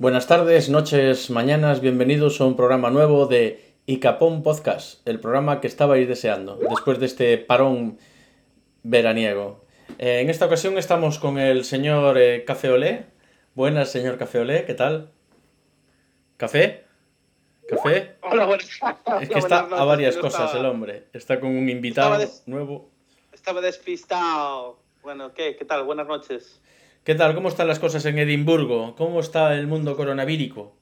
[0.00, 5.66] Buenas tardes, noches, mañanas, bienvenidos a un programa nuevo de Icapón Podcast, el programa que
[5.66, 7.98] estabais deseando después de este parón
[8.84, 9.64] veraniego.
[9.98, 13.06] Eh, en esta ocasión estamos con el señor eh, Café Olé.
[13.56, 15.10] Buenas, señor Café Olé, ¿qué tal?
[16.36, 16.84] ¿Café?
[17.68, 18.18] ¿Café?
[18.22, 18.70] Hola, buenas
[19.20, 21.08] Es que está a varias cosas el hombre.
[21.12, 22.88] Está con un invitado nuevo.
[23.32, 24.78] Estaba despistado.
[25.02, 25.56] Bueno, ¿qué?
[25.56, 25.82] ¿Qué tal?
[25.82, 26.60] Buenas noches.
[27.04, 27.34] ¿Qué tal?
[27.34, 28.94] ¿Cómo están las cosas en Edimburgo?
[28.96, 30.74] ¿Cómo está el mundo coronavírico?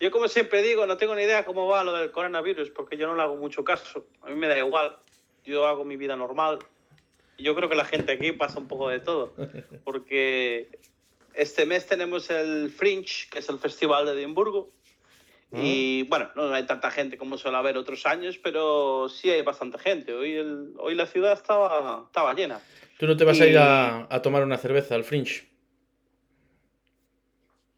[0.00, 3.06] Yo como siempre digo, no tengo ni idea cómo va lo del coronavirus, porque yo
[3.06, 4.06] no le hago mucho caso.
[4.22, 4.96] A mí me da igual.
[5.44, 6.58] Yo hago mi vida normal.
[7.36, 9.34] Y yo creo que la gente aquí pasa un poco de todo.
[9.84, 10.70] Porque
[11.34, 14.70] este mes tenemos el Fringe, que es el festival de Edimburgo.
[15.52, 19.78] Y bueno, no hay tanta gente como suele haber otros años, pero sí hay bastante
[19.78, 20.14] gente.
[20.14, 22.60] Hoy, el, hoy la ciudad estaba, estaba llena.
[22.98, 25.48] ¿Tú no te vas a ir a, a, tomar una cerveza al Fringe?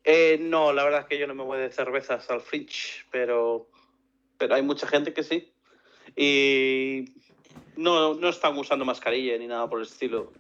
[0.05, 3.71] Eh, no, la verdad es que yo no me voy de cervezas al Fringe, pero,
[4.37, 5.53] pero hay mucha gente que sí.
[6.15, 7.15] Y
[7.77, 10.33] no, no están usando mascarilla ni nada por el estilo.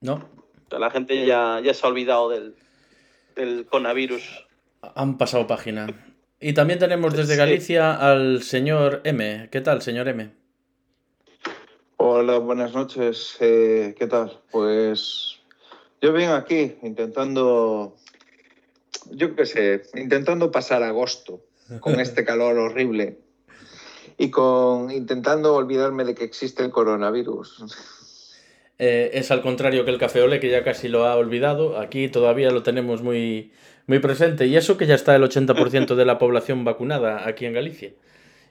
[0.00, 0.26] No.
[0.70, 2.54] La gente ya, ya se ha olvidado del,
[3.34, 4.46] del coronavirus.
[4.94, 6.07] Han pasado página.
[6.40, 9.48] Y también tenemos desde Galicia al señor M.
[9.50, 10.30] ¿Qué tal, señor M?
[11.96, 13.36] Hola, buenas noches.
[13.40, 14.40] Eh, ¿Qué tal?
[14.52, 15.40] Pues
[16.00, 17.96] yo vengo aquí intentando,
[19.10, 21.42] yo qué sé, intentando pasar agosto
[21.80, 23.18] con este calor horrible
[24.16, 27.64] y con intentando olvidarme de que existe el coronavirus.
[28.78, 31.80] Eh, es al contrario que el café ole, que ya casi lo ha olvidado.
[31.80, 33.50] Aquí todavía lo tenemos muy,
[33.88, 34.46] muy presente.
[34.46, 37.90] Y eso que ya está el 80% de la población vacunada aquí en Galicia.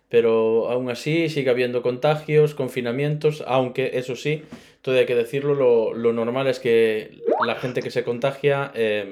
[0.09, 4.43] Pero aún así sigue habiendo contagios, confinamientos, aunque eso sí,
[4.81, 9.09] todo hay que decirlo, lo, lo normal es que la gente que se contagia eh,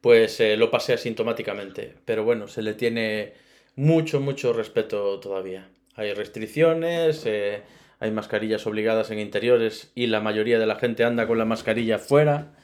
[0.00, 1.94] pues eh, lo pase asintomáticamente.
[2.04, 3.34] Pero bueno, se le tiene
[3.76, 5.68] mucho, mucho respeto todavía.
[5.94, 7.62] Hay restricciones, eh,
[8.00, 11.98] hay mascarillas obligadas en interiores y la mayoría de la gente anda con la mascarilla
[11.98, 12.56] fuera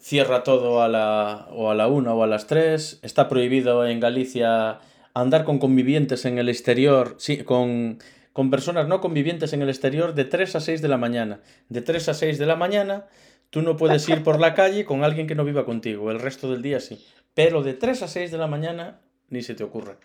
[0.00, 2.98] cierra todo a la, o a la una o a las tres.
[3.02, 4.80] Está prohibido en Galicia
[5.14, 7.98] andar con convivientes en el exterior, sí, con,
[8.32, 11.40] con personas no convivientes en el exterior de 3 a 6 de la mañana.
[11.68, 13.06] De 3 a 6 de la mañana
[13.50, 16.50] tú no puedes ir por la calle con alguien que no viva contigo, el resto
[16.50, 17.04] del día sí.
[17.34, 19.96] Pero de 3 a 6 de la mañana ni se te ocurra.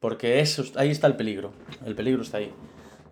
[0.00, 1.52] Porque eso, ahí está el peligro.
[1.84, 2.52] El peligro está ahí.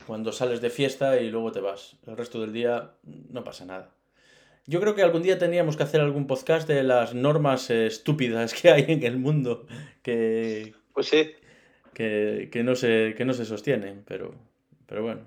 [0.06, 1.96] Cuando sales de fiesta y luego te vas.
[2.06, 3.95] El resto del día no pasa nada.
[4.66, 8.52] Yo creo que algún día tendríamos que hacer algún podcast de las normas eh, estúpidas
[8.52, 9.66] que hay en el mundo
[10.02, 11.32] que, Pues sí.
[11.94, 14.34] que, que no, se, que no se sostienen, pero,
[14.86, 15.20] pero bueno.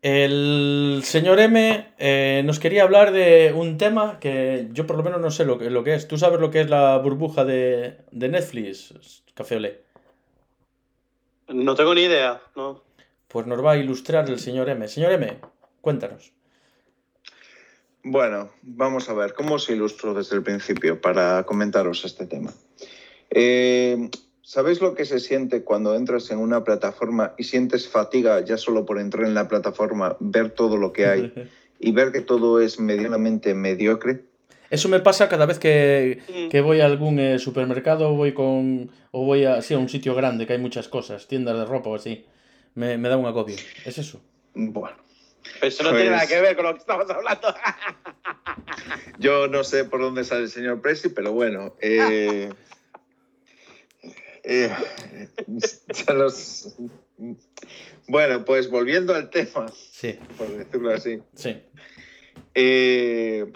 [0.00, 5.20] El señor M eh, nos quería hablar de un tema que yo por lo menos
[5.20, 6.06] no sé lo que, lo que es.
[6.06, 9.82] ¿Tú sabes lo que es la burbuja de, de Netflix, Café Olé?
[11.48, 12.82] No tengo ni idea, ¿no?
[13.28, 14.86] Pues nos va a ilustrar el señor M.
[14.88, 15.38] Señor M,
[15.80, 16.32] cuéntanos.
[18.08, 22.54] Bueno, vamos a ver, ¿cómo os ilustro desde el principio para comentaros este tema?
[23.30, 24.10] Eh,
[24.42, 28.86] ¿Sabéis lo que se siente cuando entras en una plataforma y sientes fatiga ya solo
[28.86, 31.32] por entrar en la plataforma, ver todo lo que hay
[31.80, 34.22] y ver que todo es medianamente mediocre?
[34.70, 39.24] Eso me pasa cada vez que, que voy a algún eh, supermercado voy con, o
[39.24, 41.96] voy a, sí, a un sitio grande que hay muchas cosas, tiendas de ropa o
[41.96, 42.24] así.
[42.76, 43.56] Me, me da un agobio.
[43.84, 44.20] ¿Es eso?
[44.54, 44.96] Bueno,
[45.54, 47.54] Pero eso no Pues- tiene nada que ver con lo que estamos hablando.
[49.18, 51.74] yo no sé por dónde sale el señor Presi, pero bueno.
[51.80, 52.50] eh,
[54.44, 54.70] eh,
[56.06, 56.76] ya los-
[58.08, 61.22] Bueno, pues volviendo al tema, Sí, por decirlo así.
[61.34, 61.56] sí.
[62.54, 63.46] eh,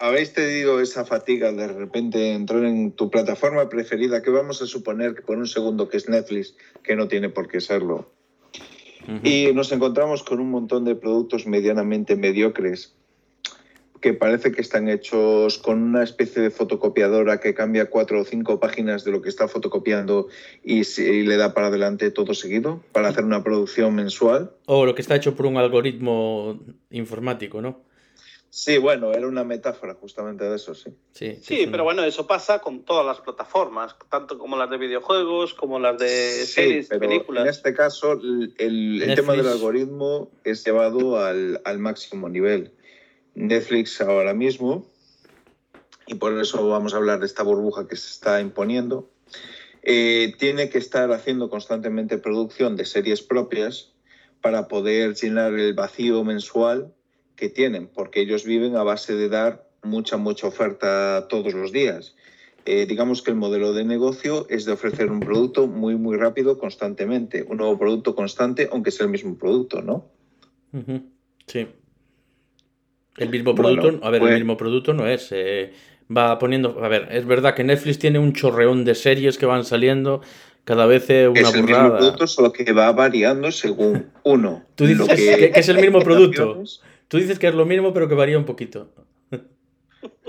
[0.00, 5.16] ¿Habéis tenido esa fatiga de repente entrar en tu plataforma preferida, que vamos a suponer
[5.16, 6.54] que por un segundo que es Netflix,
[6.84, 8.08] que no tiene por qué serlo?
[9.22, 12.94] Y nos encontramos con un montón de productos medianamente mediocres
[14.00, 18.60] que parece que están hechos con una especie de fotocopiadora que cambia cuatro o cinco
[18.60, 20.28] páginas de lo que está fotocopiando
[20.62, 24.52] y, y le da para adelante todo seguido para hacer una producción mensual.
[24.66, 26.60] O lo que está hecho por un algoritmo
[26.90, 27.87] informático, ¿no?
[28.50, 30.90] Sí, bueno, era una metáfora justamente de eso, sí.
[31.12, 35.52] Sí, Sí, pero bueno, eso pasa con todas las plataformas, tanto como las de videojuegos,
[35.52, 37.44] como las de Sí, series, pero películas.
[37.44, 42.72] en este caso el, tema del algoritmo es llevado al, al máximo nivel.
[43.34, 44.86] Netflix ahora mismo,
[46.06, 49.10] y por eso vamos a hablar de esta burbuja que se está imponiendo,
[49.82, 53.92] eh, tiene que estar haciendo constantemente producción de series propias
[54.40, 56.94] para poder llenar el vacío mensual
[57.38, 62.14] que tienen, porque ellos viven a base de dar mucha, mucha oferta todos los días.
[62.66, 66.58] Eh, digamos que el modelo de negocio es de ofrecer un producto muy, muy rápido,
[66.58, 70.06] constantemente, un nuevo producto constante, aunque sea el mismo producto, ¿no?
[71.46, 71.66] Sí.
[73.16, 75.28] El mismo producto, Bueno, a ver, pues- el mismo producto no es.
[75.30, 75.72] eh,
[76.14, 76.82] va poniendo.
[76.84, 80.20] A ver, es verdad que Netflix tiene un chorreón de series que van saliendo
[80.64, 81.98] cada vez una es el mismo burrada.
[81.98, 84.64] producto, solo que va variando según uno.
[84.74, 86.62] Tú dices lo que- que es el mismo producto.
[87.08, 88.90] Tú dices que es lo mismo, pero que varía un poquito.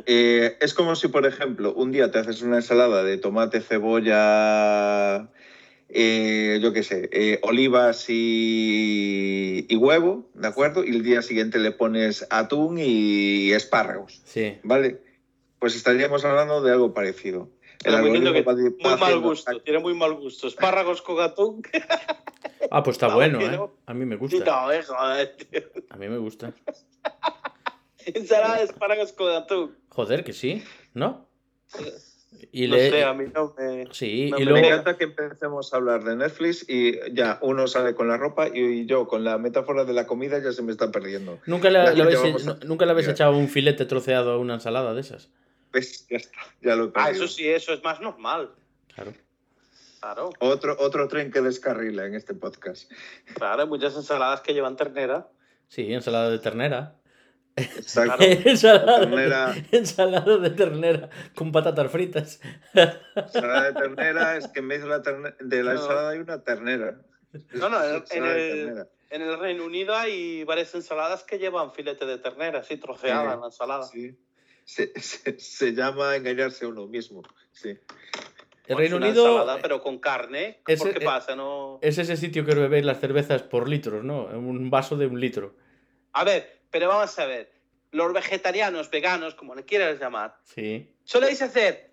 [0.06, 5.30] Eh, es como si, por ejemplo, un día te haces una ensalada de tomate, cebolla,
[5.90, 10.84] eh, yo qué sé, eh, olivas y, y huevo, ¿de acuerdo?
[10.84, 14.58] Y el día siguiente le pones atún y espárragos, Sí.
[14.64, 15.02] ¿vale?
[15.60, 17.50] Pues estaríamos hablando de algo parecido.
[17.84, 17.98] Viendo
[18.30, 20.48] algoritmo que Muy mal haciendo- gusto, tiene muy mal gusto.
[20.48, 21.62] Espárragos con atún.
[22.72, 23.50] Ah, pues está bueno, ¿eh?
[23.50, 23.72] no.
[23.88, 24.44] A mí me gusta.
[24.46, 25.62] No, eh, joder, tío.
[25.90, 26.54] A mí me gusta.
[28.06, 29.76] Ensalada de espárragos con atún.
[29.90, 31.28] Joder, que sí, ¿no?
[32.52, 32.90] Y no le...
[32.90, 33.88] sé, a mí no me...
[33.92, 34.68] Sí, no y me luego...
[34.68, 38.86] encanta que empecemos a hablar de Netflix y ya uno sale con la ropa y
[38.86, 41.40] yo con la metáfora de la comida ya se me está perdiendo.
[41.48, 44.94] ¿Nunca le, habéis, a- nu- ¿Nunca le habéis echado un filete troceado a una ensalada
[44.94, 45.30] de esas?
[45.72, 46.08] ¿Ves?
[46.10, 48.52] Ya está, ya lo he Ah, eso sí, eso es más normal.
[48.94, 49.14] Claro.
[50.02, 52.90] Claro, Otro, otro tren que descarrila en este podcast.
[53.36, 55.28] claro, hay muchas ensaladas que llevan ternera.
[55.68, 56.96] Sí, ensalada de ternera.
[57.58, 58.24] Exacto.
[58.24, 59.52] Ensalada, Ternera.
[59.52, 62.40] De, ensalada de ternera con patatas fritas.
[63.14, 65.82] Ensalada de ternera es que en vez de la, terne- de la No.
[65.82, 67.02] ensalada hay una ternera.
[67.54, 68.88] No, no, en, el, ternera.
[69.10, 73.34] en el Reino Unido hay varias ensaladas que llevan filete de ternera, así troceada Sí.
[73.34, 73.84] en la ensalada.
[73.84, 74.18] Sí.
[74.70, 77.24] Se, se- se llama engañarse a uno mismo.
[77.52, 77.70] Sí.
[78.68, 80.60] El Reino una Unido ensalada, pero con carne.
[80.68, 81.36] ese- ¿Por qué eh, pasa?
[81.36, 81.80] No...
[81.82, 84.26] es ese sitio que bebéis las cervezas por litros, ¿no?
[84.26, 85.56] Un vaso de un litro.
[86.14, 87.52] A ver, pero vamos a ver.
[87.92, 90.94] Los vegetarianos, veganos, como le quieras llamar, Sí.
[91.04, 91.90] soléis hacer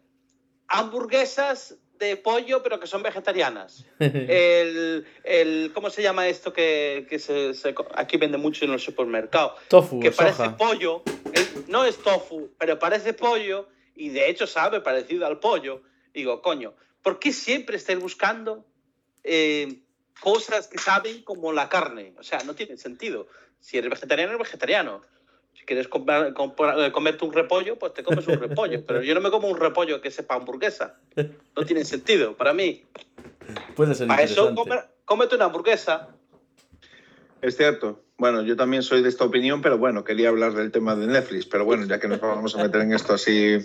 [0.69, 3.85] hamburguesas de pollo, pero que son vegetarianas.
[3.99, 8.83] El, el ¿cómo se llama esto que, que se, se- aquí vende mucho en los
[8.83, 9.53] supermercados?
[9.69, 11.03] Tofu, Que parece pollo,
[11.69, 15.83] no es tofu, pero parece pollo y de hecho sabe parecido al pollo.
[16.13, 18.65] Digo, coño, ¿por qué siempre estáis buscando
[19.25, 19.81] eh,
[20.21, 22.15] cosas que saben como la carne?
[22.19, 23.27] O sea, no tiene sentido.
[23.61, 25.03] Si eres vegetariano, eres vegetariano.
[25.59, 28.85] Si quieres comprar- comprar- eh, comerte un repollo, pues te comes un repollo.
[28.87, 30.99] Pero yo no me como un repollo que sepa hamburguesa.
[31.57, 32.85] No tiene sentido para mí.
[33.75, 36.09] Puede ser Para eso, come- cómete una hamburguesa.
[37.41, 38.03] Es cierto.
[38.19, 41.45] Bueno, yo también soy de esta opinión, pero bueno, quería hablar del tema de Netflix.
[41.45, 43.59] Pero bueno, ya que nos vamos a meter en esto así,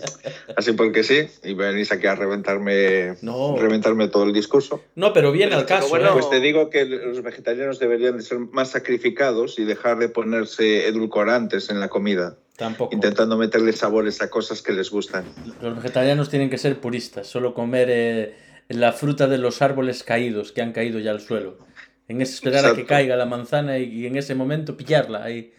[0.54, 3.56] así porque sí, y venís aquí a reventarme, No.
[3.56, 4.82] reventarme todo el discurso.
[4.94, 6.12] No, pero viene al caso, bueno, ¿eh?
[6.12, 10.86] Pues te digo que los vegetarianos deberían de ser más sacrificados y dejar de ponerse
[10.86, 12.94] edulcorantes en la comida, Tampoco.
[12.94, 15.24] intentando meterle sabores a cosas que les gustan.
[15.62, 18.36] Los vegetarianos tienen que ser puristas, solo comer eh,
[18.68, 21.56] la fruta de los árboles caídos que han caído ya al suelo.
[22.08, 22.88] En ese esperar a que Exacto.
[22.88, 25.52] caiga la manzana y, y en ese momento pillarla ahí.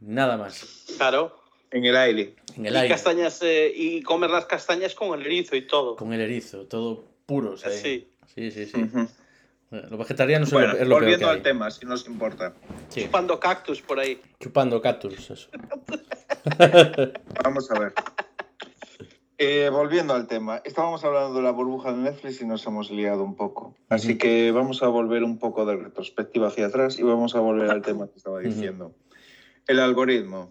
[0.00, 0.84] Nada más.
[0.96, 1.40] Claro.
[1.70, 2.34] En el aire.
[2.56, 2.88] En el y aire.
[2.88, 5.96] castañas eh, y comer las castañas con el erizo y todo.
[5.96, 7.72] Con el erizo, todo puros ahí.
[7.78, 8.08] Así.
[8.34, 8.82] Sí, sí, sí.
[8.82, 9.08] Ujú.
[9.70, 11.36] Los vegetarianos Bueno, es lo, lo peor que volviendo hay.
[11.38, 12.54] al tema, si nos importa.
[12.88, 14.20] Sí, Chupando cactus por ahí.
[14.38, 15.48] Chupando cactus, eso.
[17.44, 17.92] Vamos a ver.
[19.38, 23.22] Eh, volviendo al tema, estábamos hablando de la burbuja de Netflix y nos hemos liado
[23.22, 23.74] un poco.
[23.90, 27.70] Así que vamos a volver un poco de retrospectiva hacia atrás y vamos a volver
[27.70, 28.94] al tema que estaba diciendo.
[29.66, 30.50] El algoritmo.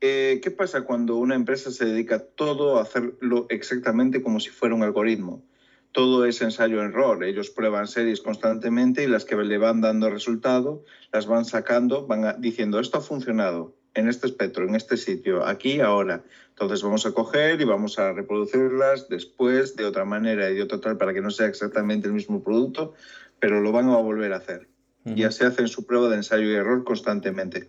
[0.00, 4.74] Eh, ¿Qué pasa cuando una empresa se dedica todo a hacerlo exactamente como si fuera
[4.74, 5.42] un algoritmo?
[5.90, 7.24] Todo es ensayo-error.
[7.24, 12.40] Ellos prueban series constantemente y las que le van dando resultado las van sacando, van
[12.40, 16.22] diciendo esto ha funcionado en este espectro, en este sitio, aquí, ahora.
[16.50, 20.80] Entonces vamos a coger y vamos a reproducirlas después de otra manera y de otra
[20.80, 22.94] tal para que no sea exactamente el mismo producto,
[23.40, 24.68] pero lo van a volver a hacer.
[25.04, 27.68] Ya se hacen su prueba de ensayo y error constantemente.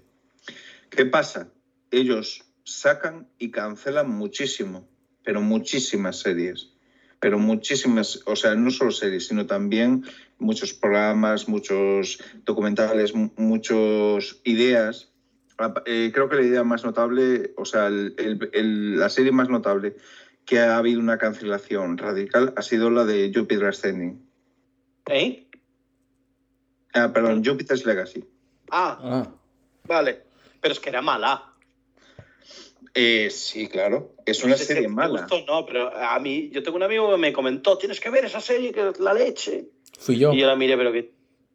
[0.90, 1.50] ¿Qué pasa?
[1.92, 4.88] Ellos sacan y cancelan muchísimo,
[5.24, 6.70] pero muchísimas series.
[7.20, 10.04] Pero muchísimas, o sea, no solo series, sino también
[10.38, 15.10] muchos programas, muchos documentales, mu- muchas ideas.
[15.86, 19.50] Eh, creo que la idea más notable, o sea, el- el- el- la serie más
[19.50, 19.96] notable
[20.46, 24.20] que ha habido una cancelación radical ha sido la de Jupiter Ascending.
[25.10, 25.48] ¿Eh?
[26.94, 28.24] Ah, perdón, Jupiter's Legacy.
[28.72, 29.32] Ah, Ah,
[29.88, 30.22] vale.
[30.62, 31.50] Pero es que era mala.
[32.94, 34.14] Eh, sí, claro.
[34.26, 35.22] Es No una sé si serie mala.
[35.22, 38.26] gustó, no, pero a mí, yo tengo un amigo que me comentó, tienes que ver
[38.26, 39.70] esa serie que es la leche.
[40.00, 40.34] fui yo.
[40.34, 41.12] Y yo la miré, pero que...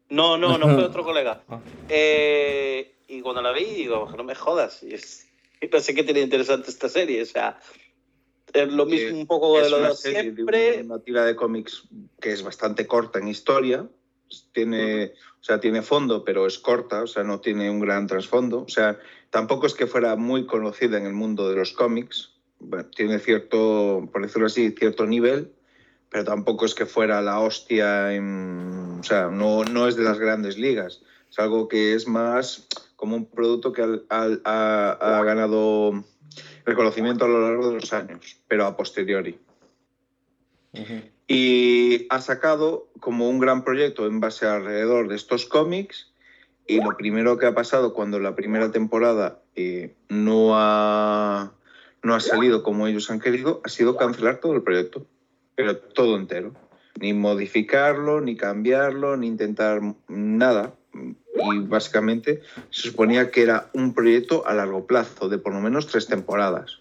[0.09, 1.43] No, no, no fue otro colega.
[1.47, 1.59] Ah.
[1.87, 4.83] Eh, y cuando la vi, digo, no me jodas.
[4.83, 5.27] Y es...
[5.71, 7.23] no sé qué tiene interesante esta serie.
[7.23, 7.59] O sea,
[8.53, 10.77] es lo mismo un poco de lo de siempre.
[10.77, 11.87] de una tira de cómics
[12.21, 13.87] que es bastante corta en historia.
[14.53, 18.61] Tiene, o sea, tiene fondo, pero es corta, o sea, no tiene un gran trasfondo.
[18.61, 18.99] O sea,
[19.31, 22.35] tampoco es que fuera muy conocida en el mundo de los cómics.
[22.59, 25.51] Bueno, tiene cierto, por decirlo así, cierto nivel,
[26.09, 30.19] pero tampoco es que fuera la hostia en, o sea, no, no es de las
[30.19, 31.01] grandes ligas.
[31.29, 36.03] Es algo que es más como un producto que al- al- ha, ha ganado
[36.65, 39.39] reconocimiento a lo largo de los años, pero a posteriori.
[41.27, 46.11] Y ha sacado como un gran proyecto en base alrededor de estos cómics.
[46.67, 51.51] Y lo primero que ha pasado cuando la primera temporada eh, no, ha,
[52.03, 55.05] no ha salido como ellos han querido ha sido cancelar todo el proyecto,
[55.55, 56.53] pero todo entero.
[56.99, 60.75] Ni modificarlo, ni cambiarlo, ni intentar nada.
[60.93, 65.87] Y básicamente se suponía que era un proyecto a largo plazo, de por lo menos
[65.87, 66.79] tres temporadas.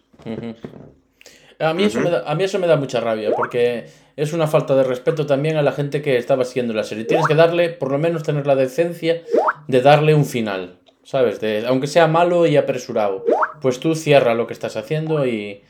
[1.61, 3.87] A mí, eso me da, a mí eso me da mucha rabia, porque
[4.17, 7.05] es una falta de respeto también a la gente que estaba siguiendo la serie.
[7.05, 9.23] Tienes que darle, por lo menos tener la decencia
[9.67, 11.41] de darle un final, ¿sabes?
[11.41, 13.25] De, aunque sea malo y apresurado,
[13.61, 15.63] pues tú cierra lo que estás haciendo y,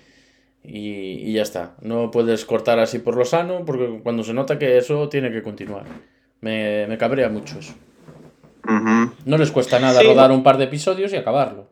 [0.63, 1.75] y, y ya está.
[1.81, 5.43] No puedes cortar así por lo sano, porque cuando se nota que eso tiene que
[5.43, 5.85] continuar.
[6.41, 7.75] Me, me cabrea mucho eso.
[8.69, 9.13] Ujú.
[9.25, 10.07] No les cuesta nada Sí.
[10.07, 11.67] rodar un par de episodios y acabarlo.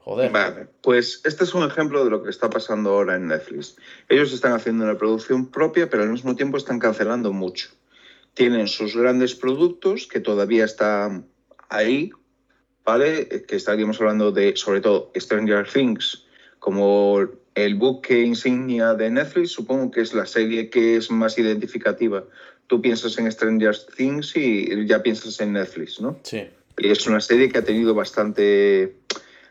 [0.00, 0.30] Joder.
[0.30, 3.76] Vale, pues este es un ejemplo de lo que está pasando ahora en Netflix.
[4.08, 7.68] Ellos están haciendo una producción propia, pero al mismo tiempo están cancelando mucho.
[8.34, 11.26] Tienen sus grandes productos que todavía están
[11.68, 12.10] ahí,
[12.84, 13.26] ¿vale?
[13.48, 16.24] Que estaríamos hablando de, sobre todo, Stranger Things,
[16.60, 22.24] como el buque insignia de Netflix, supongo que es la serie que es más identificativa.
[22.66, 26.18] Tú piensas en Stranger Things y ya piensas en Netflix, ¿no?
[26.24, 26.44] Sí.
[26.78, 28.94] Y es una serie que ha tenido bastante.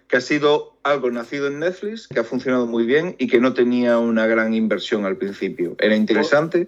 [0.08, 3.54] que ha sido algo nacido en Netflix, que ha funcionado muy bien y que no
[3.54, 5.76] tenía una gran inversión al principio.
[5.80, 6.68] Era interesante,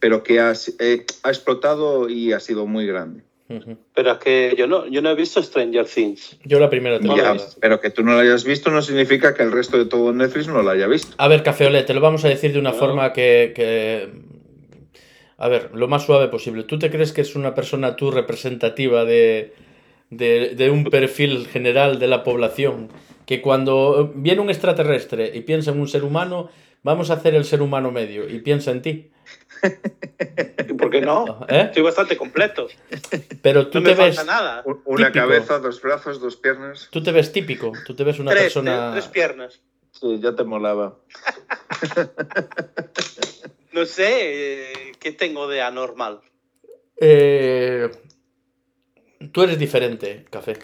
[0.00, 3.22] pero que ha, eh, ha explotado y ha sido muy grande.
[3.94, 6.36] Pero es que yo no, yo no he visto Stranger Things.
[6.44, 7.36] Yo la primera temporada.
[7.36, 10.12] Ya, pero que tú no la hayas visto no significa que el resto de todo
[10.12, 11.14] Netflix no la haya visto.
[11.18, 12.76] A ver, Cafeolet, te lo vamos a decir de una No.
[12.78, 14.08] forma que, que-
[15.38, 16.62] A ver, lo más suave posible.
[16.64, 19.54] ¿Tú te crees que es una persona tú representativa de,
[20.10, 22.88] de, de un perfil general de la población?
[23.26, 26.50] Que cuando viene un extraterrestre y piensa en un ser humano,
[26.82, 29.10] vamos a hacer el ser humano medio y piensa en ti.
[30.68, 31.46] ¿Y por qué no?
[31.48, 31.62] ¿Eh?
[31.66, 32.68] Estoy bastante completo.
[33.42, 34.16] Pero tú No me te ves...
[34.16, 34.62] falta nada.
[34.84, 35.24] Una Típico.
[35.26, 36.88] cabeza, dos brazos, dos piernas.
[36.92, 38.90] Tú te ves típico, tú te ves una Tres, persona...
[38.92, 39.60] tres piernas.
[39.92, 40.96] Sí, ya te molaba.
[43.74, 46.20] No sé eh, qué tengo de anormal.
[47.00, 47.90] Eh,
[49.32, 50.56] tú eres diferente, Café.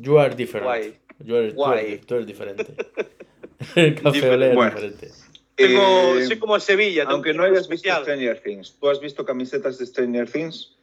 [0.00, 0.66] You are different.
[0.66, 0.98] Guay.
[1.24, 1.86] You are- tú, Guay.
[1.92, 2.66] eres, tú eres diferente.
[4.02, 4.70] Café Olé es Bueno.
[4.74, 5.08] diferente.
[5.54, 7.04] Tengo, Eh, soy como Sevilla.
[7.08, 8.02] aunque un no hayas visto especial.
[8.02, 10.76] Stranger Things, ¿tú has visto camisetas de Stranger Things?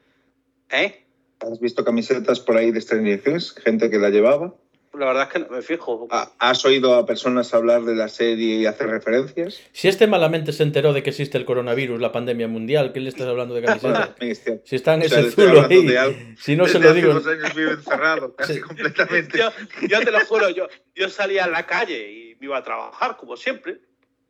[0.70, 1.04] ¿Eh?
[1.40, 3.52] ¿Has visto camisetas por ahí de Stranger Things?
[3.64, 4.56] Gente que la llevaba.
[4.98, 6.08] La verdad es que no me fijo.
[6.12, 9.62] ¿Ha- ¿Has oído a personas hablar de la serie y hacer referencias?
[9.74, 13.10] Si este malamente se enteró de que existe el coronavirus, la pandemia mundial, ¿qué le
[13.10, 13.82] estás hablando de es
[14.44, 14.62] cierto.
[14.66, 15.86] Si está en O sea, ese zulo ahí.
[15.86, 16.36] de.
[16.40, 17.14] Si no se lo hace digo.
[17.14, 18.62] dos años vive encerrado, casi Sí.
[18.62, 19.38] completamente.
[19.38, 19.52] Yo,
[19.88, 23.18] yo te lo juro, yo, yo salía a la calle y me iba a trabajar,
[23.18, 23.80] como siempre,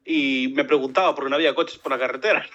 [0.03, 2.45] y me preguntaba por qué no había coches por la carretera.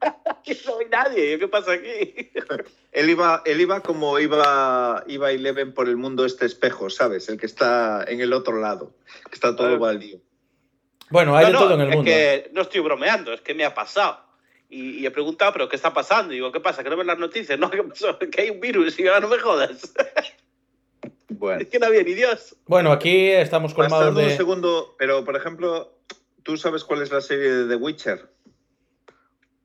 [0.44, 2.30] Y no hay nadie, ¿qué pasa aquí?
[2.92, 7.28] Él iba, él iba como iba, iba Eleven por el mundo este espejo, ¿sabes?
[7.28, 8.94] El que está en el otro lado,
[9.28, 9.80] que está todo Claro.
[9.80, 10.18] baldío.
[11.10, 12.10] Bueno, hay no, de no, todo en el es mundo.
[12.10, 14.20] que no estoy bromeando, es que me ha pasado.
[14.70, 16.32] Y, y he preguntado, ¿pero qué está pasando?
[16.32, 16.82] Y digo, ¿qué pasa?
[16.82, 17.58] ¿Que no ves las noticias?
[17.60, 18.18] No, ¿qué pasó?
[18.18, 18.98] Que hay un virus.
[18.98, 19.92] Y yo, "Ah, no me jodas.
[21.28, 21.60] Bueno.
[21.60, 22.56] Es que no había ni Dios.
[22.66, 24.36] Bueno, aquí estamos colmados Bastando un de.
[24.36, 25.92] segundo, pero por ejemplo,
[26.42, 28.28] ¿tú sabes cuál es la serie de The Witcher?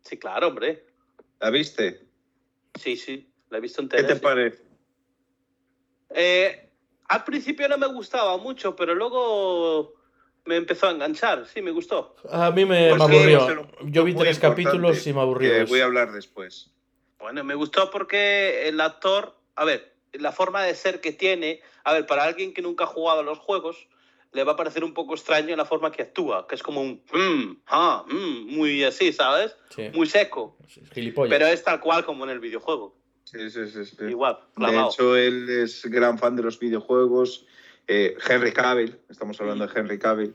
[0.04, 0.86] Sí, claro, hombre.
[1.40, 2.02] ¿La viste?
[2.80, 4.08] Sí, sí, la he visto ¿Qué entera.
[4.08, 4.20] te sí.
[4.22, 4.64] parece?
[6.10, 6.70] Eh,
[7.08, 9.94] al principio no me gustaba mucho, pero luego
[10.46, 11.46] me empezó a enganchar.
[11.48, 12.16] Sí, me gustó.
[12.30, 13.68] A mí me, Pues aburrió.
[13.86, 15.66] Yo vi tres capítulos y me aburrió.
[15.68, 16.72] voy a hablar después.
[17.20, 21.94] Bueno, me gustó porque el actor, a ver, la forma de ser que tiene, a
[21.94, 23.88] ver, para alguien que nunca ha jugado a los juegos,
[24.34, 27.02] le va a parecer un poco extraño la forma que actúa, que es como un
[27.14, 29.56] mm, ah, mm, muy así, ¿sabes?
[29.70, 30.58] Sí, Muy seco.
[30.94, 31.30] gilipollas.
[31.38, 32.96] Pero es tal cual como en el videojuego.
[33.26, 33.86] Sí, sí, sí.
[33.86, 33.96] sí.
[34.10, 37.46] Igual, De hecho, él es gran fan de los videojuegos.
[37.88, 40.34] Eh, Henry Cavill, estamos hablando de Henry Cavill,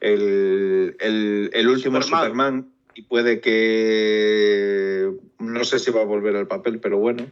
[0.00, 2.24] el, el- el último Superman.
[2.24, 2.72] Superman.
[2.94, 7.30] y puede que no sé si va a volver al papel, pero bueno.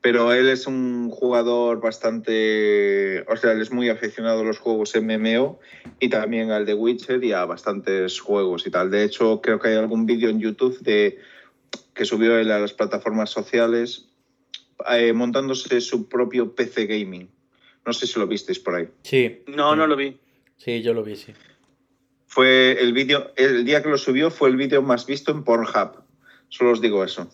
[0.00, 4.94] Pero él es un jugador bastante, o sea, él es muy aficionado a los juegos
[4.94, 5.58] MMO
[5.98, 8.90] y también al de Witcher y a bastantes juegos y tal.
[8.90, 11.18] De hecho, creo que hay algún vídeo en YouTube de
[11.94, 14.08] que subió él a las plataformas sociales
[14.88, 17.28] eh, montándose su propio PC gaming.
[17.84, 18.88] No sé si lo visteis por ahí.
[19.02, 19.42] Sí.
[19.48, 20.16] No, no lo vi.
[20.56, 21.32] Sí, yo lo vi, sí.
[22.26, 26.02] Fue el vídeo, el día que lo subió fue el vídeo más visto en Pornhub.
[26.48, 27.28] Solo os digo eso.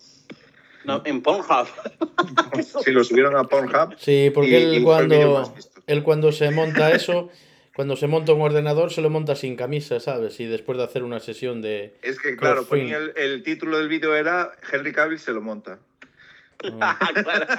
[0.84, 1.66] No, en Pornhub.
[2.84, 3.96] Si lo subieron a Pornhub.
[3.98, 5.54] Sí, porque y- él y cuando,
[5.86, 7.30] él cuando se monta eso,
[7.74, 10.38] cuando se monta un ordenador, se lo monta sin camisa, ¿sabes?
[10.40, 11.96] Y después de hacer una sesión de...
[12.02, 15.78] Es que, claro, ponía el, el título del vídeo era Henry Cavill se lo monta.
[16.80, 17.46] Ah, claro.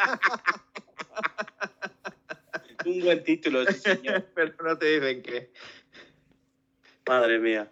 [2.85, 4.25] Un buen título, sí, señor.
[4.35, 5.49] Pero no te dicen que.
[7.07, 7.71] Madre mía.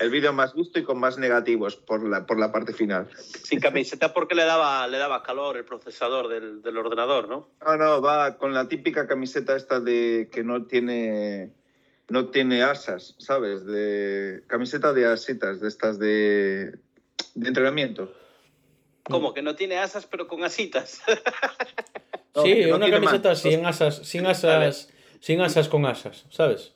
[0.00, 3.08] El vídeo más visto y con más negativos por la, por la parte final.
[3.16, 7.48] Sin camiseta porque le daba, le daba calor el procesador del, del ordenador, ¿no?
[7.64, 11.52] No, no, va con la típica camiseta esta de que no tiene
[12.08, 13.64] no tiene asas, ¿sabes?
[13.64, 16.72] De camiseta de asitas, de estas de,
[17.34, 18.12] de entrenamiento.
[19.04, 21.02] Como que no tiene asas, pero con asitas.
[22.32, 23.42] No, sí, no una camiseta mangas.
[23.42, 26.74] sin asas, sin asas, sin asas con asas, ¿sabes?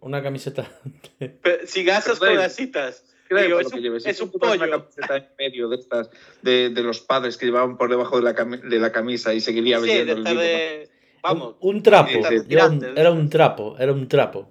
[0.00, 0.70] Una camiseta...
[1.18, 3.04] Pero asas Pero, con asitas.
[3.28, 4.00] Creo Digo, es que un-.
[4.00, 4.54] Si es un pollo.
[4.54, 6.10] Una camiseta en medio de estas
[6.42, 9.40] de, de los padres que llevaban por debajo de la, cami- de la camisa y
[9.40, 10.88] seguiría Sí, vendiendo el de...
[11.22, 11.56] Vamos.
[11.60, 14.50] Un, un trapo, era un, Tirantes, era un trapo, era un trapo.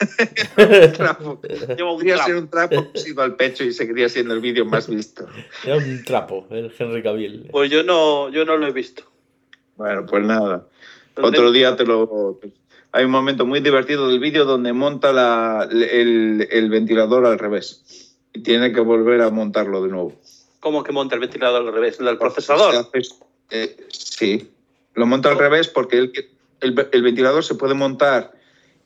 [1.78, 5.28] Podría ser un trapo cosido al pecho y seguiría siendo el vídeo más visto.
[5.64, 7.48] Era un trapo, el Henry Cavill.
[7.50, 9.04] Pues yo no, yo no lo he visto.
[9.76, 10.66] Bueno, pues nada.
[11.16, 12.40] Otro día te lo.
[12.94, 18.14] Hay un momento muy divertido del vídeo donde monta la- el, el ventilador al revés.
[18.32, 20.12] Y tiene que volver a montarlo de nuevo.
[20.60, 21.98] ¿Cómo que monta el ventilador al revés?
[21.98, 22.88] ¿El del procesador?
[23.50, 24.48] Eh, sí.
[24.94, 26.12] Lo monta al revés porque el,
[26.60, 28.32] el, el ventilador se puede montar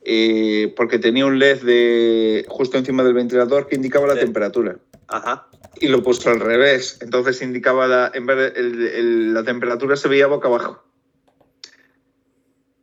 [0.06, 4.20] eh, porque tenía un LED de, justo encima del ventilador que indicaba la Sí.
[4.20, 4.78] temperatura.
[5.08, 5.46] Ajá.
[5.82, 6.98] Y lo puso al revés.
[7.02, 8.60] Entonces indicaba la, en vez de
[8.98, 10.82] el- la temperatura se veía boca abajo.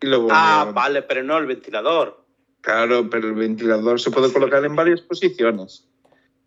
[0.02, 2.24] Y lo volvió Ah, vale, pero no el ventilador.
[2.62, 5.88] Claro, pero el ventilador se puede colocar en varias posiciones.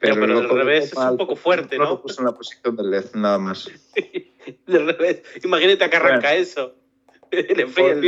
[0.00, 1.90] Pero, pero lo al colocó revés es un poco fuerte, no ¿no?
[1.90, 3.68] lo puso en la posición del LED, nada más.
[4.66, 5.22] Del revés.
[5.44, 6.74] Imagínate que arranca eso.
[7.30, 8.00] Le fríe, el,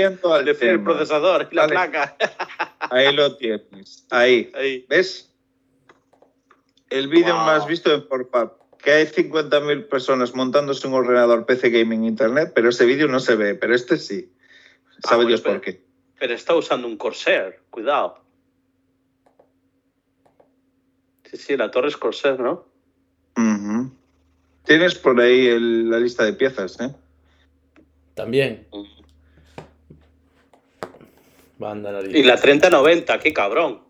[0.45, 1.73] le el procesador y la Vale.
[1.75, 2.17] placa.
[2.91, 4.07] Ahí lo tienes.
[4.11, 4.51] Ahí.
[4.55, 4.87] Ahí.
[4.89, 5.31] ¿Ves?
[6.89, 7.45] El vídeo Wow.
[7.45, 8.53] más visto en Pornhub.
[8.79, 13.35] Que hay 50.000 personas montándose un ordenador PC Gaming Internet, pero ese vídeo no se
[13.37, 14.33] ve, pero este sí.
[15.05, 15.83] Ah, Sabe bueno, Dios pero- por qué.
[16.19, 17.61] Pero está usando un Corsair.
[17.71, 18.23] Cuidado.
[21.25, 22.69] Sí, sí, la torre es Corsair, ¿no?
[24.65, 26.95] Tienes por ahí el- la lista de piezas, ¿eh?
[28.15, 28.67] También.
[31.59, 32.15] Banda nariz.
[32.15, 33.81] Y la 3090, qué cabrón.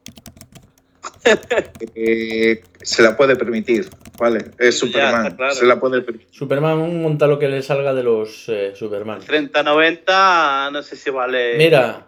[1.95, 3.89] Eh, se la puede permitir,
[4.21, 4.51] ¿vale?
[4.59, 5.55] Es Superman, está claro.
[5.55, 6.29] se la puede permitir.
[6.31, 9.21] Superman monta lo que le salga de los eh, Superman.
[9.21, 12.07] 3090, no sé si vale Mira,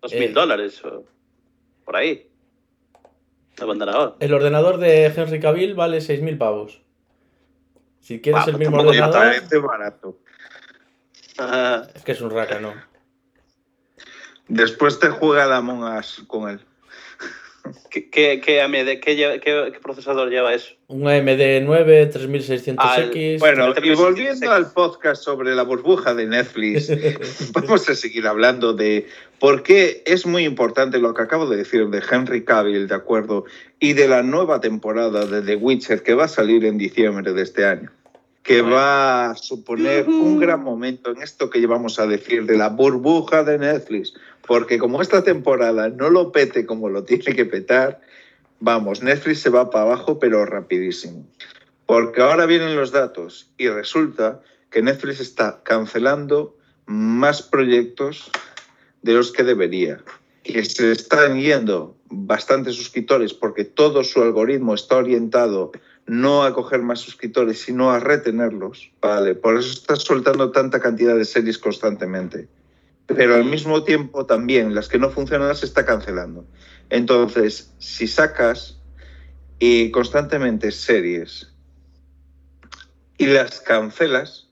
[0.00, 1.04] dos eh, mil dólares o
[1.84, 2.28] por ahí.
[3.58, 4.16] Ahora.
[4.20, 6.82] el ordenador de Henry Cavill vale 6.000 pavos.
[8.00, 10.18] Si quieres Ah, el mismo Me ordenador, barato.
[11.94, 12.74] Es que es un raca, ¿no?
[14.48, 16.60] Después te juega la Among Us con él.
[17.90, 19.40] ¿Qué, qué, qué AMD qué qué-
[19.72, 20.74] qué procesador lleva eso?
[20.88, 22.76] Un AMD 9 3600X.
[22.78, 26.90] Al- Bueno, Este y mes- volviendo al podcast sobre la burbuja de Netflix,
[27.52, 29.06] vamos a seguir hablando de
[29.38, 33.44] por qué es muy importante lo que acabo de decir de Henry Cavill, ¿de acuerdo?
[33.80, 37.42] Y de la nueva temporada de The Witcher que va a salir en diciembre de
[37.42, 37.90] este año.
[38.42, 42.68] Que va a suponer un gran momento en esto que llevamos a decir de la
[42.68, 44.14] burbuja de Netflix.
[44.46, 48.00] Porque como esta temporada no lo pete como lo tiene que petar,
[48.60, 51.26] vamos, Netflix se va para abajo, pero rapidísimo.
[51.86, 56.56] Porque ahora vienen los datos y resulta que Netflix está cancelando
[56.86, 58.30] más proyectos
[59.02, 60.02] de los que debería.
[60.42, 65.72] Que se están yendo bastantes suscriptores porque todo su algoritmo está orientado
[66.06, 68.90] no a coger más suscriptores, sino a retenerlos.
[69.00, 72.48] Vale, por eso está soltando tanta cantidad de series constantemente.
[73.06, 76.44] Pero al mismo tiempo también las que no funcionan las está cancelando.
[76.90, 78.78] Entonces, si sacas
[79.58, 81.52] y constantemente series
[83.18, 84.48] y las cancelas,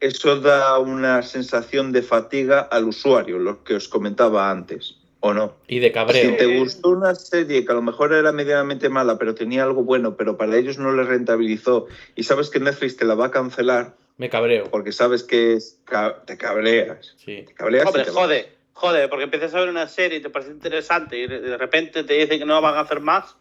[0.00, 5.56] eso da una sensación de fatiga al usuario, lo que os comentaba antes, ¿o no?
[5.68, 6.36] Y de Si cabreo.
[6.36, 10.16] te gustó una serie que a lo mejor era medianamente mala, pero tenía algo bueno,
[10.16, 13.96] pero para ellos no les rentabilizó, y sabes que Netflix te la va a cancelar,
[14.18, 14.64] Me cabreo.
[14.70, 17.14] Porque sabes que es ca- te cabreas.
[17.16, 17.44] Sí.
[17.46, 18.18] Te cabreas y Hombre, te vas.
[18.18, 21.56] jode, jode, porque empiezas a ver una serie y te parece interesante y de de
[21.58, 23.36] repente te dicen que no van a hacer más.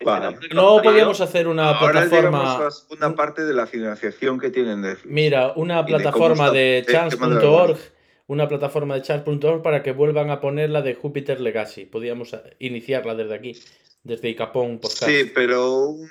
[0.00, 0.36] Y Vale.
[0.52, 2.58] No podíamos hacer una Ahora plataforma.
[2.64, 5.06] la segunda parte de la financiación que tienen Netflix.
[5.10, 7.78] Mira, una Y de plataforma de de chance.org,
[8.26, 11.86] una plataforma de chance.org para que vuelvan a poner la de Jupiter Legacy.
[11.86, 13.58] Podríamos eh, iniciarla desde aquí,
[14.02, 15.04] desde Icapón Podcast.
[15.06, 16.10] Sí, pero un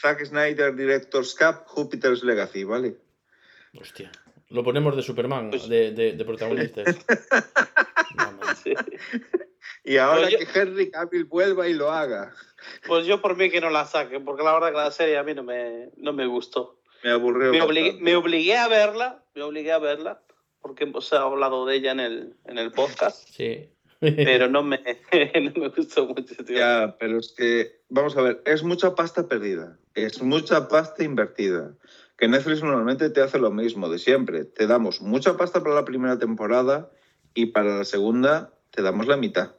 [0.00, 2.96] Zack Snyder Director's Cup, Jupiter's Legacy, ¿vale?
[3.80, 4.10] Hostia.
[4.48, 6.94] Lo ponemos de Superman, Pues- de, de, de.
[8.62, 8.74] Sí.
[9.84, 10.38] Y ahora Oye.
[10.38, 12.32] que Henry Cavill vuelva y lo haga.
[12.86, 15.22] Pues yo por mí que no la saquen, porque la verdad que la serie a
[15.22, 16.80] mí no me, no me gustó.
[17.04, 17.52] Me aburrió.
[17.52, 18.04] Me obligué, bastante.
[18.10, 20.22] me obligué a verla, me obligué a verla,
[20.60, 23.70] porque hemos hablado de ella en el, en el podcast, Sí.
[24.00, 24.78] pero no me,
[25.34, 26.34] no me gustó mucho.
[26.44, 26.56] tío.
[26.58, 31.74] Ya, pero es que, vamos a ver, es mucha pasta perdida, es mucha pasta invertida.
[32.16, 34.44] Que Netflix normalmente te hace lo mismo de siempre.
[34.44, 36.90] Te damos mucha pasta para la primera temporada
[37.34, 39.52] y para la segunda te damos la mitad.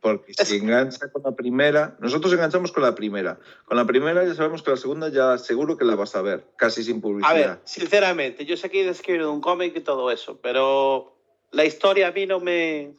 [0.00, 3.38] Porque si engancha con la primera, nosotros enganchamos con la primera.
[3.64, 6.46] Con la primera ya sabemos que la segunda ya seguro que la vas a ver,
[6.56, 7.34] casi sin A publicidad.
[7.34, 11.16] ver, sinceramente, yo sé que he escrito un cómic y todo eso, pero
[11.50, 12.94] la historia a mí no me,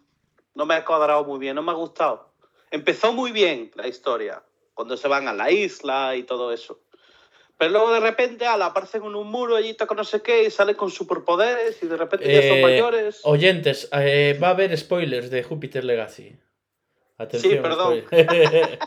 [0.56, 2.30] no me ha cuadrado muy bien, no me ha gustado.
[2.70, 6.82] Empezó muy bien la historia, cuando se van a la isla y todo eso.
[7.58, 10.52] Pero luego de repente ala, aparecen en un muro allí, con no sé qué, y
[10.52, 13.20] salen con superpoderes y de repente ya son Eh, mayores.
[13.24, 16.38] Oyentes, eh, va a haber spoilers de Jupiter Legacy.
[17.18, 17.54] Atención.
[17.54, 18.04] Sí, perdón.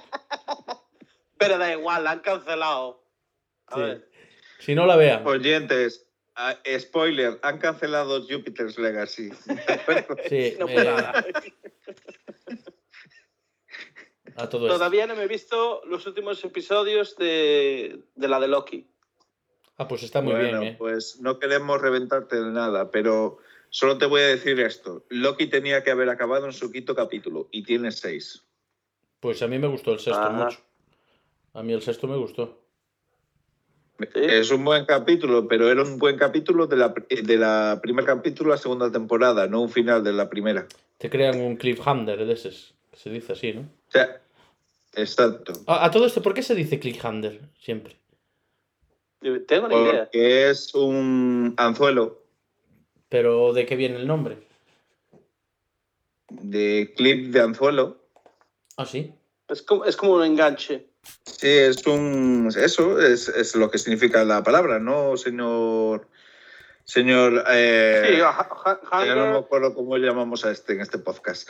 [1.38, 3.02] Pero da igual, la han cancelado.
[3.66, 3.80] A Sí.
[3.80, 4.08] ver.
[4.60, 5.26] si no la vean.
[5.26, 6.06] Oyentes,
[6.78, 9.30] spoiler, han cancelado Jupiter's Legacy.
[10.28, 11.52] Sí, No eh.
[14.40, 14.76] A todo esto.
[14.76, 18.86] Todavía no me he visto los últimos episodios de, de la de Loki.
[19.76, 20.76] Ah, pues está muy bueno, bien, ¿eh?
[20.78, 23.38] pues no queremos reventarte de nada, pero
[23.70, 25.06] solo te voy a decir esto.
[25.08, 28.44] Loki tenía que haber acabado en su quinto capítulo y tiene seis.
[29.20, 30.44] Pues a mí me gustó el sexto Ajá.
[30.44, 30.58] mucho.
[31.54, 32.60] A mí el sexto me gustó.
[34.14, 38.52] Es un buen capítulo, pero era un buen capítulo de la, de la primer capítulo
[38.52, 40.66] a la segunda temporada, no un final de la primera.
[40.96, 42.50] Te crean un cliffhanger de que
[42.96, 43.60] Se dice así, ¿no?
[43.62, 44.20] O sea,
[44.94, 45.52] exacto.
[45.66, 47.96] A, a todo esto, ¿por qué se dice cliffhanger siempre?
[49.22, 50.04] Yo Tengo ni idea.
[50.04, 52.22] Porque es un anzuelo
[53.10, 54.38] Pero ¿de qué viene el nombre?
[56.30, 57.98] de clip de anzuelo.
[58.76, 59.12] Ah, sí.
[59.48, 60.86] Es como, es como un enganche.
[61.24, 62.48] Sí, es un.
[62.56, 66.06] Eso es, es lo que significa la palabra, ¿no, señor?
[66.84, 67.44] Señor.
[67.50, 68.48] eh, Sí, ha-
[68.92, 71.48] ha- ya no me acuerdo cómo llamamos a este en este podcast.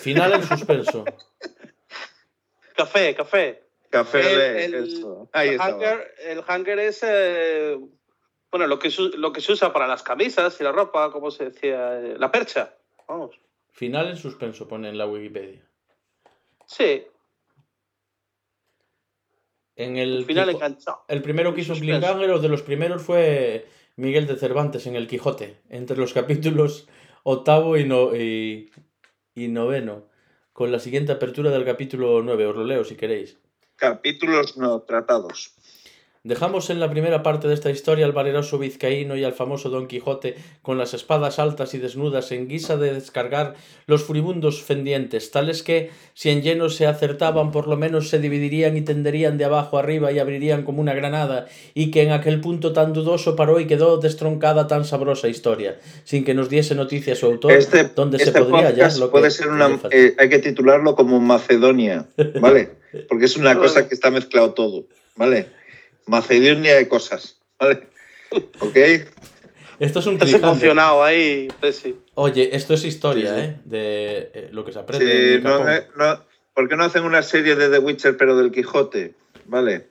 [0.00, 1.04] Final en suspenso.
[2.78, 3.62] café, café.
[3.90, 5.28] Café El- de el- eso.
[5.32, 7.76] Ahí el, hanger, el hanger es eh,
[8.50, 11.30] bueno, lo que, su- lo que se usa para las camisas y la ropa, como
[11.30, 12.74] se decía, eh, la percha.
[13.08, 13.38] Vamos.
[13.72, 15.62] Final en suspenso, pone en la Wikipedia.
[16.66, 17.06] Sí,
[19.76, 21.04] En el, al final enganchado.
[21.08, 25.06] el primero que hizo cliffhanger, o de los primeros, fue Miguel de Cervantes en El
[25.06, 25.60] Quijote.
[25.70, 26.88] Entre los capítulos
[27.22, 28.70] octavo y, no, y,
[29.34, 30.08] y noveno.
[30.58, 32.46] Con la siguiente apertura del capítulo 9.
[32.46, 33.38] Os lo leo si queréis.
[33.76, 35.54] Capítulos no tratados.
[36.24, 39.86] Dejamos en la primera parte de esta historia al valeroso vizcaíno y al famoso Don
[39.86, 43.54] Quijote con las espadas altas y desnudas en guisa de descargar
[43.86, 48.76] los furibundos fendientes, tales que, si en lleno se acertaban, por lo menos se dividirían
[48.76, 52.72] y tenderían de abajo arriba y abrirían como una granada, y que en aquel punto
[52.72, 57.26] tan dudoso paró y quedó destroncada tan sabrosa historia, sin que nos diese noticia su
[57.26, 59.78] autor, Este, donde se este podría hallar podcast lo que ser una.
[59.90, 62.06] eh, hay que titularlo como Macedonia,
[62.40, 62.70] ¿vale?
[63.08, 65.46] Porque es una cosa que está mezclado todo, ¿vale?
[66.08, 67.88] Macedonia de cosas, ¿vale?
[68.60, 68.76] ¿Ok?
[69.78, 70.48] Esto es un cliffhanger.
[70.50, 71.96] emocionado ahí, Presi.
[72.14, 73.46] Oye, esto es historia, Sí, sí.
[73.46, 73.56] ¿eh?
[73.64, 75.86] De eh, lo que se aprende Sí, no, eh,
[76.52, 79.14] ¿Por qué no hacen una serie de The Witcher pero del Quijote?
[79.46, 79.90] ¿Vale?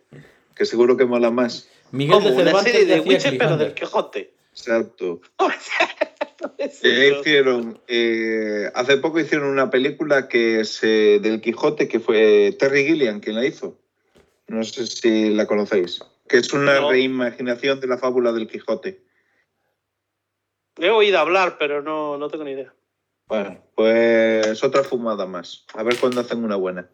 [0.53, 1.69] Que seguro que mola más.
[1.91, 4.34] Miguel Como de una Cervantes serie le de hacía Witcher, pero del Quijote.
[4.51, 5.21] Exacto.
[6.84, 12.56] Eh, hicieron, eh, hace poco hicieron una película que es eh, del Quijote, que fue
[12.58, 13.77] Terry Gilliam quien la hizo.
[14.48, 16.00] No sé si la conocéis.
[16.28, 16.92] Que es una No.
[16.92, 19.04] reimaginación de la fábula del Quijote.
[20.78, 22.74] He oído hablar, pero no, no tengo ni idea.
[23.28, 25.66] Bueno, pues otra fumada más.
[25.74, 26.90] A ver cuándo hacen una buena.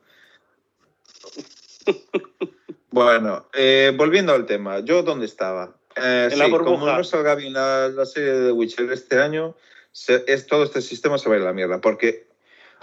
[2.92, 5.76] Bueno, eh, volviendo al tema, ¿yo dónde estaba?
[5.96, 9.56] Eh, sí, como no salga bien la, la serie de The Witcher este año,
[9.92, 11.82] se- es, todo este sistema se va a ir a la mierda.
[11.82, 12.28] Porque,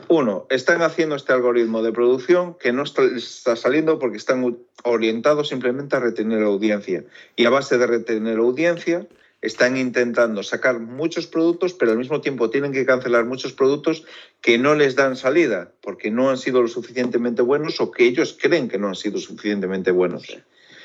[0.09, 4.67] uno, están haciendo este algoritmo de producción que no está, está saliendo porque están u-
[4.85, 7.05] orientado simplemente a retener audiencia.
[7.37, 9.07] Y a base de retener audiencia,
[9.43, 14.05] están intentando sacar muchos productos, pero al mismo tiempo tienen que cancelar muchos productos
[14.43, 18.37] que no les dan salida, porque no han sido lo suficientemente buenos o que ellos
[18.39, 20.37] creen que no han sido suficientemente buenos.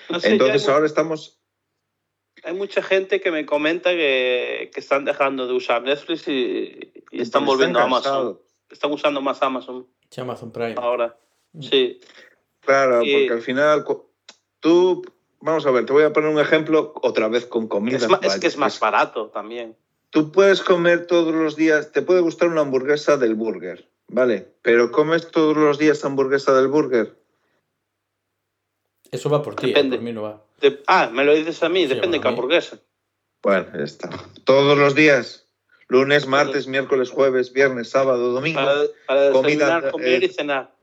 [0.09, 1.37] No sé, Entonces ahora estamos...
[2.43, 7.21] hay mucha gente que me comenta que, que están dejando de usar Netflix y, y
[7.21, 8.39] están volviendo a Amazon.
[8.69, 10.75] Están usando más Amazon Sí, Amazon Prime.
[10.77, 11.17] ahora.
[11.59, 11.99] Sí.
[12.61, 13.85] Claro, Y- porque al final
[14.59, 15.03] tú...
[15.41, 17.97] Vamos a ver, te voy a poner un ejemplo otra vez con comida.
[17.97, 19.75] Es, es Vaya, que es más barato también.
[20.09, 24.47] Tú puedes comer todos los días, te puede gustar una hamburguesa del burger, ¿vale?
[24.63, 27.15] Pero comes todos los días hamburguesa del burger.
[29.11, 29.97] Eso va por ti, eh, Depende.
[29.97, 30.41] por mí no va.
[30.61, 32.79] De- ah, me lo dices a mí, Sí, depende de qué hamburguesa.
[33.43, 34.09] Bueno, ya está.
[34.45, 35.44] Todos los días.
[35.87, 38.59] Lunes, martes, miércoles, jueves, viernes, sábado, domingo.
[38.59, 40.73] Para, para Comida, comer eh, y cenar.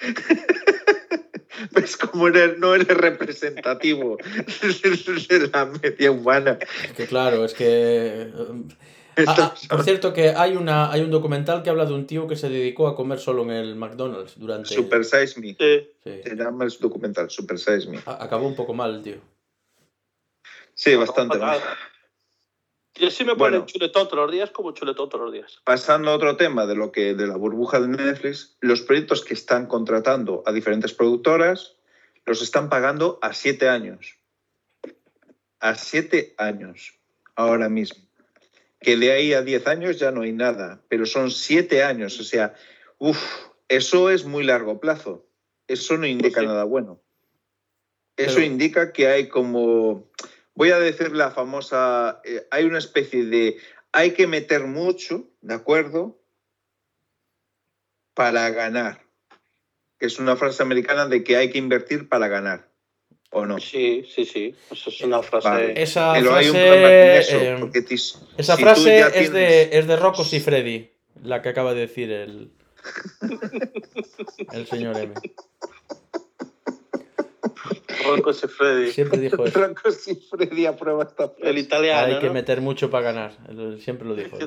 [1.72, 4.16] ¿Ves cómo eres- no eres representativo
[5.28, 6.58] de la media humana?
[6.84, 7.66] Es que claro, es que...
[7.66, 8.32] eh,
[9.26, 12.26] Ah, ah, por cierto que hay, una, hay un documental que habla de un tío
[12.26, 14.74] que se dedicó a comer solo en el McDonald's durante...
[14.74, 15.48] Super Size Me.
[15.48, 15.90] Sí.
[16.02, 16.20] Sí.
[16.24, 18.00] Se llama el documental, Super Size Me.
[18.06, 19.16] Acabó un poco mal el tío.
[20.72, 21.60] Sí, bastante mal.
[22.94, 23.58] Yo sí me Bueno.
[23.60, 25.60] ponen chuletón todos los días como chuletón todos los días.
[25.64, 29.34] Pasando a otro tema de lo que de la burbuja de Netflix, los proyectos que
[29.34, 31.76] están contratando a diferentes productoras
[32.26, 34.16] los están pagando a siete años.
[35.60, 36.94] A siete años,
[37.34, 38.02] ahora mismo.
[38.80, 42.18] Que de ahí a diez años ya no hay nada, pero son siete años.
[42.20, 42.54] O sea,
[42.98, 43.18] uff,
[43.68, 45.24] eso es muy largo plazo.
[45.66, 46.46] Eso no indica Sí.
[46.46, 47.00] nada bueno.
[48.16, 50.10] Eso Pero- indica que hay como,
[50.54, 53.56] voy a decir la famosa, eh, hay una especie de,
[53.92, 56.18] hay que meter mucho, ¿de acuerdo?
[58.14, 59.02] Para ganar.
[59.98, 62.70] Que es una frase americana de que hay que invertir para ganar.
[63.34, 63.58] ¿O no?
[63.58, 64.54] Sí, sí, sí.
[64.70, 65.48] Eso es una frase.
[65.48, 65.82] Vale.
[65.82, 69.78] Esa Pero hay un frase, problema eso, eh, porque esa si frase es, tienes- de,
[69.78, 70.90] es de Rocco y Freddy,
[71.22, 72.52] la que acaba de decir el,
[74.52, 75.14] el señor M.
[78.06, 78.92] Rocco Freddy.
[78.92, 79.52] Siempre dijo eso.
[79.52, 81.50] Franco si Freddy aprueba esta frase.
[81.50, 82.14] El italiano.
[82.14, 83.32] Hay que meter mucho para ganar.
[83.80, 84.38] Siempre lo dijo.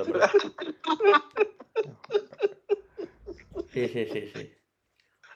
[3.74, 4.54] Sí, sí, sí, sí.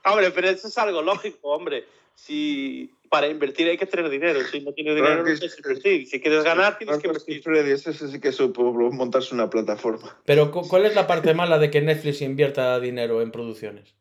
[0.05, 1.86] Hombre, pero eso es algo lógico, hombre.
[2.15, 4.39] Si para invertir hay que tener dinero.
[4.49, 5.38] Si no tienes dinero, no sí.
[5.38, 6.08] puedes invertir.
[6.08, 7.43] Si quieres ganar, tienes que Franco si invertir.
[7.43, 10.21] Freddy, ese sí que supo montarse una plataforma.
[10.25, 13.95] Pero cu- ¿cuál es la parte mala de que Netflix invierta dinero en producciones?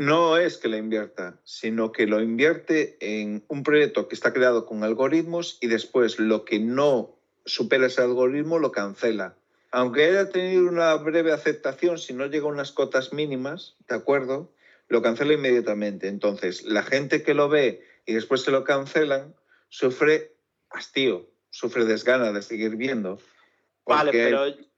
[0.00, 4.64] No es que lo invierta, sino que lo invierte en un proyecto que está creado
[4.64, 9.36] con algoritmos y después lo que no supera ese algoritmo lo cancela.
[9.70, 14.50] Aunque haya tenido una breve aceptación, si no llega a unas cotas mínimas, ¿de acuerdo?
[14.88, 16.08] Lo cancela inmediatamente.
[16.08, 19.34] Entonces, la gente que lo ve y después se lo cancelan,
[19.68, 20.32] sufre
[20.70, 23.18] hastío, sufre desgana de seguir viendo.
[23.84, 24.69] Vale, hay pero,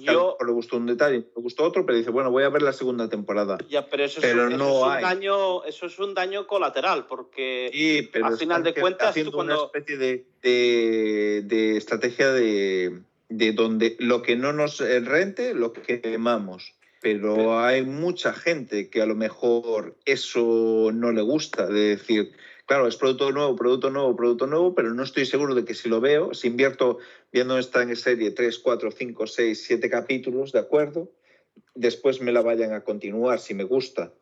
[0.00, 2.72] yo- le gustó un detalle, le gustó otro, pero dice, bueno, voy a ver la
[2.72, 3.58] segunda temporada.
[3.68, 5.02] ya, pero eso, Pero es, un, eso no es un hay.
[5.02, 9.32] daño, eso es un daño colateral, porque Sí, pero al final de cuentas, tú haciendo
[9.32, 15.00] cuando- una especie de, de- de estrategia de, de donde lo que no nos eh,
[15.00, 16.74] rente, lo que quemamos.
[17.00, 22.32] Pero hay mucha gente que a lo mejor eso no le gusta, de decir,
[22.68, 25.88] claro, es producto nuevo, producto nuevo, producto nuevo, pero no estoy seguro de que si
[25.88, 26.98] lo veo, si invierto
[27.32, 31.10] viendo esta en serie 3, 4, 5, 6, 7 capítulos, ¿de acuerdo?
[31.74, 34.12] Después me la vayan a continuar si me gusta,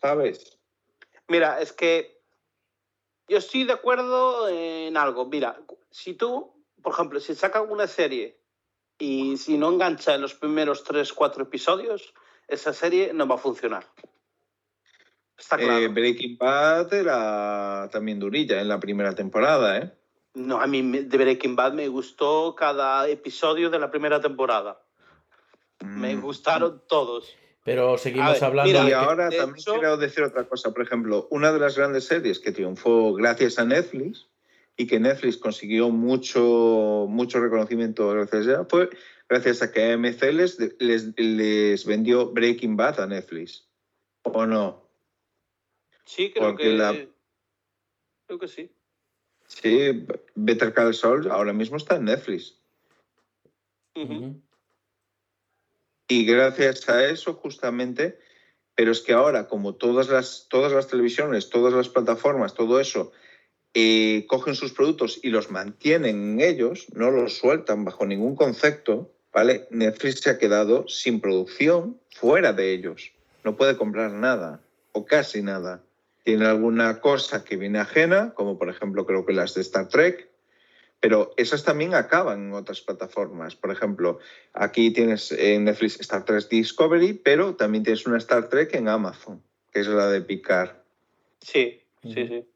[0.00, 0.58] ¿sabes?
[1.26, 2.22] Mira, es que
[3.28, 5.26] yo estoy de acuerdo en algo.
[5.26, 8.38] Mira, si tú, por ejemplo, si sacan una serie
[8.96, 12.14] y si no engancha en los primeros 3, 4 episodios,
[12.46, 13.84] esa serie no va a funcionar.
[15.42, 15.76] Está claro.
[15.84, 19.92] Eh, Breaking Bad era también durilla en la primera temporada, ¿eh?
[20.34, 24.80] No, a mí me- de Breaking Bad me gustó cada episodio de la primera temporada.
[25.80, 26.20] Me Mm.
[26.20, 27.34] gustaron todos.
[27.64, 30.72] Pero seguimos ver, hablando mira, de Y ahora de también hecho- quiero decir otra cosa.
[30.72, 34.28] Por ejemplo, una de las grandes series que triunfó gracias a Netflix
[34.76, 38.90] y que Netflix consiguió mucho, mucho reconocimiento gracias a ella fue
[39.28, 43.66] gracias a que AMC les, les, les vendió Breaking Bad a Netflix.
[44.22, 44.88] ¿O no?
[46.04, 46.72] Sí, creo Porque que.
[46.74, 47.08] la-
[48.26, 48.70] Creo que sí.
[49.46, 52.58] Sí, Better Call Saul ahora mismo está en Netflix.
[56.08, 58.18] Y gracias a eso, justamente,
[58.74, 63.12] pero es que ahora, como todas las, todas las televisiones, todas las plataformas, todo eso,
[63.74, 69.12] eh, cogen sus productos y los mantienen en ellos, no los sueltan bajo ningún concepto,
[69.32, 69.66] ¿vale?
[69.70, 73.12] Netflix se ha quedado sin producción fuera de ellos.
[73.44, 74.60] No puede comprar nada.
[74.94, 75.82] o casi nada.
[76.22, 80.30] Tiene alguna cosa que viene ajena, como por ejemplo creo que las de Star Trek,
[81.00, 83.56] pero esas también acaban en otras plataformas.
[83.56, 84.20] Por ejemplo,
[84.52, 89.42] aquí tienes en Netflix Star Trek Discovery, pero también tienes una Star Trek en Amazon,
[89.72, 90.70] que es la de Picard.
[91.40, 92.46] Sí, sí, sí.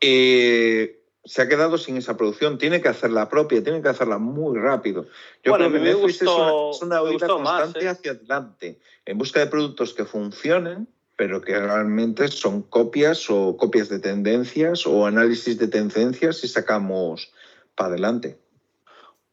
[0.00, 4.58] Eh, se ha quedado sin esa producción, tiene que hacerla propia, tiene que hacerla muy
[4.58, 5.04] rápido.
[5.44, 7.38] Yo Bueno, creo que a mí me Netflix es una, gustó- es una huida gustó
[7.40, 7.88] más, constante ¿eh?
[7.88, 10.88] hacia adelante, en busca de productos que funcionen,
[11.20, 17.30] pero que realmente son copias o copias de tendencias o análisis de tendencias y sacamos
[17.74, 18.38] para adelante.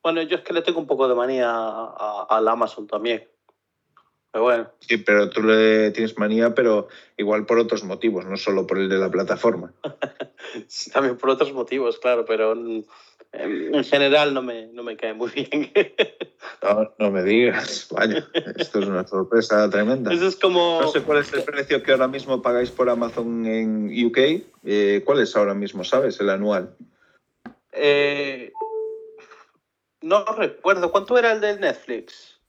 [0.04, 3.26] Bueno, yo es que le tengo un poco de manía al Amazon también.
[4.34, 8.68] Pero bueno, Sí, pero tú le tienes manía, pero igual por otros motivos, no solo
[8.68, 9.72] por el de la plataforma.
[10.68, 12.54] sí, también por otros motivos, claro, pero
[13.34, 15.72] en, en general no me, no me cae muy bien.
[16.62, 18.26] No, no me digas, vaya,
[18.58, 20.12] esto es una sorpresa tremenda.
[20.14, 20.80] Eso es como...
[20.82, 24.18] No sé cuál es el precio que ahora mismo pagáis por Amazon en UK.
[24.64, 26.20] Eh, ¿Cuál es ahora mismo, sabes?
[26.20, 26.76] El anual.
[27.74, 28.52] eh,
[30.02, 32.40] no recuerdo, ¿cuánto era el del Netflix?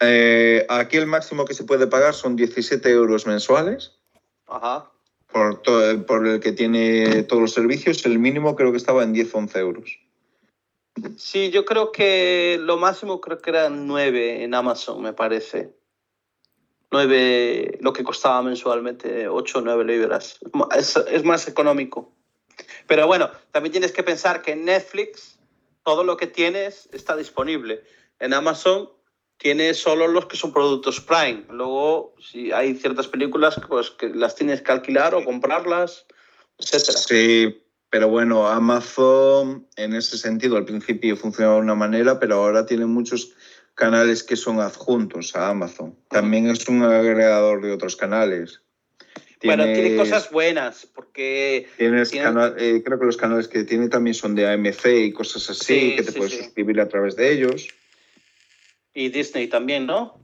[0.00, 3.92] Eh, aquí el máximo que se puede pagar son 17 euros mensuales
[4.46, 4.90] Ajá.
[5.32, 8.04] Por, to- por el que tiene todos los servicios.
[8.06, 9.98] El mínimo creo que estaba en 10-11 euros.
[11.18, 15.74] Sí, yo creo que lo máximo creo que eran nueve en Amazon, me parece.
[16.90, 20.38] Nueve, lo que costaba mensualmente, 8 o 9 libras.
[20.76, 22.12] Es, es más económico.
[22.86, 25.38] Pero bueno, también tienes que pensar que en Netflix
[25.84, 27.82] todo lo que tienes está disponible.
[28.18, 28.88] En Amazon
[29.38, 31.44] tienes solo los que son productos Prime.
[31.50, 36.06] Luego, si hay ciertas películas, pues que las tienes que alquilar o comprarlas,
[36.58, 36.98] etcétera.
[36.98, 42.66] Sí, pero bueno, Amazon en ese sentido al principio funcionaba de una manera, pero ahora
[42.66, 43.32] tiene muchos
[43.74, 45.94] canales que son adjuntos a Amazon.
[46.08, 48.62] También es un agregador de otros canales.
[49.44, 53.64] Bueno, tiene Tienes- cosas buenas, porque Tienes Tiene- cana- eh, creo que los canales que
[53.64, 56.42] tiene también son de AMC y cosas así, Sí, que te sí, puedes sí.
[56.44, 57.68] suscribir a través de ellos.
[58.96, 60.18] Y Disney también, ¿no?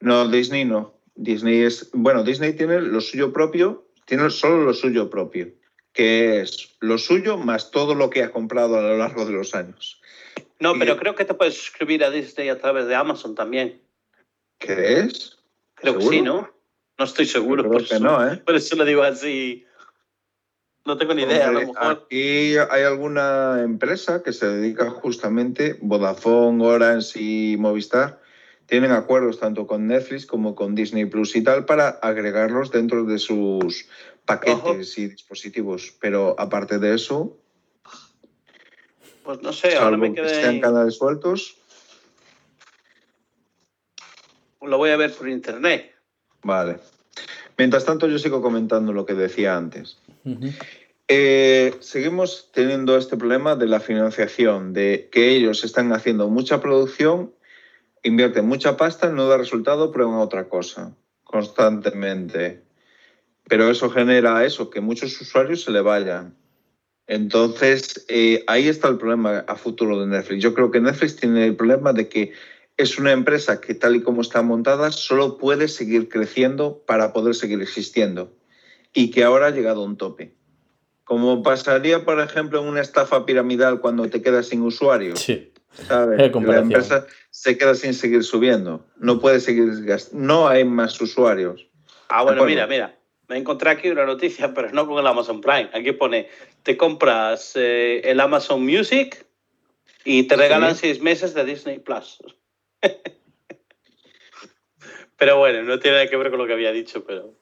[0.00, 0.94] No, Disney no.
[1.14, 5.52] Disney es, bueno, Disney tiene lo suyo propio, tiene solo lo suyo propio,
[5.92, 9.54] que es lo suyo más todo lo que ha comprado a lo largo de los
[9.54, 10.00] años.
[10.58, 13.82] No, Y- pero creo que te puedes suscribir a Disney a través de Amazon también.
[14.58, 15.36] ¿Qué es?
[15.74, 16.50] Creo que sí, ¿no?
[16.98, 17.62] No estoy seguro.
[17.64, 18.38] Creo por que eso, no, ¿eh?
[18.38, 19.66] por eso lo digo así.
[20.86, 21.76] No tengo ni idea, a lo mejor.
[22.04, 28.20] Aquí hay alguna empresa que se dedica justamente, Vodafone, Orange y Movistar,
[28.66, 33.18] tienen acuerdos tanto con Netflix como con Disney Plus y tal para agregarlos dentro de
[33.18, 33.86] sus
[34.24, 35.92] paquetes y dispositivos.
[36.00, 37.36] Pero aparte de eso,
[39.24, 40.40] Pues no sé, ahora me que quedé.
[40.40, 41.56] sean canales sueltos,
[44.62, 45.92] Lo voy a ver por internet.
[46.42, 46.78] vale.
[47.58, 49.98] Mientras tanto, yo sigo comentando lo que decía antes.
[51.08, 57.32] Eh, seguimos teniendo este problema de la financiación, de que ellos están haciendo mucha producción,
[58.02, 62.62] invierten mucha pasta, no da resultado, prueban otra cosa constantemente.
[63.48, 66.34] Pero eso genera eso, que muchos usuarios se le vayan.
[67.06, 70.42] Entonces, eh, ahí está el problema a futuro de Netflix.
[70.42, 72.32] Yo creo que Netflix tiene el problema de que
[72.76, 77.36] es una empresa que tal y como está montada solo puede seguir creciendo para poder
[77.36, 78.32] seguir existiendo
[78.96, 80.32] y que ahora ha llegado a un tope.
[81.04, 85.20] Como pasaría, por ejemplo, en una estafa piramidal cuando te quedas sin usuarios.
[85.20, 85.52] Sí.
[85.86, 86.18] ¿sabes?
[86.18, 88.86] La empresa se queda sin seguir subiendo.
[88.96, 89.70] No puede seguir
[90.12, 91.68] No hay más usuarios.
[92.08, 92.98] Ah, bueno, mira, mira.
[93.28, 95.68] Me encontré aquí una noticia, pero no con el Amazon Prime.
[95.74, 96.30] Aquí pone,
[96.62, 99.26] te compras eh, el Amazon Music
[100.06, 100.40] y te Sí.
[100.40, 102.16] regalan seis meses de Disney Plus.
[105.18, 107.34] pero bueno, no tiene nada que ver con lo que había dicho, pero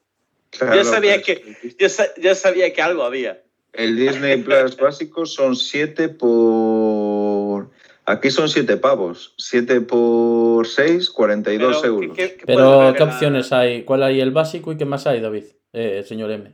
[0.58, 3.42] Claro, Yo sabía que- yo, sa- yo sabía que algo había.
[3.72, 7.70] El Disney Plus básico son 7 por.
[8.06, 9.34] Aquí son 7 pavos.
[9.38, 12.16] 7 por 6, 42 Pero, euros.
[12.16, 13.82] ¿qué- qué- qué Pero, ¿qué la- opciones hay?
[13.84, 15.44] ¿Cuál hay el básico y qué más hay, David?
[15.72, 16.52] Eh, señor M.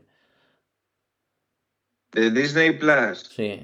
[2.12, 3.30] De Disney Plus.
[3.34, 3.60] Sí.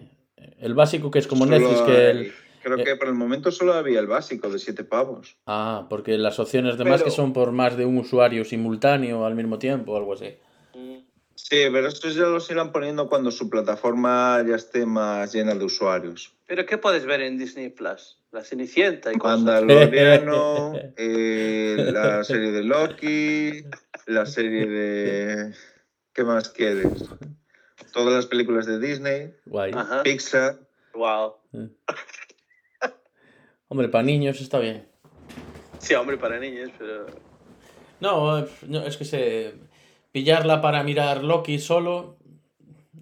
[0.59, 2.33] El básico que es como solo Netflix, que el...
[2.67, 5.37] Creo eh, que por el momento solo había el básico de 7 pavos.
[5.47, 9.37] Ah, porque las opciones demás Pero- que son por más de un usuario simultáneo al
[9.37, 10.37] mismo tiempo o algo así.
[11.37, 15.65] Sí, pero estos ya los irán poniendo cuando su plataforma ya esté más llena de
[15.65, 16.35] usuarios.
[16.49, 18.19] ¿Pero qué puedes ver en Disney Plus?
[18.33, 19.43] La Cenicienta y cosas.
[19.43, 23.63] Mandaloriano, eh, la serie de Loki,
[24.07, 25.55] la serie de...
[26.13, 27.05] ¿Qué más quieres?
[27.93, 29.73] Todas las películas de Disney, Guay.
[30.03, 30.59] Pixar.
[30.95, 31.35] Wow.
[33.69, 34.87] Hombre, para niños está bien.
[35.79, 37.07] Sí, hombre, para niños, pero.
[38.01, 39.55] No, eh, no, es que se.
[40.13, 42.17] Pillarla para mirar Loki solo.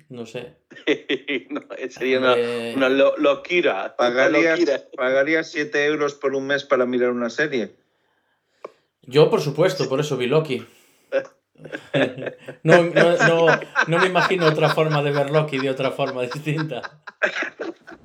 [0.09, 0.57] No sé.
[1.51, 1.61] no,
[1.91, 3.95] sería una, Eh, una lo- loquira.
[3.97, 4.83] ¿Pagarías, loquira.
[4.97, 7.77] ¿Pagarías 7 euros por un mes para mirar una serie?
[9.03, 10.67] Yo, por supuesto, por eso vi Loki.
[12.65, 17.01] No, no, no, no me imagino otra forma de ver Loki de otra forma distinta.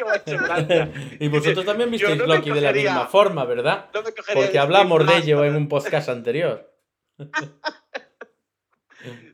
[0.00, 0.92] Qué me ha hecho gracia.
[1.20, 3.90] Y vosotros también visteis no Loki de la misma forma, ¿verdad?
[3.92, 6.72] No me cogería Porque hablamos de ello en un podcast anterior.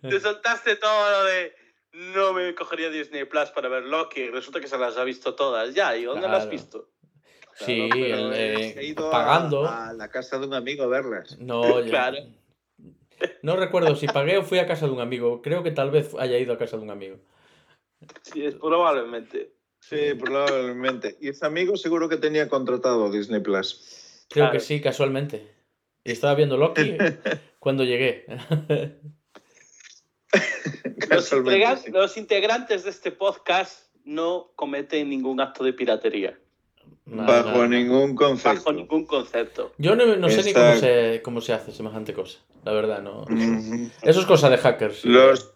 [0.02, 1.52] Te soltaste todo lo de
[1.92, 4.28] no me cogería Disney Plus para ver Loki.
[4.28, 5.96] Resulta que se las ha visto todas ya.
[5.96, 6.90] ¿Y dónde las has visto?
[7.54, 9.66] Sí, Claro, pero el, he ido a- pagando.
[9.66, 11.38] A, la casa de un amigo a verlas.
[11.38, 12.18] No, Claro.
[13.42, 15.40] No recuerdo si pagué o fui a casa de un amigo.
[15.40, 17.16] Creo que tal vez haya ido a casa de un amigo.
[18.22, 19.55] Sí, es probablemente.
[19.80, 21.16] Sí, probablemente.
[21.20, 24.24] Y ese amigo seguro que tenía contratado Disney Plus.
[24.28, 24.52] Creo Claro.
[24.52, 25.46] que sí, casualmente.
[26.04, 26.96] Y estaba viendo Loki
[27.60, 28.26] cuando llegué.
[30.32, 31.60] Los, Casualmente.
[31.64, 31.90] integra- sí.
[31.92, 36.38] los integrantes de este podcast no cometen ningún acto de piratería.
[37.04, 37.68] Nada, Bajo nada.
[37.68, 38.54] ningún concepto.
[38.58, 39.72] Bajo ningún concepto.
[39.78, 42.40] Yo no, no sé ni cómo se, cómo se hace semejante cosa.
[42.64, 43.24] La verdad, no.
[44.02, 45.04] Eso es cosa de hackers.
[45.04, 45.54] Los,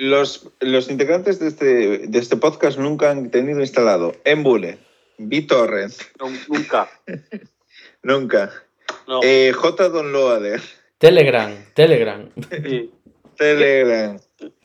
[0.00, 4.78] los, los integrantes de este, de este podcast nunca han tenido instalado Embule,
[5.18, 6.88] BitTorrent, No, nunca.
[8.02, 8.50] nunca.
[9.06, 9.20] No.
[9.22, 9.90] Eh, J.
[10.96, 12.30] Telegram, Telegram.
[12.50, 12.90] Sí.
[13.36, 14.18] Telegram.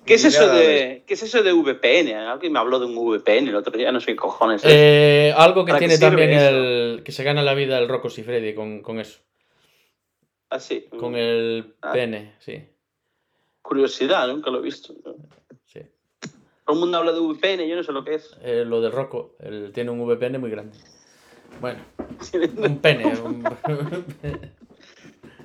[0.05, 2.13] ¿Qué es eso de, ¿qué es eso de VPN?
[2.15, 4.71] Alguien me habló de un VPN el otro día, no sé qué cojones es.
[4.73, 6.47] Eh, algo que ¿Para qué tiene también eso?
[6.49, 7.01] el.
[7.03, 9.19] que se gana la vida el Rocco Freddy con, con eso.
[10.49, 10.86] Así.
[10.97, 11.91] Con el Ah.
[11.91, 12.63] pene, sí.
[13.66, 14.93] Curiosidad, nunca lo he visto.
[15.66, 15.82] sí.
[16.66, 18.36] Todo el mundo habla de VPN, yo no sé lo que es.
[18.41, 20.78] Eh, lo del Rocco, él tiene un VPN muy grande.
[21.61, 21.80] Bueno,
[22.57, 23.05] un pene.
[23.22, 23.43] un-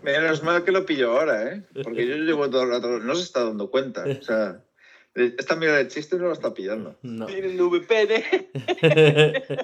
[0.03, 1.63] Menos mal que lo pillo ahora, ¿eh?
[1.83, 2.99] Porque yo llevo todo el rato.
[3.01, 4.05] No se está dando cuenta.
[4.07, 4.63] O sea,
[5.15, 6.97] esta mierda de chiste no lo está pillando.
[7.03, 7.27] no.
[7.27, 8.25] Tienen VPN.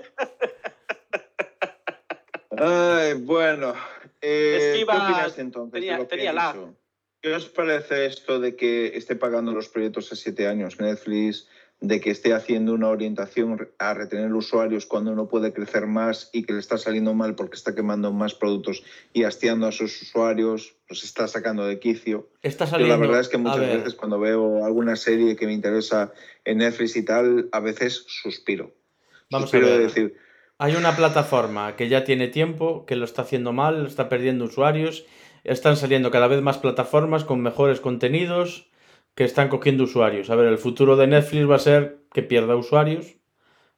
[2.59, 3.75] Ay, bueno.
[4.21, 5.73] Eh, Es que iba- ¿Qué opinas entonces?
[5.73, 6.75] de tenía- lo tenía dicho?
[7.23, 11.49] ¿Qué os parece esto de que esté pagando los proyectos a siete años Netflix,
[11.81, 16.45] de que esté haciendo una orientación a retener usuarios cuando no puede crecer más y
[16.45, 20.77] que le está saliendo mal porque está quemando más productos y hastiando a sus usuarios,
[20.89, 22.31] los está sacando de quicio?
[22.43, 22.95] Está saliendo.
[22.95, 26.13] la verdad es que muchas veces cuando veo alguna serie que me interesa
[26.45, 28.73] en Netflix y tal, a veces suspiro.
[29.31, 29.83] Vamos a de ver.
[29.83, 30.17] decir,
[30.59, 35.05] Hay una plataforma que ya tiene tiempo, que lo está haciendo mal, está perdiendo usuarios.
[35.47, 38.69] Están saliendo cada vez más plataformas con mejores contenidos
[39.15, 40.29] que están cogiendo usuarios.
[40.29, 43.15] A ver, el futuro de Netflix va a ser que pierda usuarios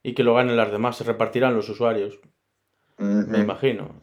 [0.03, 0.97] y que lo ganen las demás.
[0.97, 2.19] Se repartirán los usuarios,
[2.97, 3.95] me imagino.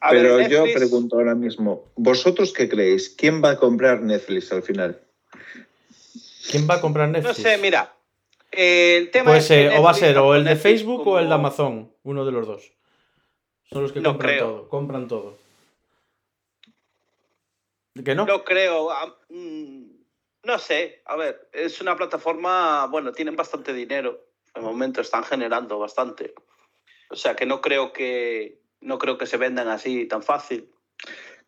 [0.00, 3.08] A ver, Pero yo pregunto ahora mismo, ¿vosotros qué creéis?
[3.08, 5.00] ¿Quién va a comprar Netflix al final?
[6.50, 7.38] ¿Quién va a comprar No Netflix?
[7.38, 7.94] sé, mira.
[8.52, 11.18] el tema Pues es que eh, o va a ser o el de Facebook o
[11.18, 12.72] el de Amazon, uno de los dos.
[13.64, 14.46] Son los que No compran creo.
[14.46, 14.68] todo.
[14.68, 15.38] Compran todo.
[18.02, 18.26] ¿Que no?
[18.26, 18.88] No creo.
[19.28, 19.84] mm,
[20.44, 21.02] No sé.
[21.06, 22.86] A ver, es una plataforma.
[22.86, 24.26] Bueno, tienen bastante dinero.
[24.54, 26.34] De momento están generando bastante.
[27.10, 28.60] O sea que no creo que.
[28.80, 30.70] No creo que se vendan así tan fácil.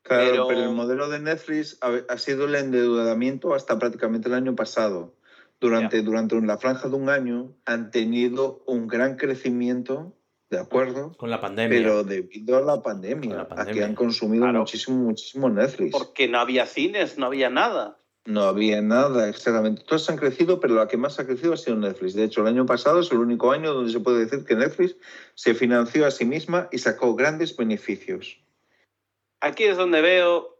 [0.02, 0.60] Claro, Pero- pero...
[0.62, 5.14] el modelo de Netflix ha, ha sido el endeudamiento hasta prácticamente el año pasado.
[5.58, 10.12] Durante, durante la franja de un año han tenido un gran crecimiento,
[10.50, 11.12] ¿de acuerdo?
[11.16, 11.76] Con la pandemia.
[11.78, 13.86] Pero debido a la pandemia, la a que pandemia.
[13.86, 14.60] han consumido Claro.
[14.60, 15.92] muchísimo, muchísimo Netflix.
[15.92, 17.98] Porque no había cines, no había nada.
[18.26, 19.84] No había nada, exactamente.
[19.84, 22.14] Todos han crecido, pero la que más ha crecido ha sido Netflix.
[22.14, 24.96] De hecho, el año pasado es el único año donde se puede decir que Netflix
[25.34, 28.40] se financió a sí misma y sacó grandes beneficios.
[29.40, 30.58] Aquí es donde veo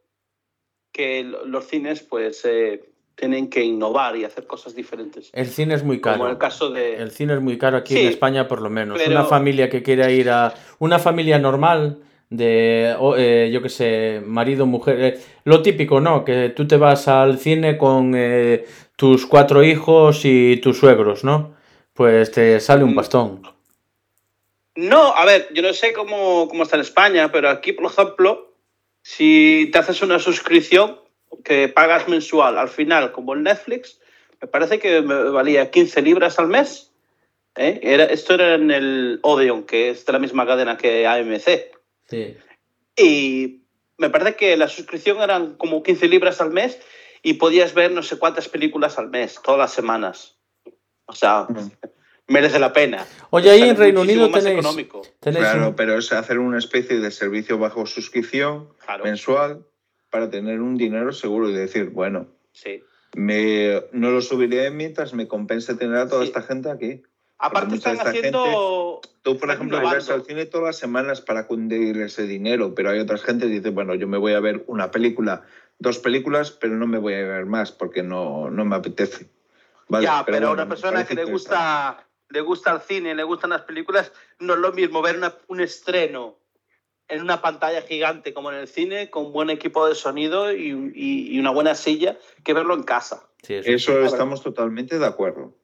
[0.92, 5.30] que lo- los cines, pues, eh, tienen que innovar y hacer cosas diferentes.
[5.32, 6.18] El cine es muy caro.
[6.18, 6.96] Como el caso de.
[6.96, 8.98] El cine es muy caro aquí Sí, en España, por lo menos.
[8.98, 10.54] pero- Una familia que quiera ir a.
[10.78, 11.98] Una familia normal,
[12.30, 12.94] de.
[13.16, 15.00] eh, yo qué sé, marido, mujer.
[15.00, 16.24] eh, lo típico, ¿no?
[16.24, 21.54] Que tú te vas al cine con eh, tus cuatro hijos y tus suegros, ¿no?
[21.94, 22.96] Pues te sale un Mm.
[22.96, 23.42] bastón.
[24.74, 28.52] No, a ver, yo no sé cómo, cómo está en España, pero aquí, por ejemplo,
[29.00, 30.98] si te haces una suscripción
[31.44, 34.00] que pagas mensual, al final, como el Netflix,
[34.40, 36.92] me parece que me valía 15 libras al mes.
[37.56, 37.80] ¿eh?
[37.82, 41.72] Era, esto era en el Odeon, que es de la misma cadena que AMC.
[42.08, 42.36] Sí.
[42.96, 43.62] Y
[43.98, 46.78] me parece que la suscripción eran como 15 libras al mes
[47.22, 50.36] y podías ver no sé cuántas películas al mes, todas las semanas.
[51.06, 51.46] O sea,
[52.26, 53.06] merece la pena.
[53.30, 54.58] Oye, ahí en Reino Unido tenéis.
[54.58, 55.02] económico.
[55.20, 59.04] tenéis Claro, pero es hacer una especie de servicio bajo suscripción Claro.
[59.04, 59.64] mensual
[60.16, 62.82] para tener un dinero seguro y decir, bueno, Sí.
[63.14, 66.28] me, no lo subiré mientras me compense tener a toda Sí.
[66.28, 67.02] esta gente aquí.
[67.38, 69.02] Aparte están haciendo...
[69.20, 69.96] Tú, por ejemplo, innovando.
[69.98, 73.52] irás al cine todas las semanas para cundir ese dinero, pero hay otras gente que
[73.52, 75.42] dice, bueno, yo me voy a ver una película,
[75.78, 79.28] dos películas, pero no me voy a ver más porque no, no me apetece.
[79.88, 83.22] Vale, ya, pero, bueno, a una persona que le gusta, le gusta el cine, le
[83.24, 86.38] gustan las películas, no es lo mismo ver una- un estreno
[87.08, 91.34] en una pantalla gigante como en el cine, con buen equipo de sonido y, y-
[91.36, 93.28] y una buena silla, que verlo en casa.
[93.42, 93.70] Sí, eso.
[93.70, 95.54] Eso estamos totalmente de acuerdo.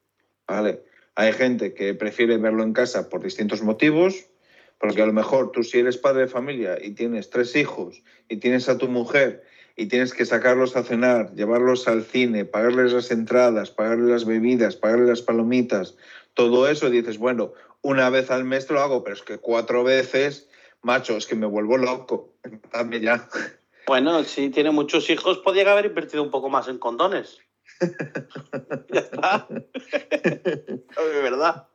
[0.47, 0.83] Vale.
[1.15, 4.25] Hay gente que prefiere verlo en casa por distintos motivos,
[4.79, 8.37] porque a lo mejor tú si eres padre de familia y tienes tres hijos y
[8.37, 9.43] tienes a tu mujer
[9.75, 14.75] y tienes que sacarlos a cenar, llevarlos al cine, pagarles las entradas, pagarles las bebidas,
[14.75, 15.95] pagarles las palomitas,
[16.33, 19.83] todo eso, dices, bueno, una vez al mes te lo hago, pero es que cuatro
[19.83, 20.49] veces,
[20.83, 22.33] macho, es que me vuelvo loco.
[22.71, 23.27] Dame ya.
[23.87, 27.39] Bueno, si tiene muchos hijos, podría haber invertido un poco más en condones.
[27.81, 29.47] ya está.
[29.49, 31.67] de verdad.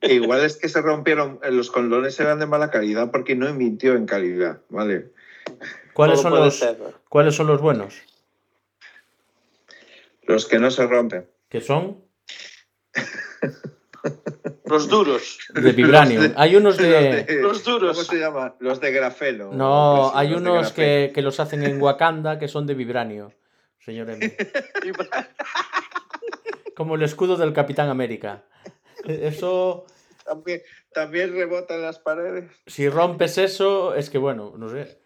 [0.00, 3.48] E Igual es que se rompieron, eh, los condones eran de mala calidad porque no
[3.48, 5.12] invirtió en calidad, ¿vale?
[5.92, 6.78] ¿Cuáles, son los, ser.
[7.08, 8.02] ¿Cuáles son los buenos?
[10.22, 11.28] Los que no se rompen.
[11.48, 12.02] Que son
[14.64, 15.38] Los duros.
[15.52, 16.22] de Vibranium.
[16.22, 17.26] Los de- Hay unos de...
[17.42, 17.96] Los duros.
[17.96, 18.56] ¿Cómo se llama?
[18.60, 19.52] Los de grafeno.
[19.52, 23.32] No, hay unos que, que los hacen en Wakanda que son de vibranio,
[23.78, 24.36] señor M.
[26.76, 28.44] Como el escudo del Capitán América.
[29.04, 29.84] Eso,
[30.24, 30.62] También,
[30.92, 32.50] también rebota en las paredes.
[32.66, 34.98] si rompes eso, es que bueno, no sé.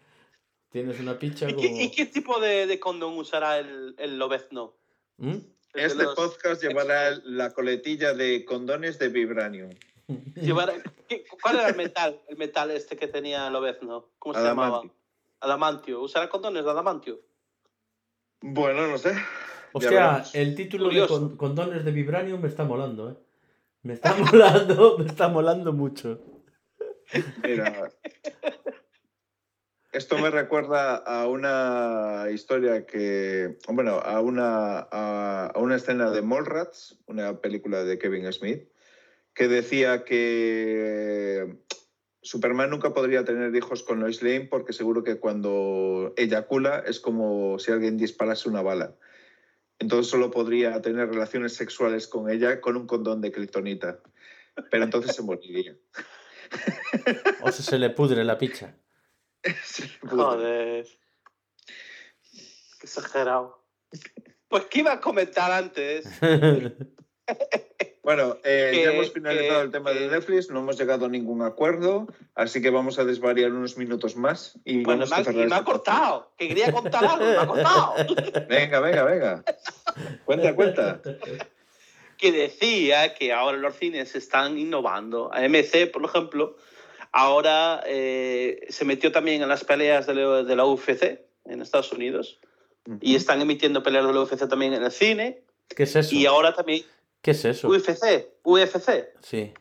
[0.71, 1.67] Tienes una picha ¿Y como...
[1.67, 4.77] qué, y qué tipo de, de condón usará el, el lobezno?
[5.17, 5.37] ¿Mm?
[5.73, 9.69] Este los- podcast llevará la coletilla de condones de Vibranium.
[10.35, 10.73] llevará-
[11.07, 12.19] ¿qué- ¿Cuál era el metal?
[12.27, 14.09] El metal este que tenía el lobezno.
[14.19, 14.81] ¿Cómo se llamaba?
[15.41, 16.01] Adamantio.
[16.01, 17.19] ¿Usará condones de adamantio?
[18.41, 19.13] Bueno, no sé.
[19.71, 20.35] Hostia, veremos.
[20.35, 21.13] el título Curioso.
[21.19, 23.15] de con- condones de Vibranium me está molando, ¿eh?
[23.83, 26.19] Me está molando, me está molando mucho.
[27.43, 27.89] Mira,
[29.91, 36.99] esto me recuerda a una historia que, bueno, a una, a, una escena de Mallrats,
[37.07, 38.67] una película de Kevin Smith,
[39.33, 41.57] que decía que
[42.21, 47.57] Superman nunca podría tener hijos con Lois Lane porque seguro que cuando eyacula es como
[47.57, 48.95] si alguien disparase una bala.
[49.79, 54.01] Entonces solo podría tener relaciones sexuales con ella con un condón de kriptonita.
[54.69, 55.75] Pero entonces se moriría.
[57.41, 58.75] O sea, se le pudre la picha.
[60.09, 60.87] Joder.
[62.31, 63.63] Qué exagerado.
[64.47, 66.05] Pues, ¿qué iba a comentar antes?
[68.01, 71.05] Bueno, eh, Que- ya hemos finalizado que- el tema que- de Netflix, no hemos llegado
[71.05, 75.15] a ningún acuerdo, así que vamos a desvariar unos minutos más y Bueno, vamos me
[75.15, 76.31] a ha, y me ha este cortado.
[76.35, 77.93] Que quería contar algo, me ha cortado.
[78.47, 79.43] Venga, venga, venga.
[80.25, 81.01] Cuenta, cuenta.
[82.17, 85.29] que decía que ahora los cines están innovando.
[85.31, 86.55] AMC, por ejemplo,
[87.11, 91.91] ahora eh, se metió también en las peleas de la, de la UFC en Estados
[91.91, 92.39] Unidos
[93.01, 96.15] y están emitiendo peleas de la UFC también en el cine ¿Qué es eso?
[96.15, 96.83] y ahora también
[97.21, 97.67] ¿Qué es eso?
[97.67, 99.09] UFC, UFC.
[99.21, 99.53] Sí.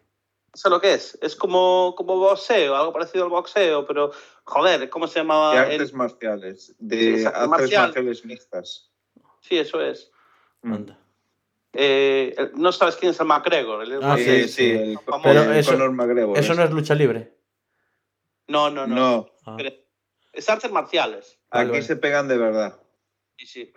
[0.54, 1.18] ¿Sabes lo que es?
[1.20, 4.12] Es como, como boxeo, algo parecido al boxeo, pero
[4.44, 5.60] joder, ¿cómo se De llamaba?
[5.60, 7.82] artes El- marciales, de artes marcial.
[7.88, 8.90] marciales mixtas.
[9.40, 10.10] Sí, eso es.
[10.62, 10.72] Mm.
[10.72, 10.98] Anda.
[11.74, 13.82] Eh, el- no sabes quién es el McGregor.
[13.84, 16.38] el- Ah, sí, sí, sí, el, Pero el eso- Conor McGregor.
[16.38, 17.32] Eso no es lucha libre.
[18.48, 18.94] No, no, no.
[18.94, 19.54] No, Ah.
[19.56, 19.70] Pero
[20.32, 21.38] Es artes marciales.
[21.50, 21.82] Aquí vale.
[21.82, 22.80] se pegan de verdad.
[23.38, 23.72] Sí, sí.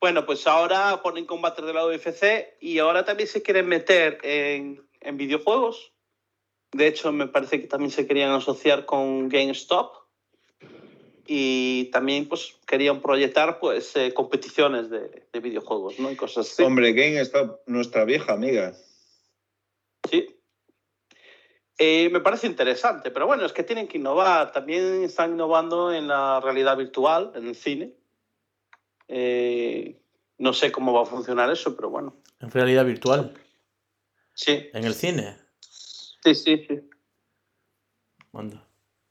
[0.00, 4.86] Bueno, pues ahora ponen combates de la UFC y ahora también se quieren meter en,
[5.00, 5.92] en videojuegos.
[6.72, 9.96] De hecho, me parece que también se querían asociar con GameStop.
[11.26, 16.10] Y también pues querían proyectar pues eh, competiciones de, de videojuegos, ¿no?
[16.10, 16.62] Y cosas así.
[16.62, 18.74] Hombre, GameStop, nuestra vieja amiga.
[20.10, 20.37] Sí.
[21.78, 24.50] Eh, me parece interesante, pero bueno, es que tienen que innovar.
[24.52, 27.94] También están innovando en la realidad virtual, en el cine.
[29.06, 30.00] Eh,
[30.38, 32.16] no sé cómo va a funcionar eso, pero bueno.
[32.40, 33.32] En realidad virtual.
[34.34, 35.36] Sí, En el cine.
[35.60, 36.66] sí, sí.
[36.68, 36.80] sí.
[38.32, 38.64] Anda.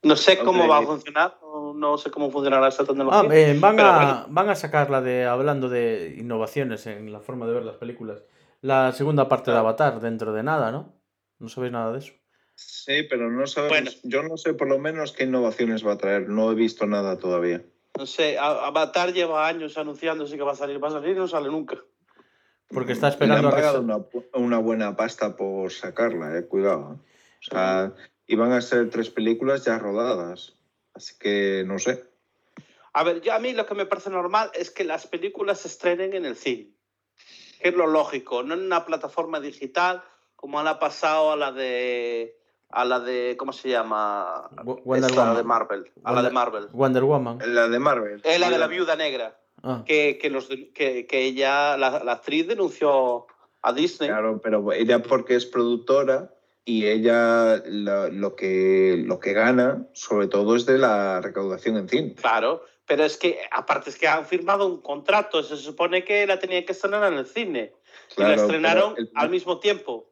[0.03, 3.35] No sé cómo va a funcionar, no, no sé cómo funcionará esa Ah, tecnología.
[3.51, 4.25] eh, van, a, bueno.
[4.29, 8.23] van a sacar la de, hablando de innovaciones en la forma de ver las películas,
[8.61, 9.57] la segunda parte de.
[9.57, 10.93] Avatar dentro de nada, ¿no?
[11.39, 12.13] No sabéis nada de eso.
[12.57, 13.77] Sí, pero no sabemos.
[13.77, 13.91] Bueno.
[14.03, 16.27] Yo no sé por lo menos qué innovaciones va a traer.
[16.27, 17.63] No he visto nada todavía.
[17.97, 21.19] No sé, A- Avatar lleva años anunciándose que va a salir, va a salir y
[21.19, 21.77] no sale nunca.
[22.69, 26.45] Porque está Le esperando han a que pagado sa- una, buena pasta por sacarla, eh,
[26.47, 26.99] cuidado.
[26.99, 27.93] O sea,
[28.25, 30.55] iban a ser tres películas ya rodadas.
[30.93, 32.03] Así que no sé.
[32.93, 35.67] A ver, yo a mí lo que me parece normal es que las películas se
[35.67, 36.71] estrenen en el cine.
[37.61, 40.03] Que es lo lógico, no en una plataforma digital
[40.35, 42.36] como le ha pasado a la de
[42.69, 44.49] a la de ¿cómo se llama?
[44.63, 45.37] Wo- Wonder Esta Woman.
[45.37, 46.67] de Marvel, a la de Marvel.
[46.71, 47.39] Wonder Woman.
[47.45, 48.21] La de Marvel.
[48.23, 52.11] Es la de la viuda negra, Ah, que, que, los, que, que ella, la, la
[52.13, 53.25] actriz denunció
[53.63, 54.07] a Disney.
[54.09, 56.31] Claro, pero ella porque es productora
[56.63, 61.89] y ella la- lo, que, lo que gana sobre todo es de la recaudación en
[61.89, 62.13] cine.
[62.15, 66.37] Claro, pero es que aparte es que han firmado un contrato, se supone que la
[66.37, 67.73] tenían que estrenar en el cine.
[68.15, 70.07] y la estrenaron el- al mismo tiempo.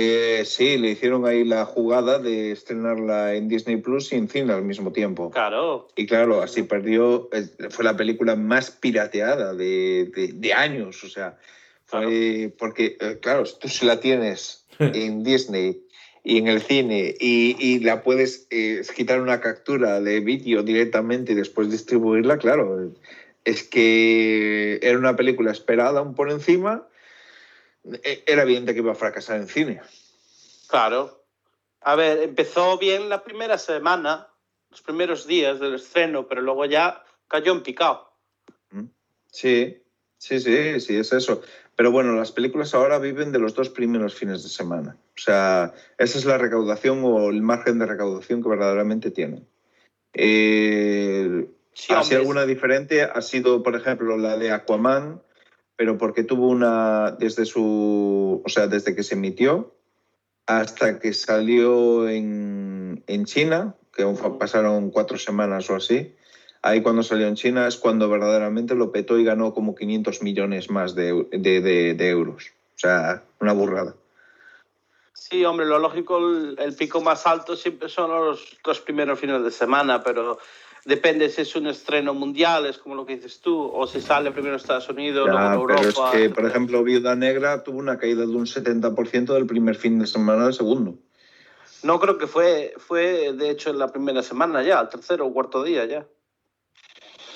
[0.00, 4.52] Eh, sí, le hicieron ahí la jugada de estrenarla en Disney Plus y en cine
[4.52, 5.30] al mismo tiempo.
[5.32, 5.88] Claro.
[5.96, 7.28] Y claro, así perdió,
[7.70, 11.36] fue la película más pirateada de, de- de años, o sea,
[11.84, 15.82] fue porque, eh, claro, tú si la tienes en Disney
[16.22, 21.32] y en el cine y, y la puedes eh, quitar una captura de vídeo directamente
[21.32, 22.92] y después distribuirla, claro,
[23.44, 26.86] es que era una película esperada aún por encima,
[28.26, 29.80] era evidente que iba a fracasar en cine.
[30.68, 31.24] Claro.
[31.80, 34.28] A ver, empezó bien la primera semana,
[34.70, 38.12] los primeros días del estreno, pero luego ya cayó en picado.
[39.30, 39.82] Sí,
[40.16, 41.42] sí, sí, sí, es eso.
[41.76, 44.96] Pero bueno, las películas ahora viven de los dos primeros fines de semana.
[45.16, 49.46] O sea, esa es la recaudación o el margen de recaudación que verdaderamente tienen.
[50.14, 51.46] Eh,
[51.78, 55.22] Sí, así alguna diferente ha sido, por ejemplo, la de Aquaman,
[55.78, 59.72] pero porque tuvo una desde su, o sea, desde que se emitió
[60.46, 64.04] hasta que salió en, en China, que
[64.40, 66.16] pasaron cuatro semanas o así.
[66.62, 70.68] Ahí cuando salió en China es cuando verdaderamente lo petó y ganó como 500 millones
[70.68, 72.50] más de, de- de- de euros.
[72.74, 73.94] O sea, una burrada.
[75.12, 79.44] Sí, hombre, lo lógico, el, el pico más alto siempre son los dos primeros fines
[79.44, 80.38] de semana, pero
[80.88, 84.30] depende si es un estreno mundial, es como lo que dices tú, o si sale
[84.32, 86.10] primero Estados Unidos, Ya, luego en pero Europa.
[86.12, 89.98] es que, por ejemplo, Viuda Negra tuvo una caída de un 70% del primer fin
[89.98, 90.94] de semana al segundo.
[91.82, 95.32] No creo que fue, fue de hecho en la primera semana ya, el tercero o
[95.32, 96.06] cuarto día ya.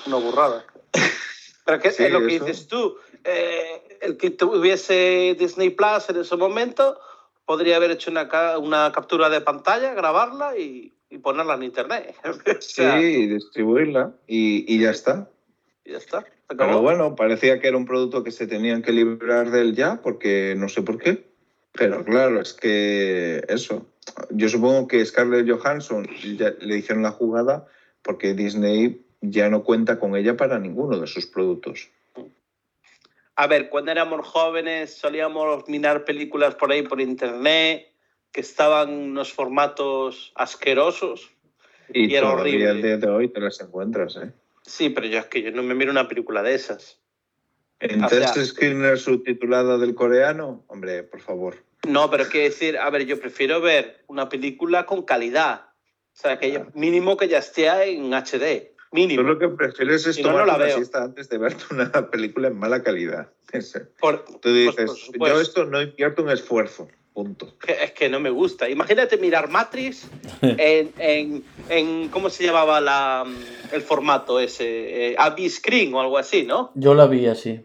[0.07, 0.65] Una burrada.
[1.65, 2.45] Pero que Sí, es lo que eso.
[2.47, 2.97] dices tú.
[3.25, 6.99] eh, el que tuviese Disney Plus en ese momento
[7.45, 8.29] podría haber hecho una,
[8.59, 12.15] una captura de pantalla, grabarla y, y ponerla en internet.
[12.25, 15.29] O Sí, sea, distribuirla y, y ya está.
[15.85, 16.25] y ya está.
[16.49, 20.01] Pero bueno, parecía que era un producto que se tenían que librar de él ya,
[20.03, 21.25] porque no sé por qué.
[21.73, 23.87] Pero claro, es que eso.
[24.31, 26.07] Yo supongo que Scarlett Johansson
[26.37, 27.67] ya le hicieron la jugada
[28.03, 31.89] porque Disney ya no cuenta con ella para ninguno de sus productos.
[33.37, 37.92] A ver, cuando éramos jóvenes solíamos mirar películas por ahí por internet
[38.33, 41.31] que estaban unos formatos asquerosos.
[41.93, 42.69] Y, Y era horrible.
[42.71, 44.33] al día de hoy te las encuentras, ¿eh?
[44.63, 46.99] Sí, pero yo es que yo no me miro una película de esas.
[47.81, 51.57] En O sea- test screener subtitulada del coreano, hombre, por favor.
[51.87, 55.67] No, pero quiero decir, a ver, yo prefiero ver una película con calidad.
[56.15, 58.69] O sea, que ya- mínimo que ya esté en HD.
[58.91, 59.23] Tú Mínimo.
[59.23, 60.77] lo que prefieres es Si no, no tomar la una veo.
[60.77, 63.33] siesta antes de verte una película en mala calidad.
[63.99, 65.37] Por- Tú pues, dices, por supuesto.
[65.37, 67.55] yo esto no invierto un esfuerzo, punto.
[67.67, 68.69] es que no me gusta.
[68.69, 70.09] Imagínate mirar Matrix
[70.43, 73.25] en, en, en- ¿cómo se llamaba la,
[73.73, 75.13] el formato ese?
[75.13, 75.17] Eh,
[75.49, 76.73] Screen o algo así, ¿no?
[76.75, 77.65] Yo la vi así.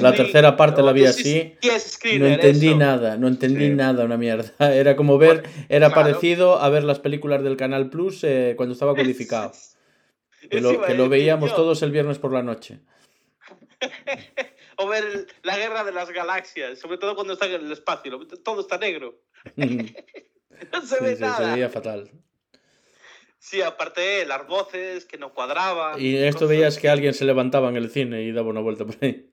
[0.00, 2.18] La tercera parte la vi Sí, así.
[2.18, 2.76] No entendí eso.
[2.76, 3.74] nada, no entendí Sí.
[3.74, 4.52] nada, una mierda.
[4.74, 5.94] Era como ver, era claro.
[5.94, 9.52] parecido a ver las películas del Canal Plus eh, cuando estaba codificado.
[10.50, 12.80] Que lo, que lo veíamos todos el viernes por la noche.
[14.76, 18.60] O ver la guerra de las galaxias, sobre todo cuando está en el espacio, todo
[18.60, 19.20] está negro.
[19.56, 19.94] Sí,
[20.72, 21.54] No se ve se nada.
[21.54, 22.10] veía fatal.
[23.38, 26.00] Sí, aparte las voces que no cuadraban.
[26.00, 28.60] Y en esto cosas veías que alguien se levantaba en el cine y daba una
[28.60, 29.28] vuelta por ahí.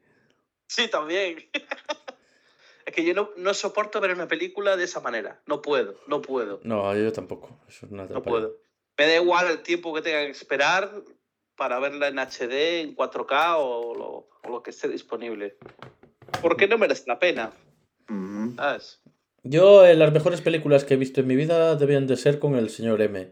[0.66, 1.50] Sí, también.
[2.86, 5.42] es que yo no, no soporto ver una película de esa manera.
[5.46, 7.60] No puedo, no puedo, No, yo tampoco.
[7.68, 8.58] Eso es una no puedo.
[8.98, 10.92] Me da igual el tiempo que tenga que esperar
[11.60, 15.58] para verla en HD, en 4K o lo, o lo que esté disponible.
[16.42, 17.52] Porque no merece la pena.
[18.10, 18.56] Ujú.
[18.56, 19.00] ¿sabes?
[19.44, 22.56] Yo, eh, las mejores películas que he visto en mi vida debían de ser con
[22.56, 23.32] el señor M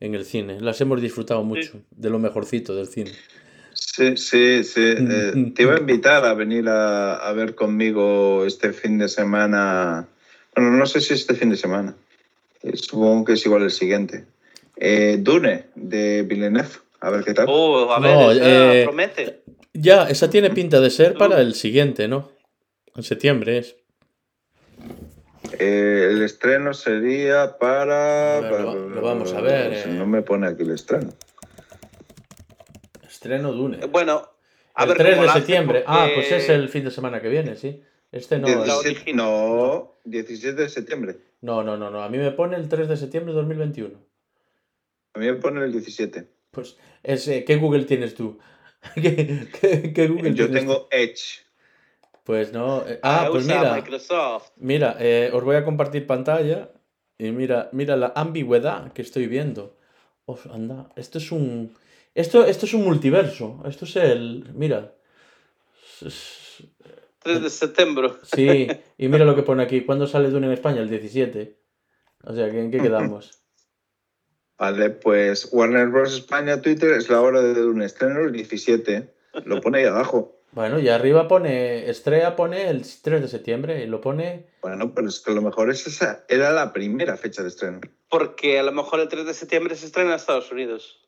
[0.00, 0.60] en el cine.
[0.60, 3.12] Las hemos disfrutado mucho, de lo mejorcito del cine.
[3.72, 4.80] Sí, sí, sí.
[4.98, 10.08] Eh, te iba a invitar a venir a, a ver conmigo este fin de semana.
[10.54, 11.94] Bueno, no sé si este fin de semana.
[12.62, 14.24] Eh, supongo que es igual el siguiente.
[14.76, 16.83] Eh, Dune, de Villeneuve.
[17.04, 17.44] A ver qué tal.
[17.50, 19.42] Oh, a ver, No, esa eh, promete.
[19.74, 22.30] Ya, esa tiene pinta de ser para el siguiente, ¿no?
[22.96, 23.76] En septiembre es.
[25.58, 28.40] Eh, el estreno sería para...
[28.40, 29.82] Ver, lo, para- lo vamos a ver.
[29.82, 31.10] si eh, No me pone aquí el estreno.
[33.06, 33.84] Estreno Dune.
[33.86, 34.26] Bueno,
[34.74, 35.82] a el ver 3 cómo de septiembre.
[35.84, 37.82] porque- Ah, pues es el fin de semana que viene, sí.
[38.12, 38.46] Este no.
[38.48, 39.16] la es- 17 original.
[39.26, 41.16] no, 17 de septiembre.
[41.42, 42.02] No, no, no, no.
[42.02, 43.98] A mí me pone el 3 de septiembre de 2021.
[45.12, 46.26] A mí me pone el 17.
[46.54, 48.38] Pues, es, eh, ¿qué Google tienes tú?
[48.94, 51.44] ¿Qué, qué- qué Google Yo tienes tengo Edge.
[52.22, 52.86] Pues no.
[52.88, 53.74] eh, ah, pues mira.
[53.74, 54.52] Microsoft.
[54.56, 56.70] Mira, eh, os voy a compartir pantalla.
[57.18, 59.76] Y mira, mira la ambigüedad que estoy viendo.
[60.26, 61.74] Uf, anda, esto es un.
[62.14, 63.62] Esto, esto es un multiverso.
[63.66, 64.50] Esto es el.
[64.54, 64.94] Mira.
[66.00, 66.62] Es-
[67.20, 68.08] 3 de septiembre.
[68.24, 69.82] Sí, y mira lo que pone aquí.
[69.82, 70.80] ¿Cuándo sale Dune en España?
[70.80, 71.58] El 17.
[72.24, 73.42] O sea, ¿en qué quedamos?
[74.58, 76.14] Vale, pues Warner Bros.
[76.14, 79.12] España, Twitter, es la hora de un estreno el 17.
[79.44, 80.40] Lo pone ahí abajo.
[80.52, 81.90] Bueno, y arriba pone.
[81.90, 84.46] Estrella pone el 3 de septiembre y lo pone.
[84.62, 87.80] Bueno, pero es que a lo mejor es esa era la primera fecha de estreno.
[88.08, 91.00] Porque a lo mejor el 3 de septiembre se estrena en Estados Unidos.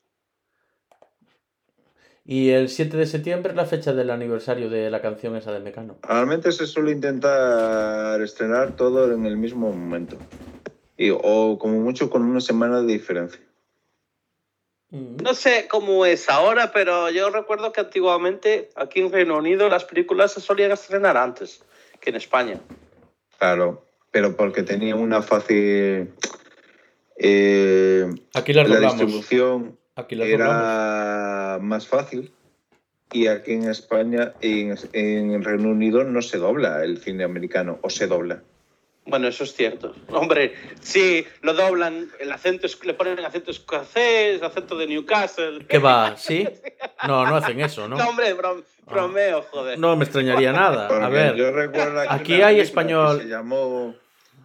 [2.24, 5.61] Y el 7 de septiembre es la fecha del aniversario de la canción esa de
[5.61, 5.97] Mecano.
[6.03, 10.18] Normalmente se suele intentar estrenar todo en el mismo momento.
[10.97, 13.40] Y, o como mucho con una semana de diferencia.
[14.90, 15.16] Mm.
[15.22, 19.84] No sé cómo es ahora, pero yo recuerdo que antiguamente aquí en Reino Unido las
[19.84, 21.62] películas se solían estrenar antes
[22.01, 22.61] que en España.
[23.38, 26.12] Claro, pero porque tenía una fácil...
[27.16, 28.99] eh, Aquí las la doblamos.
[28.99, 30.55] distribución Aquí las doblamos.
[30.57, 32.32] era más fácil
[33.12, 37.78] y aquí en España, en, en el Reino Unido, no se dobla el cine americano,
[37.82, 38.42] o se dobla.
[39.07, 39.94] Bueno, eso es cierto.
[40.09, 45.64] Hombre, sí, lo doblan, el acento, es- le ponen acento escocés, acento de Newcastle.
[45.68, 46.16] ¿Qué va?
[46.16, 46.46] ¿Sí?
[47.07, 47.96] No, no hacen eso, ¿no?
[47.96, 49.78] No, hombre, brom- bromeo, joder.
[49.78, 50.88] No me extrañaría nada.
[50.88, 53.94] A ver, yo recuerdo aquí, aquí una hay español- que Se llamó,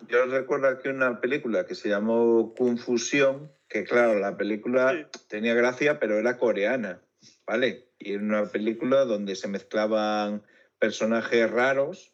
[0.07, 5.19] yo recuerdo aquí una película que se llamó Confusión, que claro, la película Sí.
[5.27, 7.01] tenía gracia, pero era coreana,
[7.47, 7.87] ¿vale?
[7.97, 10.43] Y era una película donde se mezclaban
[10.77, 12.13] personajes raros,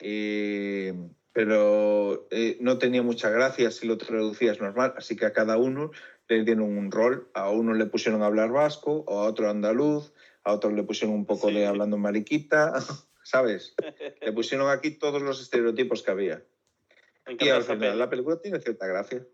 [0.00, 0.94] eh,
[1.32, 5.90] pero eh, no tenía mucha gracia si lo traducías normal, así que a cada uno
[6.28, 10.12] le dieron un rol, a uno le pusieron a hablar vasco, a otro andaluz,
[10.44, 11.54] a otro le pusieron un poco Sí.
[11.54, 12.72] de hablando mariquita,
[13.24, 13.74] ¿sabes?
[14.20, 16.44] Le pusieron aquí todos los estereotipos que había.
[17.38, 17.98] Y al final peli.
[17.98, 19.24] la película tiene cierta gracia.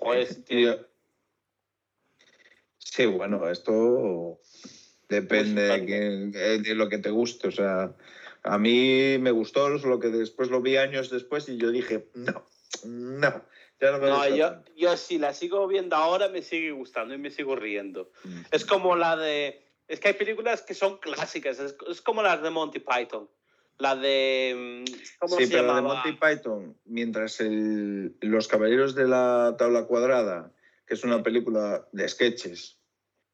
[0.00, 0.86] Joder, y- tío.
[2.78, 4.40] Sí, bueno, esto
[5.08, 7.48] depende de, quién- eh, de lo que te guste.
[7.48, 7.94] O sea,
[8.44, 12.44] a mí me gustó lo que después lo vi años después y yo dije, no,
[12.84, 13.44] no,
[13.80, 14.72] ya no me No, yo, tanto.
[14.76, 18.10] yo si la sigo viendo ahora me sigue gustando y me sigo riendo.
[18.24, 18.40] Mm.
[18.52, 19.62] Es como la de...
[19.88, 23.28] Es que hay películas que son clásicas, es, es como las de Monty Python.
[23.78, 24.84] La de...
[24.86, 25.94] mm, ¿Cómo Sí, se pero de llamaba?
[26.04, 30.52] Monty Python, mientras el- Los Caballeros de la Tabla Cuadrada,
[30.86, 32.78] que es una película de sketches,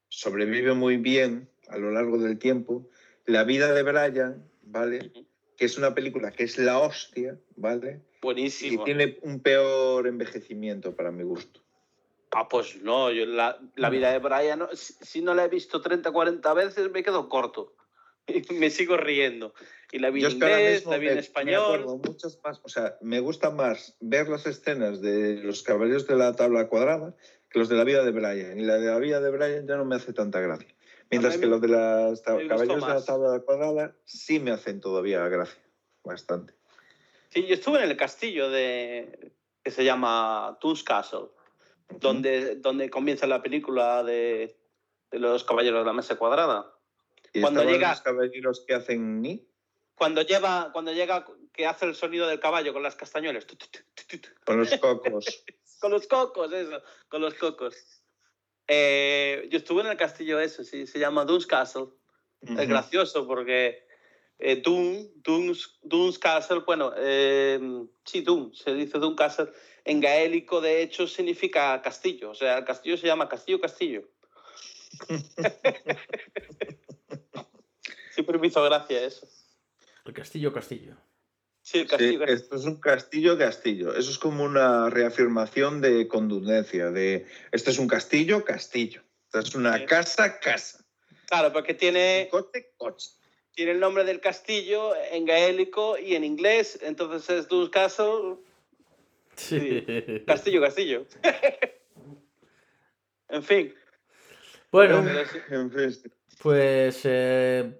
[0.08, 2.88] sobrevive muy bien a lo largo del tiempo,
[3.26, 5.12] La vida de Brian, ¿vale?
[5.56, 8.00] Que es una película que es la hostia, ¿vale?
[8.14, 8.84] Y Buenísimo.
[8.84, 11.60] tiene un peor envejecimiento para mi gusto.
[12.32, 15.80] Ah, pues no, yo la, la vida de Brian, si, si no la he visto
[15.80, 17.74] 30, 40 veces, me quedo corto.
[18.28, 19.52] Y me sigo riendo.
[19.90, 21.64] Y la vi Yo en inglés, la vi me- en me español.
[21.64, 26.14] acuerdo muchas más, o sea, me gusta más ver las escenas de los caballeros de
[26.14, 27.16] la tabla cuadrada
[27.50, 28.56] que los de la vida de Brian.
[28.60, 30.68] Y la de la vida de Brian ya no me hace tanta gracia.
[31.11, 34.80] Mientras que los de los me gustó caballeros de la tabla cuadrada sí me hacen
[34.80, 35.61] todavía gracia.
[36.04, 36.54] Bastante.
[37.30, 39.32] Sí, yo estuve en el castillo de
[39.62, 41.28] que se llama Toons Castle,
[41.88, 44.56] donde, donde comienza la película de,
[45.11, 46.72] de los caballeros de la mesa cuadrada.
[47.32, 49.46] Y Cuando llega- los caballeros que hacen ni
[49.94, 53.46] Cuando lleva, cuando llega, que hace el sonido del caballo con las castañuelas,
[54.44, 55.44] con los cocos.
[55.80, 57.99] con los cocos, eso, con los cocos.
[58.72, 61.88] Eh, yo estuve en el castillo eso, sí, se llama Dunes Castle.
[62.40, 63.84] Es gracioso porque
[64.38, 67.58] eh, Dun, Duns, Duns Castle, bueno, eh,
[68.04, 69.48] sí, Dun, se dice Dun Castle.
[69.84, 72.30] En gaélico, de hecho, significa castillo.
[72.30, 74.08] O sea, el castillo se llama Castillo Castillo.
[78.12, 79.26] Siempre me hizo gracia eso.
[80.04, 80.96] El castillo, castillo.
[81.70, 82.18] Sí, castillo.
[82.20, 82.24] castillo.
[82.24, 83.94] esto es un castillo castillo.
[83.96, 89.02] Eso es como una reafirmación de contundencia, de esto es un castillo castillo.
[89.26, 89.84] Esto es una Sí.
[89.86, 90.84] casa casa.
[91.26, 93.10] Claro, porque tiene, coche coche.
[93.54, 98.36] tiene el nombre del castillo en gaélico y en inglés, entonces es Duns Castle,
[99.36, 99.84] Sí.
[100.26, 101.06] Castillo Castillo.
[103.28, 103.74] en fin.
[104.72, 105.04] Bueno.
[105.50, 106.12] En fin,
[106.42, 107.72] pues eh,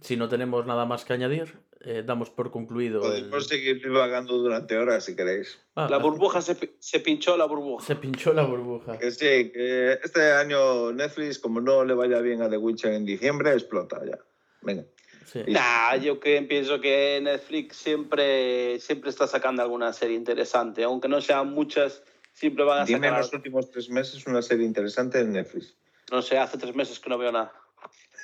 [0.00, 3.00] si no tenemos nada más que añadir, eh, damos por concluido.
[3.14, 5.58] el- Podemos seguir divagando durante horas si queréis.
[5.74, 7.84] Ah, La ah, burbuja se, se pinchó la burbuja.
[7.86, 8.98] Se pinchó la burbuja.
[8.98, 13.04] Que sí, que este año Netflix, como no le vaya bien a The Witcher en
[13.04, 14.18] diciembre, explota ya.
[14.62, 14.84] Venga.
[15.26, 15.42] Sí.
[15.48, 21.20] Nah, yo que pienso que Netflix siempre, siempre está sacando alguna serie interesante, aunque no
[21.20, 23.18] sean muchas, siempre van a Dime en sacar.
[23.20, 25.74] los últimos tres meses una serie interesante en Netflix.
[26.12, 27.52] No sé, hace tres meses que no veo nada.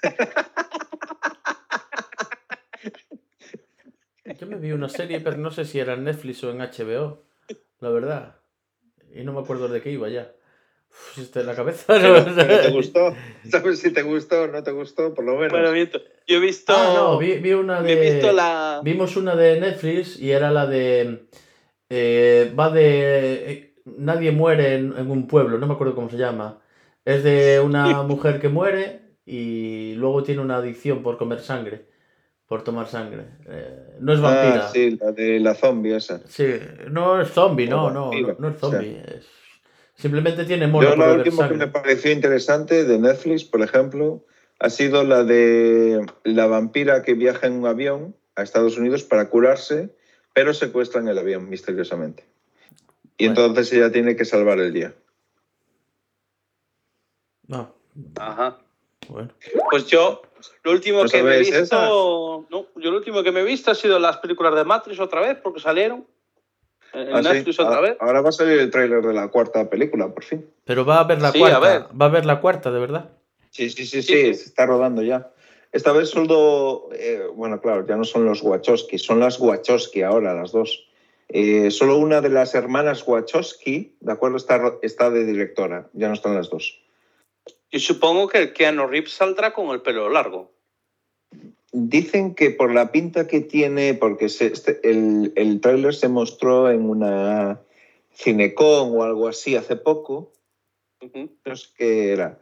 [4.39, 7.23] Yo me vi una serie, pero no sé si era en Netflix o en HBO,
[7.81, 8.37] la verdad.
[9.15, 10.33] Y no me acuerdo de qué iba ya.
[10.91, 11.85] Uf, si está en la cabeza.
[11.89, 13.15] Pero, pero ¿Te gustó?
[13.51, 15.15] ¿Sabes si te gustó o no te gustó?
[15.15, 15.51] Por lo menos.
[15.53, 16.01] Bueno, viento.
[16.27, 16.73] Yo he visto.
[16.75, 18.13] Ah, no, vi, vi una he de.
[18.13, 18.81] visto la.
[18.85, 21.27] Vimos una de Netflix y era la de.
[21.89, 23.51] eh, va de.
[23.53, 26.61] eh, nadie muere en, en un pueblo, no me acuerdo cómo se llama.
[27.05, 31.87] Es de una mujer que muere y luego tiene una adicción por comer sangre,
[32.51, 33.27] por tomar sangre.
[33.47, 34.67] Eh, no es vampira.
[34.67, 36.21] Ah, sí, la de la zombie esa.
[36.27, 36.47] Sí,
[36.91, 38.81] no es zombie, no, no, no, no es o sea.
[38.81, 39.01] zombie.
[39.07, 39.29] es-
[39.95, 44.25] Simplemente tiene mono Yo la última que me pareció interesante de Netflix, por ejemplo,
[44.59, 49.29] ha sido la de la vampira que viaja en un avión a Estados Unidos para
[49.29, 49.95] curarse,
[50.35, 52.25] pero secuestran el avión misteriosamente.
[53.17, 53.43] Y Bueno.
[53.47, 54.93] entonces ella tiene que salvar el día.
[57.47, 57.77] No,
[58.17, 58.59] Ajá.
[59.11, 59.31] Bueno.
[59.71, 60.23] Pues yo,
[60.63, 62.47] lo último ¿No que me he visto.
[62.51, 65.21] No, yo lo último que me he visto ha sido las películas de Matrix otra
[65.21, 66.07] vez, porque salieron.
[66.93, 67.29] En Ah, sí.
[67.29, 67.97] Netflix otra Ah, vez.
[68.01, 70.49] Ahora va a salir el tráiler de la cuarta película, por fin.
[70.65, 71.57] Pero va a haber la Sí, cuarta.
[71.57, 71.83] a ver.
[72.01, 73.11] Va a haber la cuarta, de verdad.
[73.51, 75.31] Sí, sí, sí, Sí, se está rodando ya.
[75.73, 80.35] Esta vez solo, eh, bueno, claro, ya no son los Wachowski, son las Wachowski ahora,
[80.35, 80.89] las dos.
[81.29, 84.37] Eh, solo una de las hermanas Wachowski, ¿de acuerdo?
[84.37, 86.81] Está, está de directora, ya no están las dos.
[87.71, 90.51] Y supongo que el Keanu Reeves saldrá con el pelo largo.
[91.73, 96.71] Dicen que por la pinta que tiene, porque se- este- el, el tráiler se mostró
[96.71, 97.61] en una
[98.13, 100.33] Cinecon o algo así hace poco,
[101.45, 102.41] no sé qué era.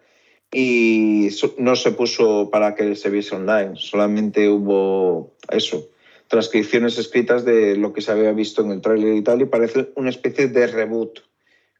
[0.50, 5.90] Y no se puso para que se viese online, solamente hubo eso,
[6.28, 9.90] transcripciones escritas de lo que se había visto en el tráiler y tal, y parece
[9.94, 11.20] una especie de reboot,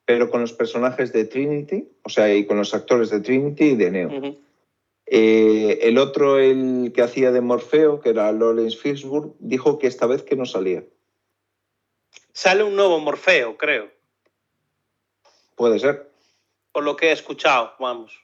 [0.08, 3.76] pero con los personajes de Trinity, o sea, y con los actores de Trinity y
[3.76, 4.38] de Neo.
[5.04, 10.06] Eh, el otro, el que hacía de Morfeo, que era Lawrence Fishburne, dijo que esta
[10.06, 10.82] vez que no salía.
[12.32, 13.90] Sale un nuevo Morfeo, creo.
[15.54, 16.10] Puede ser.
[16.72, 18.18] Por lo que he escuchado, vamos.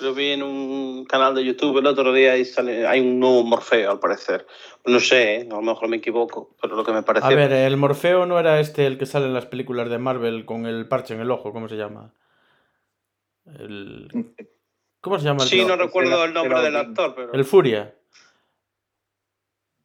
[0.00, 3.44] Lo vi en un canal de YouTube el otro día y sale, hay un nuevo
[3.44, 4.46] Morfeo, al parecer.
[4.84, 5.48] No sé, ¿eh?
[5.50, 7.30] a lo mejor me equivoco, pero lo que me pareció.
[7.30, 10.44] A ver, el Morfeo no era este el que sale en las películas de Marvel
[10.44, 12.12] con el parche en el ojo, ¿cómo se llama?
[13.46, 14.34] El...
[15.00, 15.42] ¿Cómo se llama?
[15.42, 17.32] el sí, no recuerdo el nombre del actor, pero.
[17.34, 17.94] El Furia.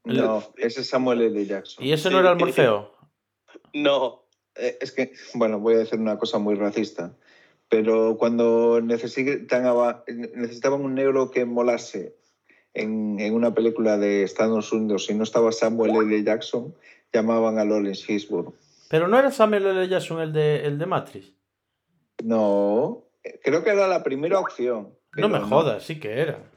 [0.06, 1.45] No, ese es Samuel L.
[1.45, 1.84] Jackson.
[1.84, 2.14] ¿Y ese Sí.
[2.14, 2.95] no era el Morfeo?
[3.74, 4.24] No.
[4.56, 7.14] Eh, es que, bueno, voy a decir una cosa muy racista,
[7.70, 10.01] pero cuando necesitaban,
[10.82, 12.15] un negro que molase
[12.74, 16.24] en, en una película de Estados Unidos y no estaba Samuel L.
[16.24, 16.76] Jackson,
[17.13, 18.53] llamaban a Lawrence Fishburne.
[18.89, 19.88] Pero no era Samuel L.
[19.88, 21.32] Jackson el de, el de Matrix.
[22.24, 23.05] No,
[23.43, 24.95] creo que era la primera opción.
[25.15, 26.51] No me jodas, sí que era.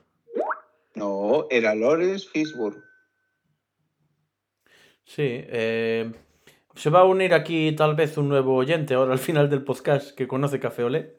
[0.94, 2.82] No, era Lawrence Fishburne.
[5.04, 5.22] Sí.
[5.26, 6.10] eh,
[6.74, 10.16] se va a unir aquí tal vez un nuevo oyente ahora al final del podcast
[10.16, 11.16] que conoce Café Olé.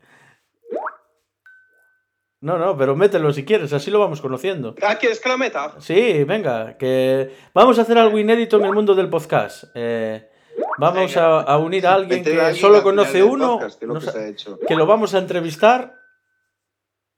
[2.41, 4.75] No, no, pero mételo si quieres, así lo vamos conociendo.
[4.81, 5.75] Ah, ¿quieres que la meta?
[5.79, 9.63] Sí, venga, que vamos a hacer algo inédito en el mundo del podcast.
[9.75, 10.29] Eh,
[10.77, 13.93] vamos a, a unir a alguien que alguien solo conoce uno, podcast, que es lo
[13.93, 14.59] no que sa- se ha hecho.
[14.67, 15.95] que lo vamos a entrevistar,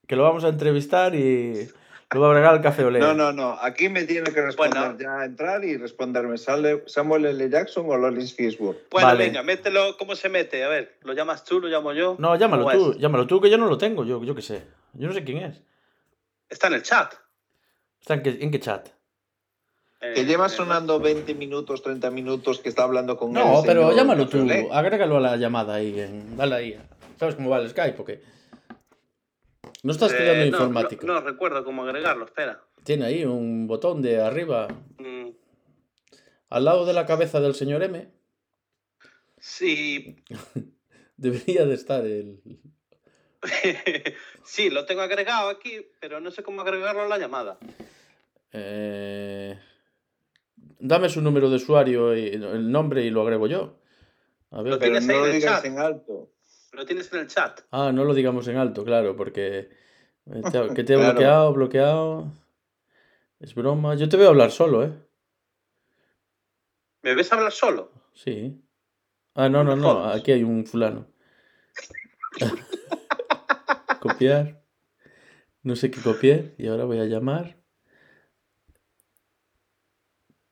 [0.08, 1.68] que lo vamos a entrevistar y
[2.12, 3.00] lo va a agregar al Café Olé.
[3.00, 3.58] No, no, no.
[3.62, 4.98] Aquí me tiene que responder Bueno.
[5.00, 7.50] ya entrar y responderme ¿sale Samuel L.
[7.50, 8.80] Jackson o Lawrence Fishburne.
[8.92, 9.26] Bueno, Vale.
[9.26, 9.98] venga, mételo.
[9.98, 10.64] ¿Cómo se mete?
[10.64, 12.16] A ver, ¿lo llamas tú, lo llamo yo?
[12.20, 12.98] No, llámalo ¿Cómo tú, es?
[13.00, 14.64] llámalo tú, que yo no lo tengo, yo, yo qué sé.
[14.94, 15.62] Yo no sé quién es.
[16.50, 17.14] Está en el chat.
[18.00, 18.88] ¿Está en qué, en qué chat?
[20.00, 23.66] Que Eh, lleva eh, sonando 20 minutos, 30 minutos que está hablando con No, el
[23.66, 26.80] pero señor llámalo tú, agrégalo a la llamada ahí, en- dale ahí.
[27.20, 28.22] ¿Sabes cómo va el Skype o qué?
[29.86, 31.06] No está eh, estudiando no, informática.
[31.06, 32.60] No, no recuerdo cómo agregarlo, espera.
[32.84, 34.68] Tiene ahí un botón de arriba,
[34.98, 35.30] Mm,
[36.50, 38.12] al lado de la cabeza del señor M,
[39.38, 40.16] Sí,
[41.18, 42.42] debería de estar el...
[44.44, 47.60] sí, lo tengo agregado aquí, pero no sé cómo agregarlo a la llamada.
[48.54, 49.60] Eh,
[50.80, 53.78] Dame su número de usuario y el nombre y lo agrego yo.
[54.50, 54.74] A ver.
[54.74, 55.66] Lo Pero no lo digas chat.
[55.66, 56.32] en alto.
[56.76, 57.62] Lo tienes en el chat.
[57.72, 59.70] Ah, no lo digamos en alto, claro, porque
[60.26, 61.12] eh, te- que te he Claro.
[61.14, 62.32] bloqueado, bloqueado.
[63.40, 63.96] Es broma.
[63.96, 64.92] Yo te voy a hablar solo, ¿eh?
[67.02, 67.92] ¿Me ves hablar solo?
[68.14, 68.62] Sí.
[69.36, 70.06] Ah, no, no, no.
[70.06, 71.08] Aquí hay un fulano.
[74.00, 74.64] copiar.
[75.64, 76.54] No sé qué copiar.
[76.58, 77.58] Y ahora voy a llamar.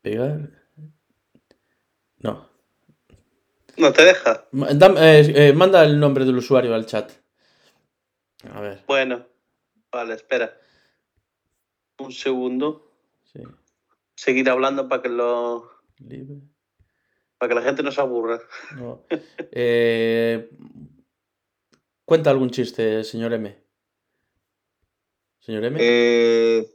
[0.01, 0.51] Pegar.
[2.19, 2.49] No.
[3.77, 4.45] No te deja.
[4.53, 7.11] Eh, eh, manda el nombre del usuario al chat.
[8.53, 8.83] A ver.
[8.87, 9.25] Bueno,
[9.91, 10.55] vale, espera.
[11.99, 12.91] Un segundo.
[13.31, 13.39] Sí.
[14.15, 16.35] Seguir hablando para que lo Libre.
[17.37, 18.39] para que la gente no se aburra.
[18.75, 19.05] No.
[19.51, 20.49] Eh,
[22.05, 23.57] cuenta algún chiste, señor M.
[25.39, 25.77] Señor M.
[25.81, 26.69] Eh,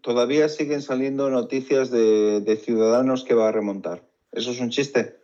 [0.00, 4.02] todavía siguen saliendo noticias de, de Ciudadanos que va a remontar.
[4.32, 5.23] ¿Eso es un chiste?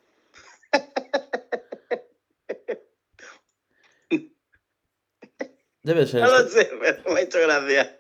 [5.83, 6.23] Debe ser.
[6.23, 7.97] No lo sé, pero me ha hecho gracia.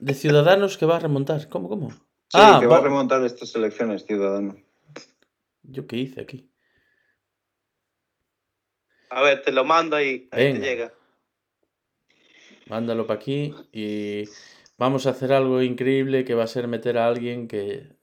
[0.00, 1.48] De Ciudadanos que va a remontar.
[1.48, 1.90] ¿Cómo, cómo?
[1.90, 1.96] Sí,
[2.34, 4.56] Ah, que va a remontar estas elecciones, Ciudadanos.
[5.62, 6.50] ¿Yo qué hice aquí?
[9.10, 10.28] A ver, te lo mando ahí.
[10.30, 10.60] Ahí Venga.
[10.60, 10.94] te llega.
[12.66, 14.24] Mándalo para aquí y
[14.76, 17.96] vamos a hacer algo increíble que va a ser meter a alguien que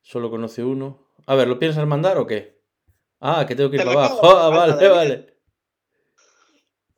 [0.00, 1.06] solo conoce uno.
[1.26, 2.62] A ver, ¿lo piensas mandar o qué?
[3.20, 4.20] Ah, que tengo que ir Te para abajo.
[4.26, 5.36] Ah, vale, mandar, vale.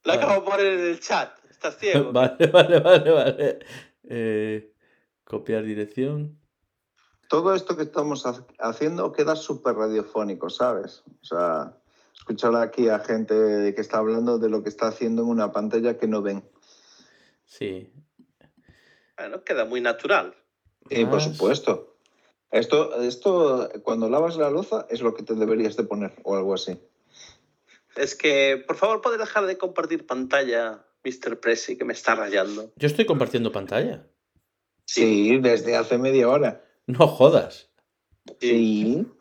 [0.04, 1.36] Lo acabo de poner en el chat.
[1.62, 2.12] ¿Estás ciego?
[2.12, 3.58] Vale, vale, vale, vale.
[4.08, 4.72] Eh,
[5.24, 6.36] copiar dirección.
[7.28, 11.04] Todo esto que estamos ha- haciendo queda súper radiofónico, ¿sabes?
[11.22, 11.78] O sea,
[12.12, 15.96] escuchar aquí a gente que está hablando de lo que está haciendo en una pantalla
[15.98, 16.42] que no ven.
[17.44, 17.92] Sí.
[19.16, 20.34] Bueno, queda muy natural.
[20.90, 21.96] Y por supuesto.
[22.50, 26.54] Esto, esto, cuando lavas la loza, es lo que te deberías de poner o algo
[26.54, 26.76] así.
[27.94, 31.38] Es que, por favor, ¿puedes dejar de compartir pantalla, Mr.
[31.40, 32.72] Pressy, que me está rayando?
[32.76, 34.06] Yo estoy compartiendo pantalla.
[34.84, 36.64] Sí, desde hace media hora.
[36.86, 37.70] No jodas.
[38.40, 39.06] Sí.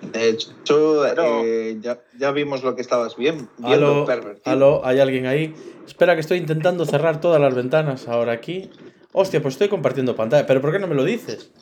[0.00, 4.50] De hecho, eh, ya, ya vimos lo que estabas bien, viendo, Aló, pervertido.
[4.50, 5.54] aló, ¿hay alguien ahí?
[5.86, 8.70] Espera que estoy intentando cerrar todas las ventanas ahora aquí.
[9.12, 10.46] Hostia, pues estoy compartiendo pantalla.
[10.46, 11.52] ¿Pero por qué no me lo dices?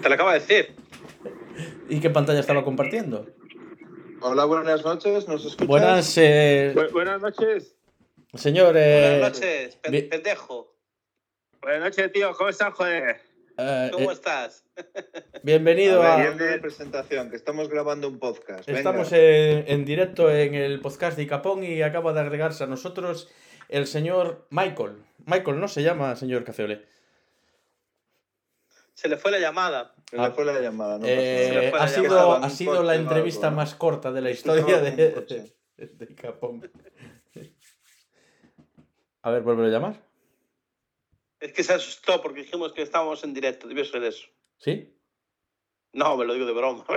[0.00, 0.76] Te lo acabo de decir.
[1.88, 3.26] ¿Y qué pantalla estaba compartiendo?
[4.20, 5.66] Hola, buenas noches, ¿nos escuchas?
[5.68, 7.76] Buenas, eh, Bu- buenas noches.
[8.34, 8.74] señor.
[8.76, 9.76] eh, Buenas noches,
[10.10, 10.74] pendejo.
[11.60, 12.32] Buenas noches, tío.
[12.34, 13.20] ¿Cómo estás, joder?
[13.58, 14.64] eh, ¿Cómo eh, estás?
[15.42, 16.16] bienvenido A a.
[16.16, 18.66] ver, bien de presentación, que estamos grabando un podcast.
[18.66, 18.78] Venga.
[18.80, 23.28] Estamos en, en directo en el podcast de Icapón y acaba de agregarse a nosotros
[23.68, 24.92] el señor Michael.
[25.26, 26.82] Michael, ¿no se llama señor Cafeole?
[28.98, 29.94] Se le fue la llamada.
[30.10, 32.44] Se le fue la llamada, no Eh, fue la ha sido, llamada.
[32.44, 36.68] ha sido la entrevista más corta de la historia de, de, de Icapón.
[39.22, 40.02] A ver, vuelve a llamar.
[41.38, 43.68] Es que se asustó porque dijimos que estábamos en directo.
[43.68, 44.26] Debió ser eso.
[44.56, 44.92] ¿Sí?
[45.92, 46.84] No, me lo digo de broma.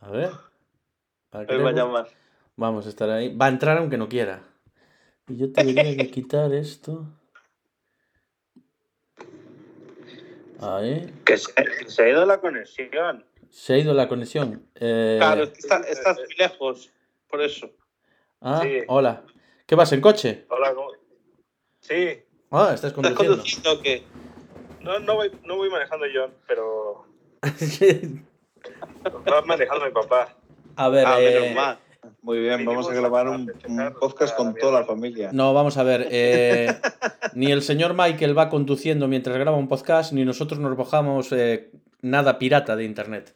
[0.00, 0.30] A ver.
[1.48, 2.08] Él va a llamar.
[2.56, 3.32] Vamos a estar ahí.
[3.36, 4.42] Va a entrar aunque no quiera.
[5.28, 7.06] Y yo tendría que quitar esto.
[10.62, 11.12] Ahí.
[11.24, 13.24] Que se, ha ido la conexión.
[13.50, 14.66] Se ha ido la conexión.
[14.74, 16.92] Eh, Claro, está- estás muy lejos.
[17.28, 17.70] Por eso.
[18.40, 18.78] ah, sí.
[18.88, 19.22] hola.
[19.66, 20.46] ¿Qué vas en coche?
[20.48, 20.90] Hola, ¿cómo?
[21.80, 22.22] Sí.
[22.50, 23.36] Ah, estás ¿Estás conduciendo.
[23.36, 24.02] conduciendo o qué?
[24.80, 27.04] No, no, voy, no voy manejando yo, pero
[29.30, 30.36] va manejando mi papá.
[30.76, 31.78] a ver, Ah, eh, menos mal.
[32.22, 35.30] Muy bien, Vinimos vamos a grabar a un, un podcast con toda la familia.
[35.32, 36.06] no, vamos a ver.
[36.10, 36.68] eh,
[37.34, 41.70] ni el señor Michael va conduciendo mientras graba un podcast, ni nosotros nos bajamos eh,
[42.02, 43.34] nada pirata de internet.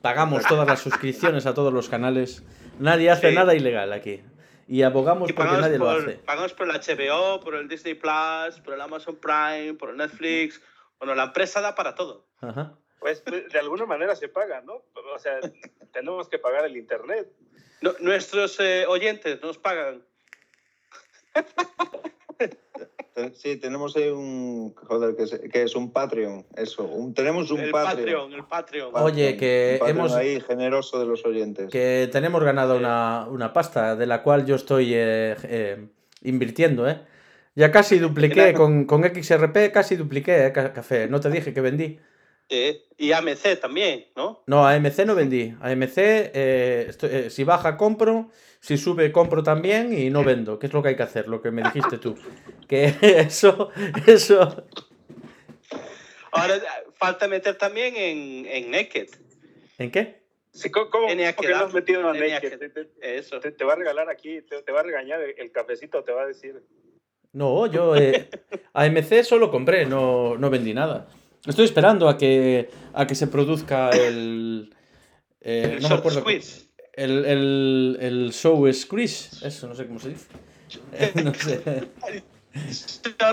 [0.00, 2.44] Pagamos todas las suscripciones a todos los canales.
[2.78, 3.34] Nadie hace Sí.
[3.34, 4.22] nada ilegal aquí.
[4.68, 6.12] Y abogamos Y porque nadie lo por, hace.
[6.24, 10.62] pagamos por el HBO, por el Disney Plus, por el Amazon Prime, por el Netflix.
[10.98, 12.26] Bueno, la empresa da para todo.
[12.40, 12.74] Ajá.
[13.00, 14.74] Pues, de alguna manera se paga, ¿no?
[15.14, 15.40] O sea,
[15.92, 17.28] tenemos que pagar el internet.
[17.82, 20.02] No- nuestros eh, oyentes nos pagan.
[23.34, 24.74] Sí, tenemos ahí un.
[24.74, 26.46] Joder, que es, que es un Patreon.
[26.56, 27.96] Eso, un, tenemos un el Patreon.
[27.98, 28.90] Patreon, el Patreon.
[28.94, 31.68] Oye, que Un Patreon hemos- ahí generoso de los oyentes.
[31.70, 35.86] Que tenemos ganado una, una pasta de la cual yo estoy eh, eh,
[36.22, 37.02] invirtiendo, ¿eh?
[37.54, 41.06] Ya casi dupliqué con, con XRP, casi dupliqué eh, ca- café.
[41.06, 42.00] No te dije que vendí.
[42.52, 44.42] Sí, Y AMC también, ¿no?
[44.46, 45.54] No, AMC no vendí.
[45.62, 45.96] AMC,
[46.34, 48.28] eh, estoy- eh, si baja, compro.
[48.60, 50.58] Si sube, compro también y no vendo.
[50.58, 51.28] ¿Qué es lo que hay que hacer?
[51.28, 52.14] Lo que me dijiste tú.
[52.68, 53.70] Que eso,
[54.06, 54.66] eso.
[56.30, 56.60] Ahora eh,
[56.92, 59.08] falta meter también en, en Naked.
[59.78, 60.22] ¿En qué?
[60.52, 62.50] Sí, ¿Cómo, cómo, Tenía ¿por que no has metido tenía Naked?
[62.58, 63.40] que- Te, te- Eso.
[63.40, 66.12] te- te va a regalar aquí, te, te va a regañar el, el cafecito, te
[66.12, 66.62] va a decir.
[67.32, 68.28] No, yo eh,
[68.74, 71.08] AMC solo compré, no, no vendí nada.
[71.46, 74.74] Estoy esperando a que, a que se produzca el.
[75.40, 76.20] eh, El no me short acuerdo.
[76.20, 76.66] squeeze.
[76.94, 79.46] El, el, el show squeeze.
[79.46, 80.26] Eso, no sé cómo se dice.
[81.24, 81.60] no sé.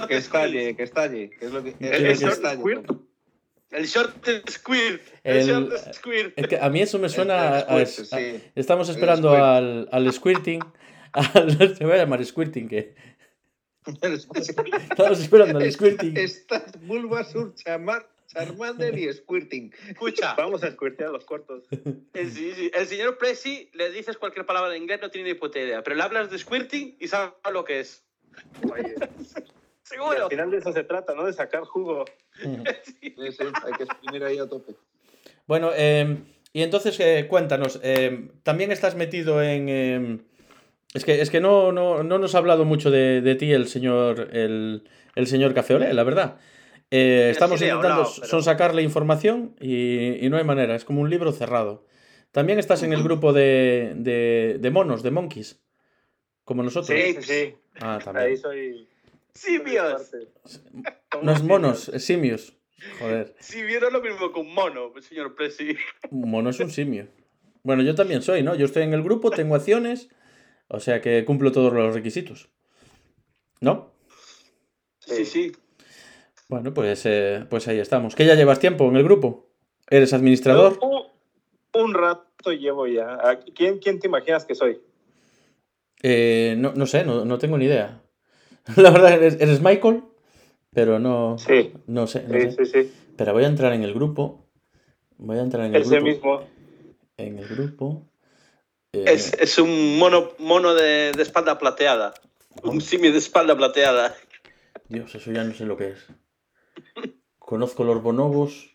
[0.08, 1.30] Que estalle, que estalle.
[1.30, 2.92] Que es lo que, El- el que short squirt.
[3.72, 5.02] El short squirt.
[5.24, 6.34] El, short squirt.
[6.36, 7.58] Es que a mí eso me suena.
[7.58, 8.44] a- El a- squirt, a- sí.
[8.56, 9.44] estamos esperando squirt.
[9.44, 10.60] al, al squirting.
[11.14, 12.68] al- se va a llamar squirting.
[12.70, 12.96] Que,
[14.90, 16.18] estamos esperando al squirting.
[16.18, 19.74] Estas Bulbasur, Chamar, Charmander y Squirting.
[19.90, 21.64] Escucha, Vamos a squirtear los cortos.
[22.14, 25.34] el, sí, sí, el señor Presi le dices cualquier palabra en inglés, no tiene ni
[25.36, 25.82] puta idea.
[25.82, 28.04] Pero le hablas de squirting y sabe lo que es.
[28.72, 29.26] Oye, y
[29.84, 30.26] Seguro.
[30.26, 31.26] al final de eso se trata, ¿no?
[31.26, 32.06] De sacar jugo.
[32.40, 34.74] Sí, sí, hay que exprimir ahí a tope.
[35.46, 36.20] Bueno, eh,
[36.54, 40.26] y entonces eh, cuéntanos, eh, también estás metido en...
[40.94, 43.68] es que, es que no, no, no nos ha hablado mucho de, de ti el
[43.68, 44.84] señor, el,
[45.16, 46.38] el señor Cafeolé, la verdad.
[46.92, 50.76] Eh, Sí, estamos sí intentando hablado, pero- son sacarle información y, y no hay manera,
[50.76, 51.86] es como un libro cerrado.
[52.32, 55.60] También estás en el grupo de, de, de monos, de monkeys,
[56.44, 56.98] como nosotros.
[57.00, 57.56] Sí, sí.
[57.82, 58.38] Ah, Ahí también.
[58.38, 58.88] soy.
[59.34, 60.12] Simios.
[61.24, 62.54] No es monos, es simios.
[63.00, 65.76] Joder, Si vieron lo mismo con mono, señor Presi.
[66.12, 67.08] un mono es un simio.
[67.64, 68.56] Bueno, yo también soy, ¿no?
[68.56, 70.10] Yo estoy en el grupo, tengo acciones,
[70.70, 72.50] o sea que cumplo todos los requisitos.
[73.62, 73.92] ¿No?
[75.00, 75.52] Sí, sí.
[76.48, 78.16] Bueno, pues, eh, pues ahí estamos.
[78.16, 79.50] ¿Que ya llevas tiempo en el grupo?
[79.90, 80.80] ¿Eres administrador?
[80.82, 81.04] Un,
[81.82, 83.16] un rato llevo ya.
[83.16, 84.82] ¿A ¿Quién, ¿Quién te imaginas que soy?
[86.02, 88.02] Eh, no, no sé, no, no tengo ni idea.
[88.78, 90.04] La verdad, eres, eres Michael,
[90.72, 92.24] pero no, Sí, no sé.
[92.24, 92.66] no sí, sé.
[92.66, 92.94] sí, sí.
[93.18, 94.48] Pero voy a entrar en el grupo.
[95.18, 96.06] Voy a entrar en el Ese grupo.
[96.06, 96.42] mismo.
[97.18, 98.09] En el grupo.
[98.94, 102.14] Eh, Es, es un mono, mono de, de espalda plateada.
[102.64, 104.16] Un simio de espalda plateada.
[104.88, 106.08] Dios, eso ya no sé lo que es.
[107.38, 108.74] Conozco los bonobos.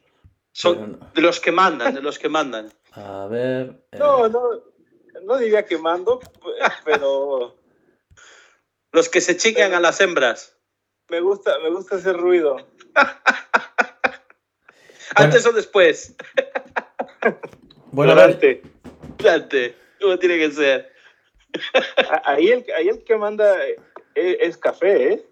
[0.53, 2.73] Son pero de los que mandan, de los que mandan.
[2.93, 3.85] A ver.
[3.91, 4.43] eh, No, no,
[5.25, 6.21] no diría que mando,
[6.85, 7.57] pero
[8.93, 10.57] Los que se chingan a las hembras.
[11.09, 12.57] me gusta, me gusta hacer ruido.
[15.17, 16.15] Antes o después.
[17.91, 18.63] bueno, ver,
[19.19, 19.77] Durante.
[20.05, 20.93] ¿Cómo tiene que ser?
[22.25, 25.27] Ahí el, ahí el que manda eh, es, café, ¿eh?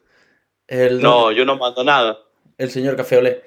[0.66, 2.20] el, No, yo no mando nada.
[2.56, 3.42] el señor Cafeolé.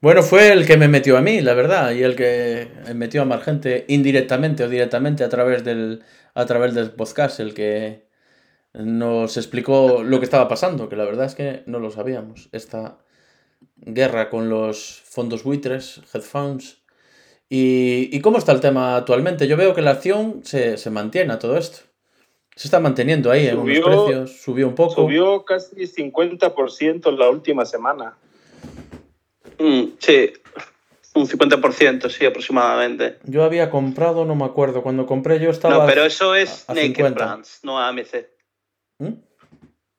[0.00, 3.24] Bueno, fue el que me metió a mí, la verdad, y el que metió a
[3.24, 6.04] más gente indirectamente o directamente a través del,
[6.34, 8.06] a través del podcast, el que
[8.72, 12.48] nos explicó lo que estaba pasando, que la verdad es que no lo sabíamos.
[12.52, 12.98] Esta
[13.76, 16.79] guerra con los fondos buitres, hedge funds.
[17.52, 19.46] ¿Y, y cómo está el tema actualmente?
[19.48, 21.80] Yo veo que la acción se, se mantiene a todo esto.
[22.54, 24.94] Se está manteniendo ahí en unos precios, subió un poco.
[24.94, 28.14] Subió casi 50% la última semana.
[29.58, 30.32] Mm, sí.
[31.14, 33.18] Un 50%, sí, aproximadamente.
[33.24, 35.78] Yo había comprado, no me acuerdo, cuando compré yo estaba...
[35.78, 37.24] No, pero eso es a- a Naked 50.
[37.24, 38.28] Brands, no AMC.
[38.98, 39.14] ¿Mm?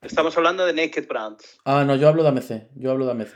[0.03, 1.59] Estamos hablando de Naked Brands.
[1.65, 3.35] Ah, no, yo hablo de AMC, yo hablo de AMC.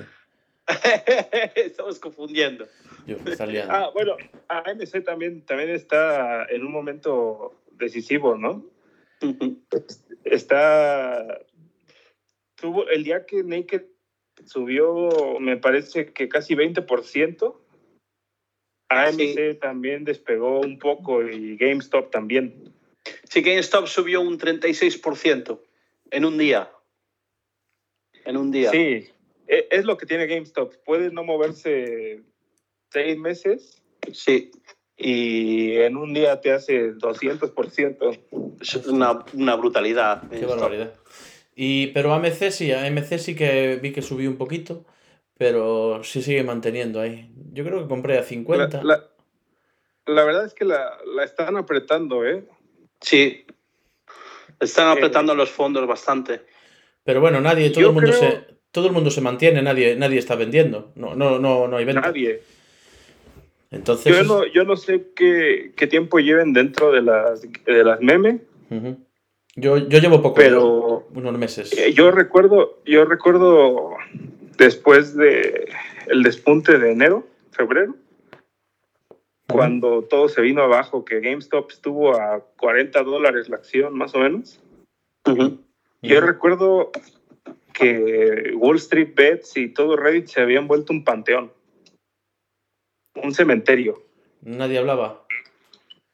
[1.55, 2.65] Estamos confundiendo.
[3.05, 3.17] Yo.
[3.69, 8.65] Ah, bueno, AMC también, también está en un momento decisivo, ¿no?
[10.23, 11.39] Está.
[12.55, 13.83] Tuvo el día que Naked
[14.45, 17.55] subió, me parece que casi 20%.
[18.89, 19.57] AMC Sí.
[19.59, 22.73] también despegó un poco y GameStop también.
[23.29, 25.59] Sí, GameStop subió un 36%
[26.11, 26.71] en un día.
[28.25, 28.71] En un día.
[28.71, 29.07] Sí,
[29.47, 30.73] e- es lo que tiene GameStop.
[30.85, 32.23] Puede no moverse
[32.95, 33.81] seis meses
[34.13, 34.51] Sí,
[34.95, 38.19] y en un día te hace 200%.
[38.61, 40.29] es una, una brutalidad.
[40.29, 40.93] Qué barbaridad.
[41.55, 44.85] Y, pero AMC sí, AMC sí que vi que subió un poquito,
[45.37, 47.31] pero sí sigue manteniendo ahí.
[47.51, 48.83] Yo creo que compré a 50.
[48.83, 49.09] La, la-
[50.07, 52.45] la verdad es que la, la están apretando, ¿eh?
[53.01, 53.43] Sí.
[54.59, 56.41] Están Eh, apretando los fondos bastante.
[57.03, 60.19] Pero bueno, nadie, todo el mundo creo- se todo el mundo se mantiene, nadie nadie
[60.19, 60.91] está vendiendo.
[60.95, 62.01] No no no no hay venta.
[62.01, 62.41] Nadie.
[63.71, 67.99] Entonces Yo no, yo no sé qué, qué tiempo lleven dentro de las, de las
[68.01, 68.41] memes,
[69.55, 71.77] yo, yo llevo poco, pero unos meses.
[71.77, 73.91] eh, yo recuerdo, yo recuerdo
[74.57, 75.69] después de
[76.07, 77.95] el despunte de enero, febrero,
[79.47, 84.19] cuando todo se vino abajo, que GameStop estuvo a 40 dólares la acción, más o
[84.19, 84.59] menos.
[86.01, 86.91] Yo recuerdo
[87.73, 91.51] que Wall Street Bets y todo Reddit se habían vuelto un panteón,
[93.15, 94.03] un cementerio.
[94.41, 95.25] Nadie hablaba.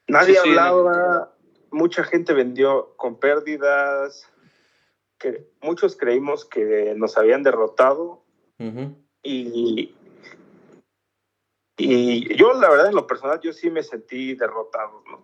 [0.08, 1.34] Nadie Sí, sí, hablaba,
[1.72, 4.30] mucha gente vendió con pérdidas,
[5.18, 8.24] que muchos creímos que nos habían derrotado
[9.24, 9.96] y,
[11.78, 15.24] y yo la verdad en lo personal yo sí me sentí derrotado, ¿no?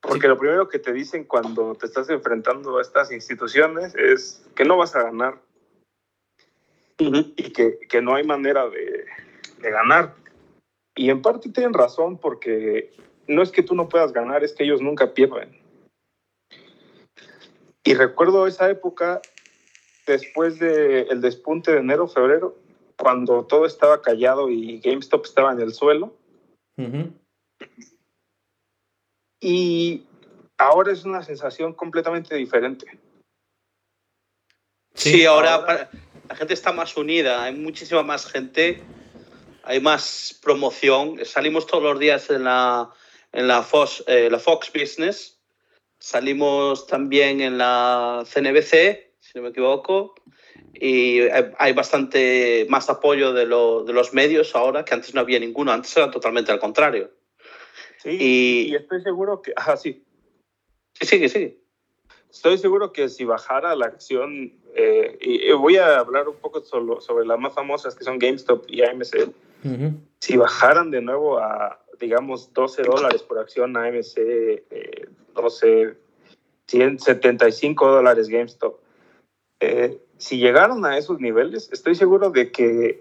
[0.00, 0.28] Porque Sí.
[0.28, 4.78] lo primero que te dicen cuando te estás enfrentando a estas instituciones es que no
[4.78, 5.40] vas a ganar
[6.98, 9.06] y que, que no hay manera de,
[9.58, 10.14] de ganar.
[11.00, 12.92] Y en parte tienen razón porque
[13.26, 15.58] no es que tú no puedas ganar, es que ellos nunca pierden.
[17.82, 19.22] Y recuerdo esa época,
[20.06, 22.58] después del despunte de enero, febrero,
[22.98, 26.14] cuando todo estaba callado y GameStop estaba en el suelo.
[26.76, 27.10] Ujú.
[29.40, 30.04] Y
[30.58, 33.00] ahora es una sensación completamente diferente.
[34.94, 35.90] Sí, ahora, ahora- para-
[36.28, 38.82] la gente está más unida, hay muchísima más gente,
[39.70, 41.24] hay más promoción.
[41.24, 42.90] Salimos todos los días en la,
[43.32, 45.38] en la, Fox, eh, la Fox Business,
[46.00, 50.16] salimos también en la CNBC, si no me equivoco,
[50.74, 55.20] y hay, hay bastante más apoyo de, lo- de los medios ahora, que antes no
[55.20, 57.12] había ninguno, antes era totalmente al contrario.
[58.02, 60.02] Sí, Y- y estoy seguro que, ah, sí,
[60.94, 61.60] Sí, sigue, sigue.
[62.28, 66.60] estoy seguro que si bajara la acción, eh, y, y voy a hablar un poco
[66.64, 69.30] solo sobre las más famosas que son GameStop y AMC,
[69.64, 70.00] Ujú.
[70.20, 75.96] si bajaran de nuevo a, digamos, 12 dólares por acción AMC, eh, 12,
[76.66, 78.78] 175 dólares GameStop,
[79.60, 82.98] eh, si llegaran a esos niveles, estoy seguro de que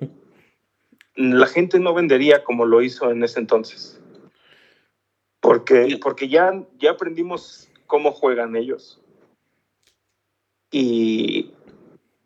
[1.16, 4.02] la gente no vendería como lo hizo en ese entonces.
[5.42, 9.02] Porque, porque ya, ya aprendimos cómo juegan ellos.
[10.72, 11.52] Y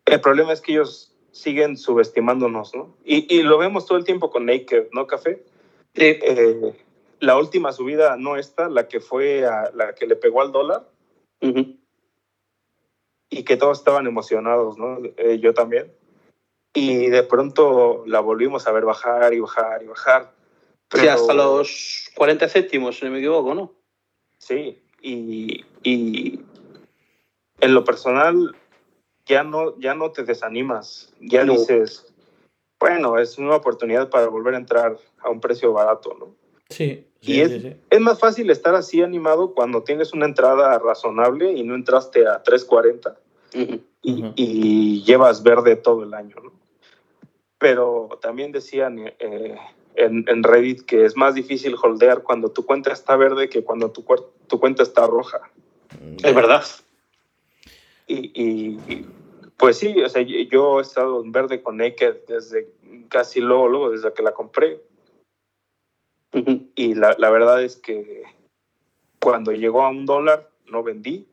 [0.04, 2.96] el problema es que ellos siguen subestimándonos, ¿no?
[3.04, 5.44] Y, y lo vemos todo el tiempo con Naked, ¿no, Café?
[5.94, 6.02] Sí.
[6.22, 6.72] Eh,
[7.18, 10.88] la última subida, no esta, la que fue a, la que le pegó al dólar
[11.40, 11.76] Ujú.
[13.30, 14.98] y que todos estaban emocionados, ¿no?
[15.16, 15.92] Eh, yo también.
[16.72, 20.32] Y de pronto la volvimos a ver bajar y bajar y bajar.
[20.92, 23.72] Sí, Pero- hasta los 40 céntimos, si no me equivoco, ¿no?
[24.38, 26.40] Sí, y, y
[27.60, 28.54] en lo personal
[29.26, 31.52] ya no, ya no te desanimas, ya No.
[31.52, 32.12] dices,
[32.78, 36.34] bueno, es una oportunidad para volver a entrar a un precio barato, ¿no?
[36.68, 37.76] Sí, Y es- sí, sí.
[37.88, 42.42] Es más fácil estar así animado cuando tienes una entrada razonable y no entraste a
[42.42, 43.16] 3.40
[43.54, 43.80] Ujú.
[44.02, 46.52] y, llevas verde todo el año, ¿no?
[47.58, 49.56] Pero también decían eh,
[49.94, 53.90] en, en Reddit que es más difícil holdear cuando tu cuenta está verde que cuando
[53.90, 54.04] tu,
[54.46, 55.40] tu cuenta está roja.
[56.22, 56.62] Es verdad.
[58.06, 59.06] Y, y- y,
[59.56, 62.68] pues sí, o sea, yo- he estado en verde con Naked desde
[63.08, 64.80] casi luego, luego, desde que la compré.
[66.74, 68.24] Y la, la verdad es que
[69.20, 71.26] cuando llegó a un dólar, no vendí.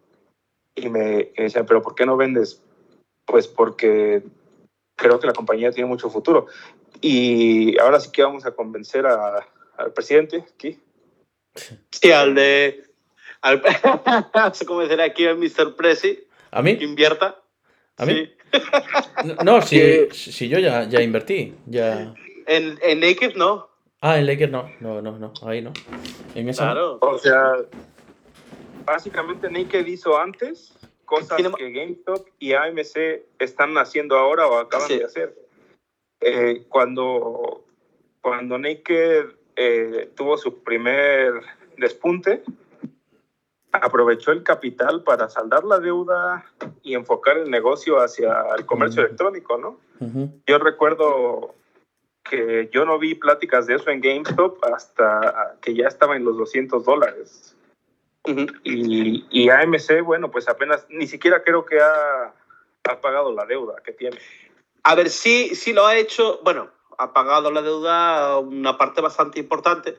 [0.76, 2.61] Y me, me decían, ¿pero por qué no vendes?
[3.26, 4.23] Pues porque
[4.95, 6.45] creo que la compañía tiene mucho futuro.
[7.02, 9.45] Y ahora sí que vamos a convencer a-
[9.77, 10.80] al presidente aquí.
[11.91, 12.85] Sí, al de.
[13.41, 13.61] Al,
[14.53, 15.76] se convencerá aquí al Mr.
[15.76, 16.78] Prezi ¿A mí?
[16.78, 17.38] que invierta.
[17.98, 18.14] ¿A mí?
[18.14, 18.60] Sí.
[19.26, 21.56] No, No, si, si yo ya, ya invertí.
[21.68, 22.14] Ya...
[22.48, 23.69] En, en Naked no.
[24.02, 24.69] Ah, en Lakers no.
[24.80, 25.32] No, no, no.
[25.44, 25.72] Ahí no.
[26.36, 26.72] En esa no.
[26.73, 26.99] Claro.
[27.02, 27.53] O sea,
[28.86, 30.73] básicamente Naked hizo antes
[31.06, 34.98] cosas Tiene- que GameStop y AMC están haciendo ahora o acaban Sí.
[34.99, 35.36] de hacer.
[36.22, 37.64] Eh, cuando,
[38.22, 39.26] cuando Naked
[39.56, 41.34] eh, tuvo su primer
[41.78, 42.44] despunte,
[43.72, 46.45] aprovechó el capital para saldar la deuda
[46.84, 49.80] y enfocar el negocio hacia el comercio electrónico, ¿no?
[50.48, 51.56] Yo recuerdo
[52.23, 56.38] que yo no vi pláticas de eso en GameStop hasta que ya estaba en los
[56.38, 57.56] 200 dólares.
[58.64, 62.34] Y, y AMC, bueno, pues apenas, ni siquiera creo que ha,
[62.89, 64.18] ha pagado la deuda que tiene.
[64.84, 66.39] A ver, sí, sí lo ha hecho.
[66.43, 69.98] Bueno, ha pagado la deuda una parte bastante importante,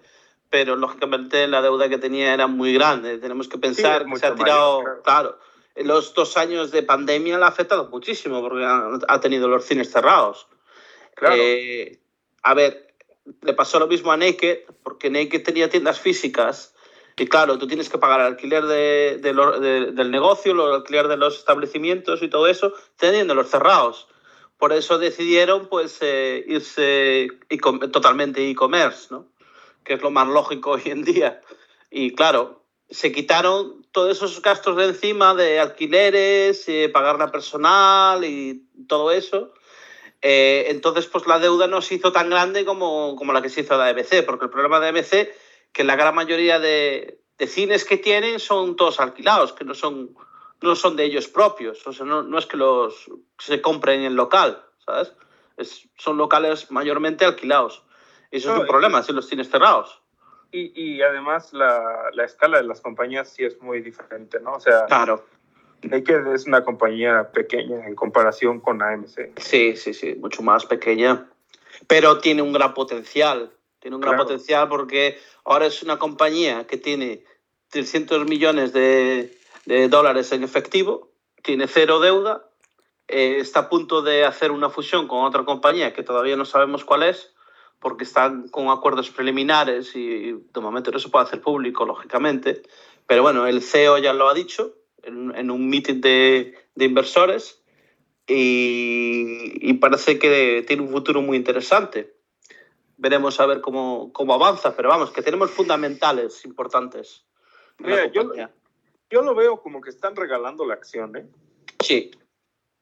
[0.52, 3.16] pero lógicamente la deuda que tenía era muy grande.
[3.16, 5.38] Tenemos que pensar es que se ha tirado, mayor, claro.
[5.74, 9.90] en los dos años de pandemia le ha afectado muchísimo porque ha, tenido los cines
[9.90, 10.46] cerrados.
[11.14, 11.36] Claro.
[11.38, 11.98] Eh,
[12.42, 12.94] a ver,
[13.40, 16.74] le pasó lo mismo a Naked, porque Naked tenía tiendas físicas
[17.16, 21.08] y claro, tú tienes que pagar el alquiler de- de de- del negocio, el alquiler
[21.08, 24.06] de los establecimientos y todo eso, teniéndolos cerrados.
[24.58, 27.28] Por eso decidieron pues eh, irse
[27.90, 29.31] totalmente e-commerce, ¿no?
[29.84, 31.40] Que es lo más lógico hoy en día.
[31.90, 38.24] Y claro, se quitaron todos esos gastos de encima de alquileres, eh, pagar la personal
[38.24, 39.52] y todo eso.
[40.20, 43.62] Eh, entonces, pues la deuda no se hizo tan grande como, como la que se
[43.62, 45.28] hizo de AMC, porque el problema de AMC
[45.72, 50.14] que la gran mayoría de, de cines que tienen son todos alquilados, que no son
[50.62, 54.14] no son de ellos propios, o sea, no, no es que los se compren en
[54.14, 55.12] local, ¿sabes?
[55.56, 57.82] Es, son locales mayormente alquilados.
[58.32, 60.00] Eso No, es un problema si los tienes cerrados.
[60.50, 64.54] Y, y además la, la escala de las compañías sí es muy diferente, ¿no?
[64.54, 65.24] O sea, Claro.
[65.82, 69.38] Naked es una compañía pequeña en comparación con AMC.
[69.38, 71.28] Sí, sí, sí, mucho más pequeña.
[71.88, 73.50] Pero tiene un gran potencial.
[73.80, 74.24] Tiene un gran Claro.
[74.28, 77.24] potencial porque ahora es una compañía que tiene
[77.70, 81.10] 300 millones de, de dólares en efectivo,
[81.42, 82.44] tiene cero deuda,
[83.08, 86.84] eh, está a punto de hacer una fusión con otra compañía que todavía no sabemos
[86.84, 87.31] cuál es,
[87.82, 92.62] porque están con acuerdos preliminares y de momento no se puede hacer público, lógicamente.
[93.06, 97.62] Pero bueno, el CEO ya lo ha dicho en, en un meeting de, de inversores
[98.26, 102.14] y, y parece que tiene un futuro muy interesante.
[102.96, 107.26] Veremos a ver cómo, cómo avanza, pero vamos, que tenemos fundamentales importantes.
[107.78, 108.32] Mira, yo-.
[109.12, 111.26] Yo lo veo como que están regalando la acción, ¿eh?
[111.80, 112.10] Sí,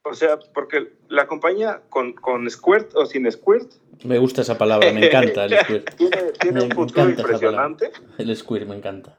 [0.02, 3.70] O sea, porque la compañía con, con Squirt o sin Squirt
[4.04, 5.94] Me gusta esa palabra, me encanta el squirt.
[5.96, 7.92] tiene, tiene un futuro impresionante.
[8.16, 9.18] El squirt me encanta.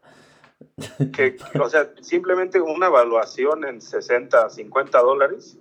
[1.14, 5.58] Que, o sea, simplemente una evaluación en 60, 50 dólares,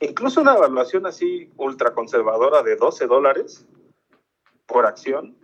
[0.00, 3.64] incluso una evaluación así ultra conservadora de 12 dólares
[4.66, 5.36] por acción.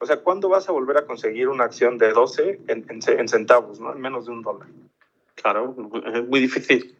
[0.00, 3.78] O sea, ¿cuándo vas a volver a conseguir una acción de 12 en, en centavos,
[3.78, 3.92] ¿no?
[3.92, 4.68] En menos de un dólar.
[5.36, 5.76] claro,
[6.12, 6.96] es muy difícil.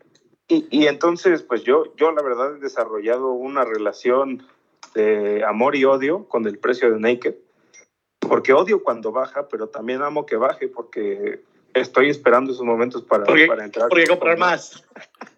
[0.48, 4.47] Y, y entonces, pues yo, yo la verdad he desarrollado una relación
[4.94, 7.35] de amor y odio con el precio de Naked,
[8.19, 11.43] porque odio cuando baja, pero también amo que baje porque
[11.74, 13.89] estoy esperando esos momentos para, Porque, para entrar.
[13.89, 14.85] porque comprar más.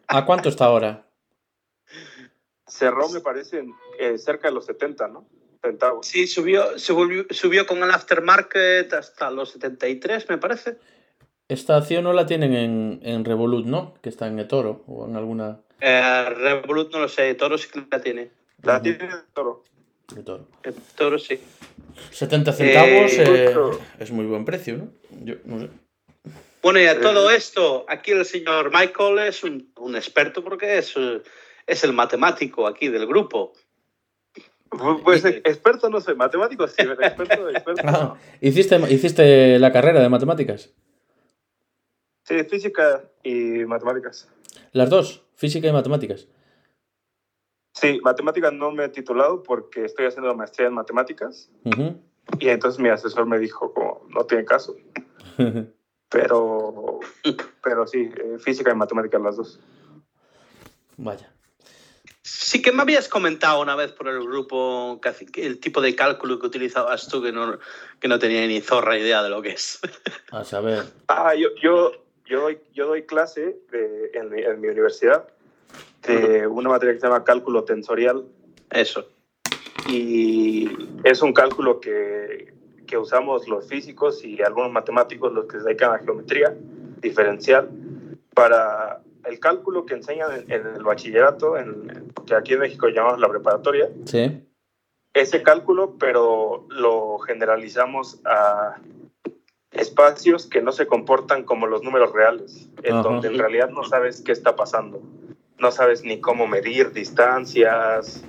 [0.09, 1.06] ¿A cuánto está ahora?
[2.66, 3.64] Cerró, me parece,
[3.98, 5.26] eh, cerca de los 70, ¿no?
[5.62, 6.06] Centavos.
[6.06, 10.78] Sí, subió, se volvió- subió con el aftermarket hasta los 73, me parece.
[11.48, 13.94] Esta acción no la tienen en, en Revolut, ¿no?
[14.02, 15.60] Que está en eToro o en alguna...
[15.80, 18.30] Eh, Revolut no lo sé, Toro sí que la tiene.
[18.62, 19.62] La Ujú, tiene todo.
[20.16, 20.48] eToro.
[20.62, 21.38] Eh, Toro sí.
[22.10, 23.54] 70 centavos Eh, eh,
[23.98, 24.88] es muy buen precio, ¿no?
[25.22, 25.68] Yo no sé.
[26.62, 30.94] Bueno, y a todo esto, aquí el señor Michael es un, un experto porque es,
[31.66, 33.52] es el matemático aquí del grupo.
[35.04, 38.18] Pues eh, experto no soy, matemático sí, pero experto, experto Ah, no.
[38.40, 40.72] ¿hiciste, ¿Hiciste la carrera de matemáticas?
[42.24, 44.28] Sí, física y matemáticas.
[44.72, 46.26] Las dos, física y matemáticas.
[47.74, 51.51] Sí, matemáticas no me he titulado porque estoy haciendo la maestría en matemáticas
[52.38, 54.76] y entonces mi asesor me dijo como no tiene caso,
[56.09, 57.01] pero,
[57.62, 59.60] pero sí, eh, física y matemáticas las dos.
[60.96, 61.30] Vaya.
[62.22, 64.98] Sí que me habías comentado una vez por el grupo
[65.34, 67.59] el tipo de cálculo que utilizabas tú que no,
[68.01, 69.80] que no tenía ni zorra idea de lo que es.
[70.30, 70.84] A saber.
[71.09, 75.28] Ah, yo, yo, yo, doy, yo doy clase de- en, mi, en mi universidad
[76.06, 78.24] de una materia que se llama cálculo tensorial
[78.70, 79.09] Eso.
[79.88, 80.68] y
[81.05, 82.52] es un cálculo que,
[82.86, 86.55] que usamos los físicos y algunos matemáticos, los que se dedican a geometría
[87.01, 87.70] diferencial,
[88.34, 93.20] para el cálculo que enseñan en, en el bachillerato, en, que aquí en México llamamos
[93.20, 94.42] la preparatoria, Sí.
[95.14, 98.76] ese cálculo, pero lo generalizamos a
[99.74, 103.02] espacios que no se comportan como los números reales, en Ajá.
[103.02, 105.02] donde en realidad no sabes qué está pasando,
[105.59, 108.22] no sabes ni cómo medir distancias,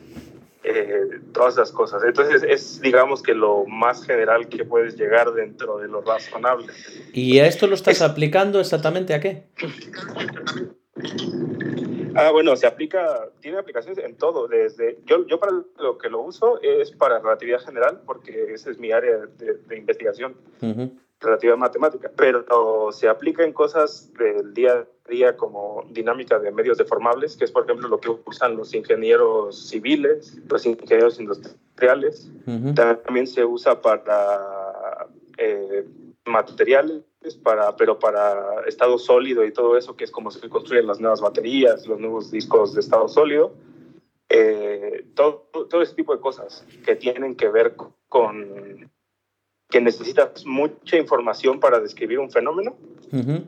[0.63, 2.03] eh, todas esas cosas.
[2.03, 6.67] Entonces es, digamos que lo más general que puedes llegar dentro de lo razonable.
[7.13, 9.43] ¿Y a esto lo estás aplicando exactamente a qué?
[12.15, 16.21] Ah, bueno, se aplica, tiene aplicaciones en todo, desde, yo, yo para lo que lo
[16.21, 20.35] uso es para relatividad general, porque esa es mi área de, de investigación.
[21.19, 26.77] Relatividad matemática, pero se aplica en cosas del día a día como dinámica de medios
[26.77, 32.31] deformables, que es por ejemplo lo que usan los ingenieros civiles, los ingenieros industriales.
[32.75, 35.85] También se usa para eh,
[36.25, 37.03] materiales,
[37.43, 41.21] para, pero para estado sólido y todo eso, que es como se construyen las nuevas
[41.21, 43.53] baterías, los nuevos discos de estado sólido.
[44.29, 47.75] Eh, todo, todo ese tipo de cosas que tienen que ver
[48.09, 48.91] con
[49.69, 52.75] que necesitas mucha información para describir un fenómeno
[53.11, 53.45] Ujú.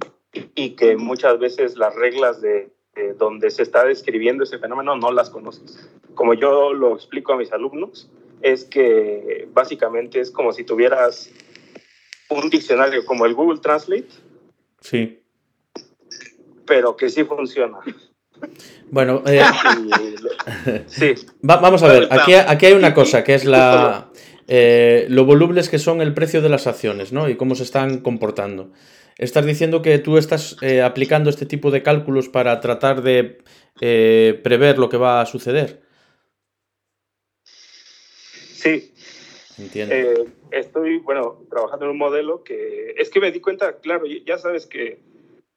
[0.56, 5.12] y que muchas veces las reglas de, de donde se está describiendo ese fenómeno no
[5.12, 5.90] las conoces.
[6.16, 8.10] Como yo lo explico a mis alumnos,
[8.42, 11.32] es que básicamente es como si tuvieras
[12.30, 14.08] un diccionario como el Google Translate,
[14.82, 15.20] Sí.
[16.66, 17.78] pero que sí funciona.
[18.92, 19.42] Bueno, eh,
[20.88, 21.14] sí,
[21.48, 22.08] va- vamos a ver.
[22.12, 24.10] Aquí, aquí hay una cosa que es la.
[24.48, 27.28] eh, lo volubles que son el precio de las acciones, ¿no?
[27.30, 28.72] Y cómo se están comportando.
[29.18, 33.40] estás diciendo que tú estás eh, aplicando este tipo de cálculos para tratar de
[33.82, 35.82] eh, prever lo que va a suceder.
[38.54, 38.94] Sí.
[39.58, 39.96] Entiendo.
[39.96, 44.38] Eh, estoy, bueno, trabajando en un modelo que es que me di cuenta, claro, ya
[44.38, 45.00] sabes que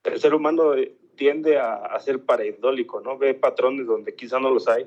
[0.05, 3.19] el ser humano eh, tiende a, a ser pareidólico, ¿no?
[3.19, 4.87] Ve patrones donde quizá no los hay.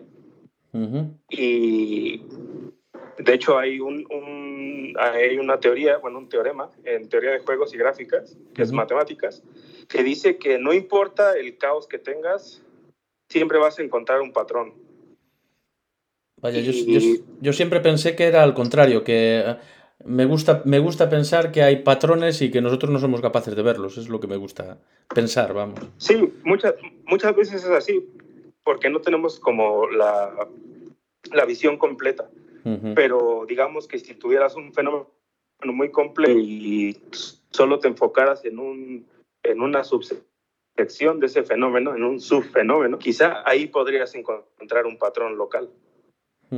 [1.30, 2.22] Y
[3.20, 7.74] de hecho hay, un, un- hay una teoría, bueno, un teorema en teoría de juegos
[7.74, 9.44] y gráficas, que es matemáticas,
[9.88, 12.64] que dice que no importa el caos que tengas,
[13.30, 14.74] siempre vas a encontrar un patrón.
[16.44, 19.56] Vaya, yo, Y- yo- yo siempre pensé que era al contrario, que eh,
[20.06, 23.62] me gusta, me gusta pensar que hay patrones y que nosotros no somos capaces de
[23.64, 23.98] verlos.
[23.98, 24.78] Es lo que me gusta
[25.16, 25.80] pensar, vamos.
[25.98, 26.76] Sí, muchas,
[27.06, 28.06] muchas veces es así,
[28.66, 30.48] porque no tenemos como la,
[31.32, 32.30] la visión completa.
[32.66, 32.94] Ujú.
[32.94, 35.10] Pero digamos que si tuvieras un fenómeno
[35.64, 36.98] muy complejo y
[37.52, 39.06] solo te enfocaras en, un,
[39.44, 45.38] en una subsección de ese fenómeno, en un subfenómeno, quizá ahí podrías encontrar un patrón
[45.38, 45.70] local.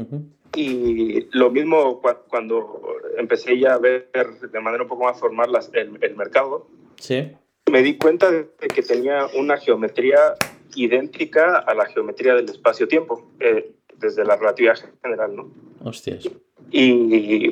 [0.01, 0.23] Ujú.
[0.55, 2.81] Y lo mismo cua- cuando
[3.17, 4.09] empecé ya a ver
[4.51, 6.67] de manera un poco más formal las- el, el mercado,
[6.97, 7.31] Sí.
[7.71, 10.35] me di cuenta de que tenía una geometría
[10.75, 15.49] idéntica a la geometría del espacio-tiempo, eh, desde la relatividad general, ¿no?
[15.83, 16.29] Hostias.
[16.71, 17.51] Y,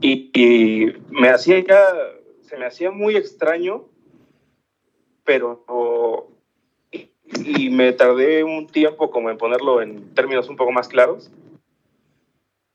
[0.00, 1.82] y, y me hacía ya,
[2.42, 3.84] se me hacía muy extraño,
[5.24, 6.28] pero
[6.92, 7.08] y,
[7.66, 11.30] y me tardé un tiempo como en ponerlo en términos un poco más claros,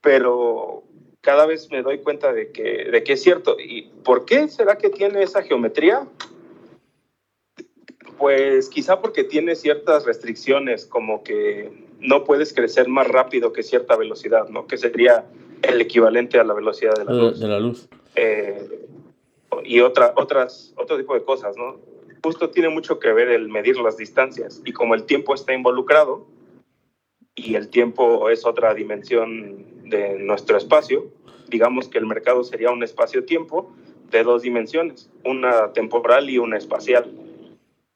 [0.00, 0.84] pero
[1.20, 3.56] cada vez me doy cuenta de que, de que es cierto.
[3.58, 6.06] ¿Y por qué será que tiene esa geometría?
[8.18, 11.70] Pues quizá porque tiene ciertas restricciones, como que
[12.00, 14.66] no puedes crecer más rápido que cierta velocidad, ¿no?
[14.66, 15.26] Que sería
[15.62, 17.40] el equivalente a la velocidad de la De, luz.
[17.40, 17.88] de la luz.
[18.14, 18.86] Eh,
[19.64, 21.80] y otra, otras, otro tipo de cosas, ¿no?
[22.22, 26.26] Justo tiene mucho que ver el medir las distancias y como el tiempo está involucrado
[27.36, 31.06] y el tiempo es otra dimensión de nuestro espacio,
[31.48, 33.70] digamos que el mercado sería un espacio-tiempo
[34.10, 37.10] de dos dimensiones, una temporal y una espacial.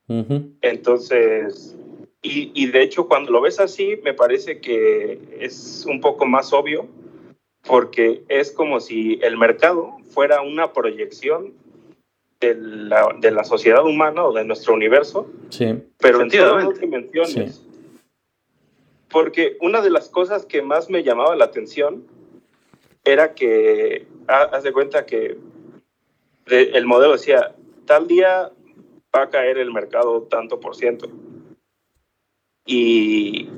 [0.06, 0.50] Ujú.
[0.60, 1.76] Entonces,
[2.22, 6.52] y, y de hecho cuando lo ves así, me parece que es un poco más
[6.52, 6.86] obvio,
[7.66, 11.54] porque es como si el mercado fuera una proyección
[12.40, 15.66] de la, de la sociedad humana o de nuestro universo, Sí.
[15.98, 16.80] pero en dos Efectivamente.
[16.80, 17.54] dimensiones.
[17.56, 17.69] Sí.
[19.10, 22.06] Porque una de las cosas que más me llamaba la atención
[23.04, 25.36] era que, ha- haz de cuenta que
[26.46, 27.54] el modelo decía,
[27.86, 28.50] tal día
[29.14, 31.08] va a caer el mercado tanto por ciento.
[32.66, 33.48] Y,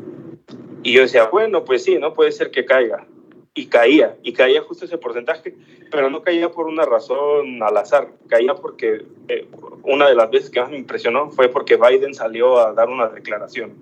[0.83, 3.07] y yo decía, bueno, pues sí, no puede ser que caiga.
[3.55, 5.55] Y caía, y caía justo ese porcentaje,
[5.91, 9.47] pero no caía por una razón al azar, caía porque eh,
[9.83, 13.09] una de las veces que más me impresionó fue porque Biden salió a dar una
[13.09, 13.75] declaración.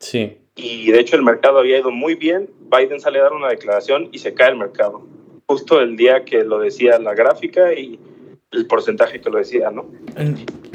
[0.00, 0.38] Sí.
[0.56, 4.08] Y de hecho el mercado había ido muy bien, Biden sale a dar una declaración
[4.12, 5.06] y se cae el mercado.
[5.46, 7.98] Justo el día que lo decía la gráfica y
[8.50, 9.90] el porcentaje que lo decía, ¿no?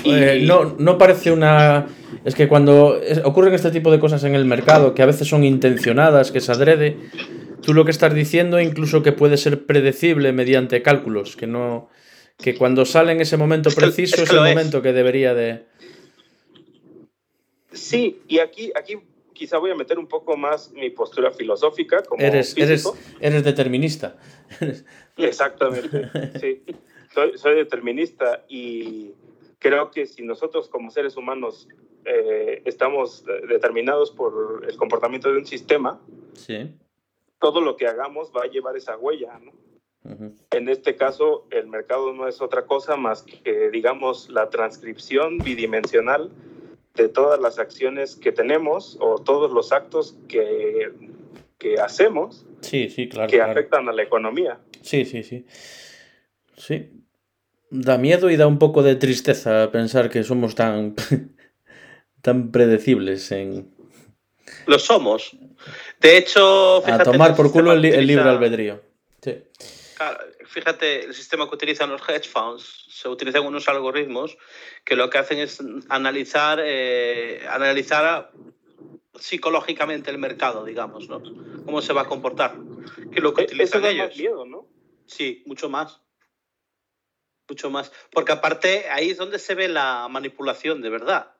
[0.04, 1.88] Y- eh, no, no parece una...
[2.24, 5.44] Es que cuando ocurren este tipo de cosas en el mercado, que a veces son
[5.44, 6.98] intencionadas, que se adrede,
[7.62, 11.90] tú lo que estás diciendo incluso que puede ser predecible mediante cálculos, que no...
[12.38, 14.56] Que cuando sale en ese momento Es que- preciso es el es.
[14.56, 15.64] momento que debería de...
[17.72, 18.98] Sí, y aquí, aquí
[19.36, 24.18] quizá voy a meter un poco más mi postura filosófica como Eres, eres, eres determinista.
[25.18, 26.10] Exactamente,
[26.40, 26.64] sí.
[27.14, 29.12] Soy, soy determinista y
[29.60, 31.68] creo que si nosotros como seres humanos
[32.06, 36.02] eh, estamos determinados por el comportamiento de un sistema,
[36.34, 36.76] Sí.
[37.40, 39.52] todo lo que hagamos va a llevar esa huella, ¿no?
[40.12, 40.36] Ujú.
[40.52, 46.30] En este caso, el mercado no es otra cosa más que, digamos, la transcripción bidimensional
[46.96, 50.92] de todas las acciones que tenemos o todos los actos que,
[51.58, 53.30] que hacemos Sí, sí, claro.
[53.30, 53.52] que claro.
[53.52, 54.60] afectan a la economía.
[54.82, 55.46] Sí, sí, sí.
[56.58, 56.90] Sí.
[57.70, 60.96] Da miedo y da un poco de tristeza pensar que somos tan,
[62.22, 63.74] tan predecibles en...
[64.68, 65.36] Lo somos.
[66.00, 68.82] De hecho, A fíjate tomar el por culo el, li- que el libre utiliza- albedrío.
[69.22, 69.44] Sí.
[69.98, 74.38] Claro, Fíjate, el sistema que utilizan los hedge funds, se utilizan unos algoritmos
[74.86, 75.60] que lo que hacen es
[75.90, 78.32] analizar, eh, analizar
[79.20, 81.22] psicológicamente el mercado, digamos, ¿no?
[81.66, 82.56] Cómo se va a comportar.
[83.12, 84.08] Que lo que E- Eso utilizan da ellos.
[84.10, 84.68] más miedo, ¿no?
[85.08, 86.02] Sí, mucho más.
[87.50, 87.92] Mucho más.
[88.12, 91.32] Porque aparte, ahí es donde se ve la manipulación de verdad.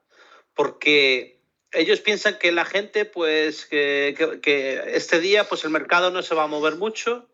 [0.54, 1.40] Porque
[1.72, 6.22] ellos piensan que la gente, pues, que, que- que este día, pues el mercado no
[6.22, 7.28] se va a mover mucho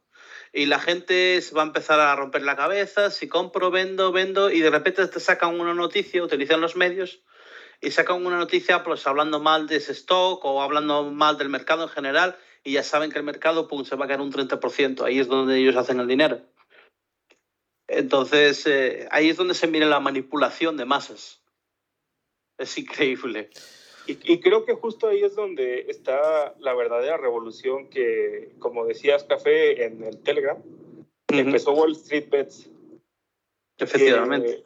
[0.53, 4.61] y la gente va a empezar a romper la cabeza, si compro, vendo, vendo, y
[4.61, 7.20] de repente te sacan una noticia, utilizan los medios,
[7.81, 11.85] y sacan una noticia pues hablando mal de ese stock o hablando mal del mercado
[11.85, 15.05] en general, y ya saben que el mercado pum, se va a caer un 30%,
[15.05, 16.43] ahí es donde ellos hacen el dinero.
[17.89, 21.43] Entonces, eh, ahí es donde se mira la manipulación de masas.
[22.59, 23.51] Es increíble.
[24.07, 29.24] Y, y, creo que justo ahí es donde está la verdadera revolución que, como decías,
[29.24, 31.39] Café, en el Telegram, uh -huh.
[31.39, 32.69] empezó Wall Street Bets.
[33.79, 34.65] Efectivamente.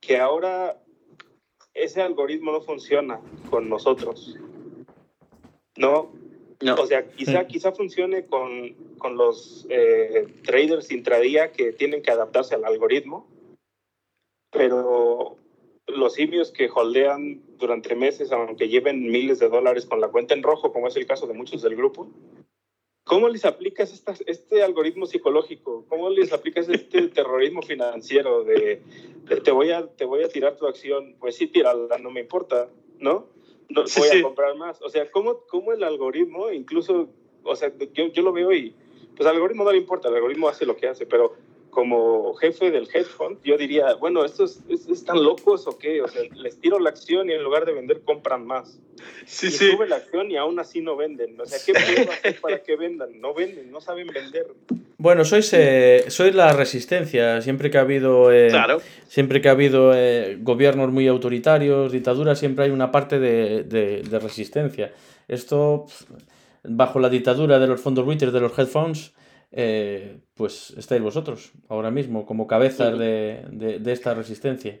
[0.00, 0.80] Que, que, ahora
[1.74, 3.20] ese algoritmo no funciona
[3.50, 4.36] con nosotros.
[5.76, 6.12] ¿No?
[6.60, 6.74] no.
[6.74, 12.54] O sea, quizá, quizá funcione con, con los eh, traders intradía que tienen que adaptarse
[12.54, 13.26] al algoritmo,
[14.50, 15.36] pero
[15.90, 20.42] los simios que holdean durante meses, aunque lleven miles de dólares con la cuenta en
[20.42, 22.10] rojo, como es el caso de muchos del grupo,
[23.04, 25.84] ¿cómo les aplicas esta, este algoritmo psicológico?
[25.88, 28.82] ¿Cómo les aplicas este terrorismo financiero de,
[29.24, 31.16] de, te, voy a, te voy a tirar tu acción?
[31.18, 32.68] Pues sí, tírala, no me importa,
[32.98, 33.26] ¿no?
[33.70, 34.80] no voy sí, a comprar más.
[34.82, 37.08] O sea, ¿cómo, cómo el algoritmo, incluso,
[37.42, 38.74] o sea, yo, yo lo veo y,
[39.16, 41.34] pues al algoritmo no le importa, el algoritmo hace lo que hace, pero
[41.70, 46.02] como jefe del hedge fund, yo diría, bueno, ¿estos están locos o qué?
[46.02, 48.78] O sea, les tiro la acción y en lugar de vender compran más.
[49.24, 49.70] Sí, y sí.
[49.70, 51.40] sube la acción y aún así no venden.
[51.40, 53.20] O sea, ¿qué puedo hacer para que vendan?
[53.20, 54.48] No venden, no saben vender.
[54.98, 57.40] Bueno, sois, eh, sois la resistencia.
[57.40, 58.82] Siempre que ha habido, eh, claro.
[59.08, 64.02] siempre que ha habido eh, gobiernos muy autoritarios, dictaduras, siempre hay una parte de, de,
[64.02, 64.92] de resistencia.
[65.28, 65.86] Esto,
[66.64, 69.12] bajo la dictadura de los fondos buitres, de los hedge funds,
[69.52, 74.80] eh, pues estáis vosotros ahora mismo como cabezas de, de, de esta resistencia.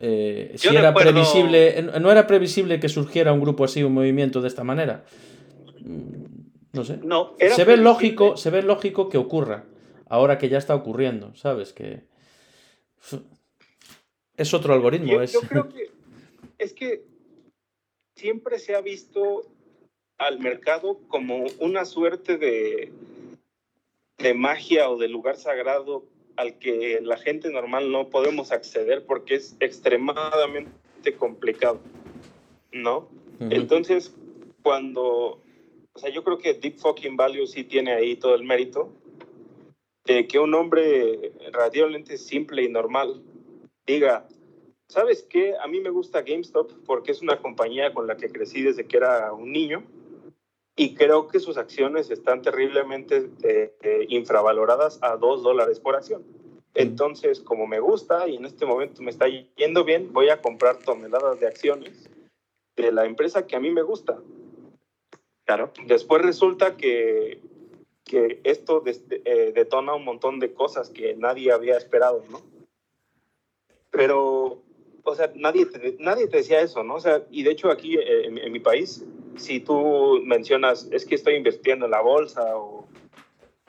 [0.00, 1.12] Eh, si era recuerdo...
[1.12, 5.04] previsible, no era previsible que surgiera un grupo así, un movimiento de esta manera.
[6.72, 6.98] No sé.
[7.04, 9.64] No, se ve lógico, se ve lógico que ocurra.
[10.06, 11.72] Ahora que ya está ocurriendo, ¿sabes?
[11.72, 12.04] Que
[14.36, 15.12] es otro algoritmo.
[15.12, 15.32] Yo, es...
[15.32, 15.90] yo creo que
[16.58, 17.04] es que
[18.16, 19.42] siempre se ha visto
[20.18, 22.92] al mercado como una suerte de
[24.22, 26.04] de magia o de lugar sagrado
[26.36, 30.72] al que la gente normal no podemos acceder porque es extremadamente
[31.18, 31.80] complicado,
[32.72, 32.98] ¿no?
[32.98, 33.54] Uh -huh.
[33.54, 34.14] Entonces,
[34.62, 35.42] cuando,
[35.92, 38.92] o sea, yo creo que Deep Fucking Value sí tiene ahí todo el mérito
[40.04, 43.22] de que un hombre relativamente simple y normal
[43.86, 44.26] diga,
[44.88, 45.54] ¿sabes qué?
[45.62, 48.96] A mí me gusta GameStop porque es una compañía con la que crecí desde que
[48.96, 49.84] era un niño
[50.82, 56.24] y creo que sus acciones están terriblemente eh, eh, infravaloradas a dos dólares por acción.
[56.74, 60.78] Entonces, como me gusta y en este momento me está yendo bien, voy a comprar
[60.78, 62.10] toneladas de acciones
[62.74, 64.18] de la empresa que a mí me gusta.
[65.44, 65.72] Claro.
[65.86, 67.40] Después resulta que,
[68.02, 72.40] que esto des, eh, detona un montón de cosas que nadie había esperado, ¿no?
[73.92, 74.64] Pero,
[75.04, 76.96] o sea, nadie te, nadie te decía eso, ¿no?
[76.96, 79.04] O sea, y de hecho aquí en, en mi país
[79.36, 82.86] si tú mencionas, es que estoy invirtiendo en la bolsa o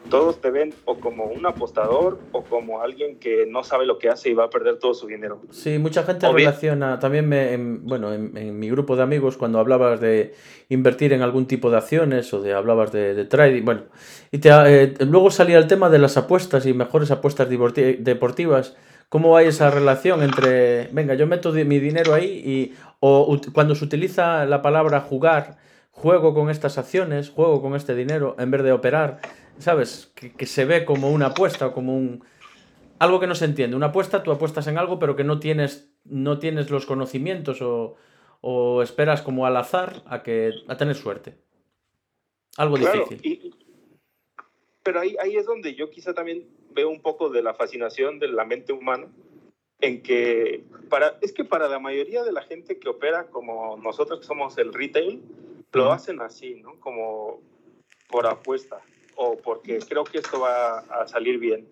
[0.10, 4.10] todos te ven o como un apostador o como alguien que no sabe lo que
[4.10, 5.42] hace y va a perder todo su dinero.
[5.52, 9.60] Sí, mucha gente relaciona, también me, en, bueno, en, en, mi grupo de amigos, cuando
[9.60, 10.34] hablabas de
[10.70, 13.84] invertir en algún tipo de acciones o de hablabas de, de trading, bueno,
[14.32, 18.76] y te, eh, luego salía el tema de las apuestas y mejores apuestas deportivas.
[19.14, 23.86] ¿Cómo hay esa relación entre, venga, yo meto mi dinero ahí y, o cuando se
[23.86, 25.60] utiliza la palabra jugar,
[25.92, 29.20] juego con estas acciones, juego con este dinero, en vez de operar,
[29.60, 30.12] ¿sabes?
[30.16, 32.26] Que, que se ve como una apuesta o como un...
[32.98, 33.76] Algo que no se entiende.
[33.76, 37.94] Una apuesta, tú apuestas en algo, pero que no tienes, no tienes los conocimientos o,
[38.42, 41.38] o esperas como al azar a, que, a tener suerte.
[42.58, 43.32] Algo claro, difícil.
[43.32, 43.54] Y,
[44.82, 48.28] pero ahí, ahí es donde yo quizá también veo un poco de la fascinación de
[48.28, 49.08] la mente humana,
[49.80, 54.20] en que para, es que para la mayoría de la gente que opera como nosotros
[54.20, 55.22] que somos el retail,
[55.74, 56.80] lo hacen así, ¿no?
[56.80, 57.42] Como
[58.10, 58.80] por apuesta
[59.16, 61.68] o porque creo que esto va a salir bien.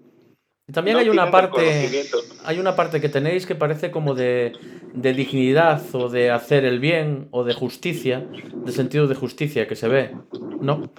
[0.72, 2.06] También no hay una parte
[2.46, 4.54] hay una parte que tenéis que parece como de,
[4.94, 9.76] de, dignidad o de hacer el bien o de justicia, de sentido de justicia que
[9.76, 10.16] se ve,
[10.62, 10.90] ¿no?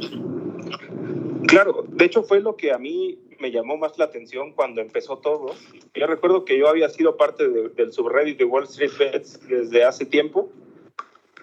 [1.46, 5.19] Claro, de hecho fue lo que a mí me llamó más la atención cuando empezó
[5.19, 5.55] todo.
[5.94, 9.85] Yo recuerdo que yo había sido parte de, del subreddit de Wall Street Bets desde
[9.85, 10.51] hace tiempo,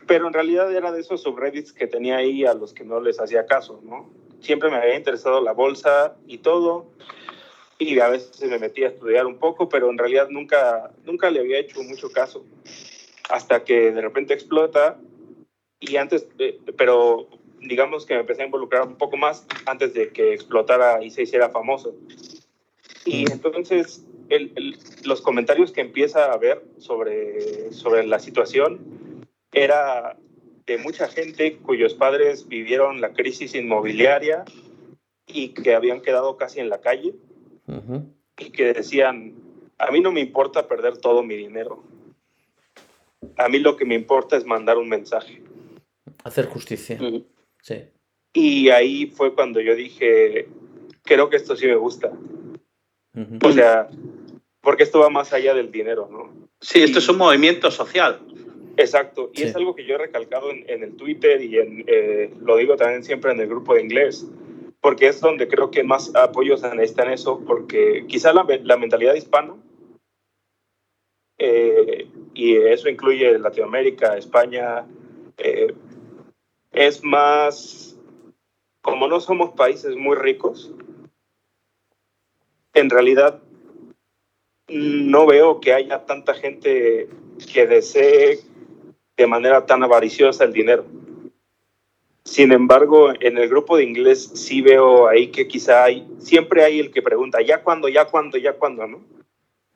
[0.07, 3.19] pero en realidad era de esos subreddits que tenía ahí a los que no les
[3.19, 4.09] hacía caso, ¿no?
[4.39, 6.87] Siempre me había interesado la bolsa y todo,
[7.77, 11.41] y a veces me metía a estudiar un poco, pero en realidad nunca, nunca le
[11.41, 12.45] había hecho mucho caso,
[13.29, 14.97] hasta que de repente explota,
[15.81, 16.25] y antes,
[16.77, 17.27] pero
[17.61, 21.23] digamos que me empecé a involucrar un poco más antes de que explotara y se
[21.23, 21.95] hiciera famoso.
[23.05, 30.17] Y entonces el, el, los comentarios que empieza a ver sobre, sobre la situación era
[30.65, 34.45] de mucha gente cuyos padres vivieron la crisis inmobiliaria
[35.25, 37.15] y que habían quedado casi en la calle
[37.67, 38.05] uh -huh.
[38.37, 39.33] y que decían,
[39.77, 41.83] a mí no me importa perder todo mi dinero.
[43.37, 45.41] A mí lo que me importa es mandar un mensaje.
[46.23, 46.97] Hacer justicia.
[46.99, 47.25] Uh -huh.
[47.69, 47.83] Sí.
[48.33, 50.47] Y ahí fue cuando yo dije,
[51.03, 52.11] creo que esto sí me gusta.
[53.13, 53.47] Uh -huh.
[53.47, 53.89] O sea,
[54.61, 56.33] porque esto va más allá del dinero, ¿no?
[56.61, 58.21] Sí, esto y, es un movimiento social.
[58.77, 59.43] Exacto, y sí.
[59.43, 62.75] es algo que yo he recalcado en, en el Twitter y en, eh, lo digo
[62.75, 64.25] también siempre en el grupo de inglés,
[64.81, 69.53] porque es donde creo que más apoyos necesitan eso, porque quizá la, la mentalidad hispana,
[71.37, 74.85] eh, y eso incluye Latinoamérica, España,
[75.37, 75.73] eh,
[76.71, 77.97] es más,
[78.81, 80.71] como no somos países muy ricos,
[82.73, 83.41] en realidad
[84.67, 87.09] no veo que haya tanta gente
[87.51, 88.39] que desee
[89.17, 90.85] de manera tan avariciosa el dinero.
[92.23, 96.79] Sin embargo, en el grupo de inglés sí veo ahí que quizá hay, siempre hay
[96.79, 98.97] el que pregunta, ¿ya cuándo, ya cuándo, ya cuándo, no?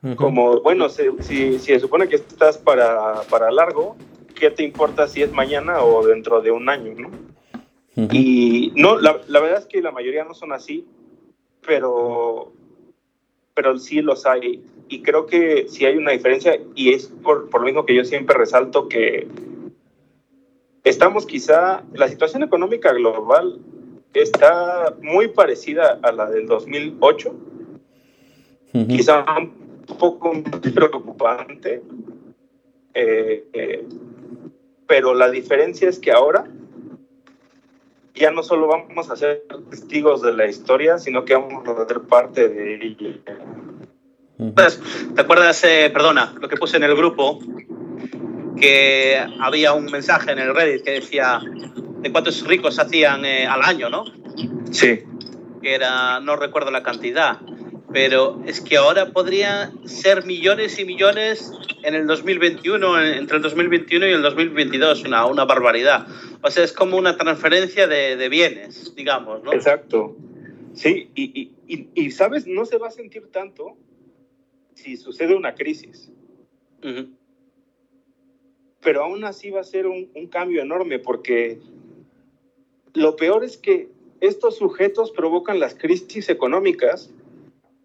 [0.02, 0.16] Uh -huh.
[0.16, 3.96] Como, bueno, si, si, si, se supone que estás para, para largo,
[4.34, 7.08] ¿qué te importa si es mañana o dentro de un año, no?
[7.96, 8.08] Uh -huh.
[8.12, 10.86] Y no, la, la verdad es que la mayoría no son así,
[11.66, 12.52] pero,
[13.54, 14.62] pero sí los hay.
[14.88, 18.04] Y creo que sí hay una diferencia y es por, por lo mismo que yo
[18.04, 19.26] siempre resalto que
[20.84, 23.60] estamos quizá, la situación económica global
[24.12, 28.86] está muy parecida a la del 2008, uh -huh.
[28.86, 30.32] quizá un poco
[30.74, 31.82] preocupante,
[32.94, 33.84] eh, eh,
[34.86, 36.44] pero la diferencia es que ahora
[38.14, 42.00] ya no solo vamos a ser testigos de la historia, sino que vamos a ser
[42.02, 43.18] parte de ella.
[45.14, 47.40] ¿Te acuerdas, eh, perdona, lo que puse en el grupo?
[48.60, 51.40] Que había un mensaje en el Reddit que decía
[52.00, 54.04] de cuántos ricos hacían eh, al año, ¿no?
[54.70, 55.02] Sí.
[55.60, 57.40] Que era, no recuerdo la cantidad,
[57.94, 61.52] pero es que ahora podría ser millones y millones
[61.84, 66.04] en el 2021, entre el 2021 y el 2022, una, una barbaridad.
[66.42, 69.52] O sea, es como una transferencia de, de bienes, digamos, ¿no?
[69.52, 70.16] Exacto.
[70.74, 72.48] Sí, y, y, y, y, ¿sabes?
[72.48, 73.76] No se va a sentir tanto
[74.74, 76.10] si sucede una crisis.
[76.82, 77.08] Uh -huh.
[78.82, 81.60] Pero aún así va a ser un, un cambio enorme porque
[82.92, 83.88] lo peor es que
[84.20, 87.13] estos sujetos provocan las crisis económicas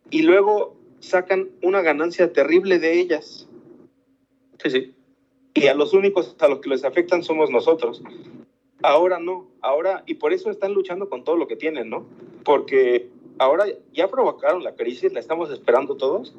[0.09, 3.47] y luego sacan una ganancia terrible de ellas.
[4.61, 4.93] Sí, sí.
[5.53, 8.01] Y a los únicos a los que les afectan somos nosotros.
[8.81, 12.05] Ahora no, ahora, y por eso están luchando con todo lo que tienen, ¿no?
[12.45, 16.33] Porque ahora ya provocaron la crisis, la estamos esperando todos,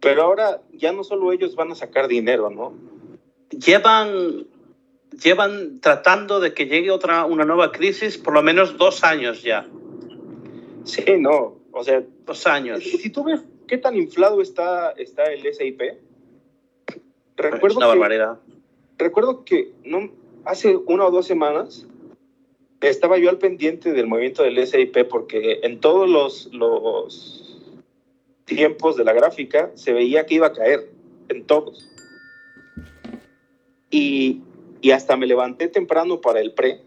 [0.00, 2.72] pero ahora ya no solo ellos van a sacar dinero, ¿no?
[3.50, 4.46] Llevan,
[5.22, 9.68] llevan tratando de que llegue otra, una nueva crisis por lo menos dos años ya.
[10.84, 12.84] Sí, no, o sea, dos años.
[12.84, 15.82] Si, tú ves qué tan inflado está, está el SIP,
[17.36, 18.38] recuerdo es una barbaridad.
[18.96, 20.10] Que, recuerdo que no,
[20.44, 21.88] hace una o dos semanas
[22.80, 27.60] estaba yo al pendiente del movimiento del SIP porque en todos los, los
[28.44, 30.88] tiempos de la gráfica se veía que iba a caer,
[31.28, 31.90] en todos.
[33.90, 34.40] Y,
[34.80, 36.80] y hasta me levanté temprano para el pre,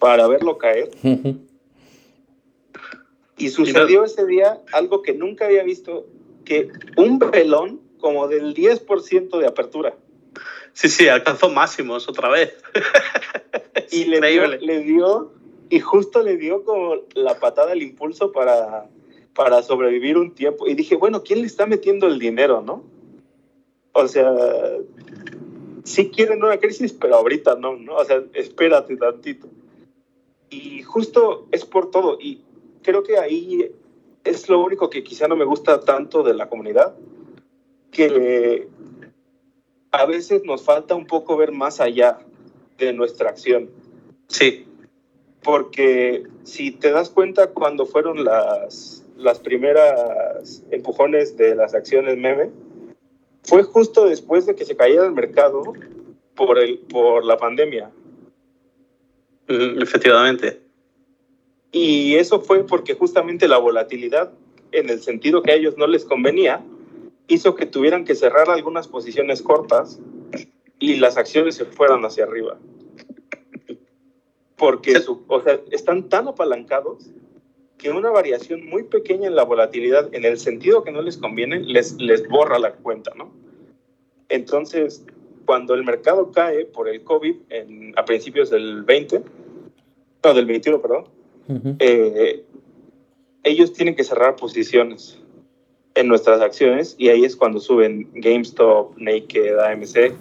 [0.00, 0.90] para verlo caer.
[3.40, 6.06] Y sucedió ese día algo que nunca había visto,
[6.44, 9.96] que un velón como del 10% de apertura.
[10.72, 12.54] Sí, sí, alcanzó máximos otra vez.
[13.90, 15.32] y le dio, le dio,
[15.68, 18.88] y justo le dio como la patada, el impulso para,
[19.34, 20.68] para sobrevivir un tiempo.
[20.68, 22.84] Y dije, bueno, ¿quién le está metiendo el dinero, no?
[23.92, 24.32] O sea,
[25.84, 27.96] sí quieren una crisis, pero ahorita no, ¿no?
[27.96, 29.48] O sea, espérate tantito.
[30.50, 32.18] Y justo es por todo.
[32.20, 32.42] Y
[32.82, 33.70] creo que ahí
[34.24, 36.94] es lo único que quizá no me gusta tanto de la comunidad,
[37.90, 38.68] que
[39.90, 42.18] a veces nos falta un poco ver más allá
[42.78, 43.70] de nuestra acción.
[44.28, 44.66] Sí.
[45.42, 52.50] Porque si te das cuenta cuando fueron las, las primeras empujones de las acciones meme,
[53.42, 55.62] fue justo después de que se cayera el mercado
[56.34, 57.90] por, el, por la pandemia.
[59.48, 60.60] Mm, efectivamente.
[61.72, 64.32] Y eso fue porque justamente la volatilidad,
[64.72, 66.64] en el sentido que a ellos no les convenía,
[67.28, 70.00] hizo que tuvieran que cerrar algunas posiciones cortas
[70.78, 72.58] y las acciones se fueran hacia arriba.
[74.56, 77.10] porque su- o sea, están tan apalancados
[77.78, 81.60] que una variación muy pequeña en la volatilidad, en el sentido que no les conviene,
[81.60, 83.32] les, les borra la cuenta, ¿no?
[84.28, 85.02] Entonces,
[85.46, 89.22] cuando el mercado cae por el COVID en- a principios del 20,
[90.22, 91.04] no, del 21, perdón,
[91.50, 91.76] Ujú.
[91.80, 92.44] eh,
[93.42, 95.18] ellos tienen que cerrar posiciones
[95.94, 100.14] en nuestras acciones y ahí es cuando suben GameStop, Naked, AMC,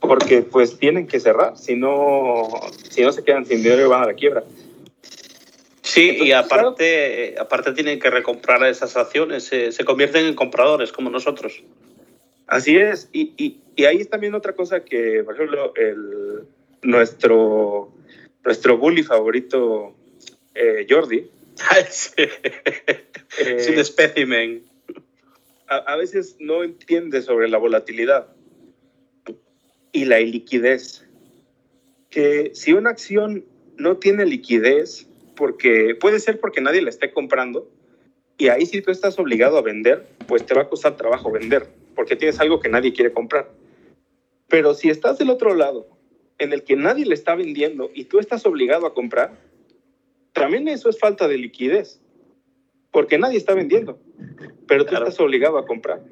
[0.00, 2.48] porque pues tienen que cerrar, si no,
[2.90, 4.42] si no se quedan sin dinero y van a la quiebra.
[5.82, 10.34] Sí, y Entonces, aparte, eh, aparte tienen que recomprar esas acciones, se, se convierten en
[10.34, 11.62] compradores como nosotros.
[12.46, 16.46] Así es, y, y, y ahí es también otra cosa que, por ejemplo, el,
[16.82, 17.92] nuestro,
[18.44, 19.94] nuestro bully favorito,
[20.54, 21.30] eh, Jordi,
[22.16, 22.28] eh,
[23.38, 24.64] Es un espécimen.
[25.68, 28.28] a, a veces no entiende sobre la volatilidad
[29.92, 31.06] y la iliquidez.
[32.10, 33.44] Que si una acción
[33.76, 37.70] no tiene liquidez, porque puede ser porque nadie la esté comprando,
[38.36, 41.68] y ahí si tú estás obligado a vender, pues te va a costar trabajo vender,
[41.94, 43.50] porque tienes algo que nadie quiere comprar.
[44.48, 45.88] Pero si estás del otro lado,
[46.38, 49.38] en el que nadie le está vendiendo y tú estás obligado a comprar,
[50.34, 52.00] también eso es falta de liquidez,
[52.90, 53.98] porque nadie está vendiendo,
[54.66, 55.06] pero tú Claro.
[55.06, 56.02] estás obligado a comprar.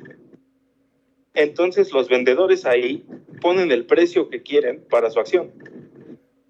[1.35, 3.05] Entonces los vendedores ahí
[3.41, 5.51] ponen el precio que quieren para su acción.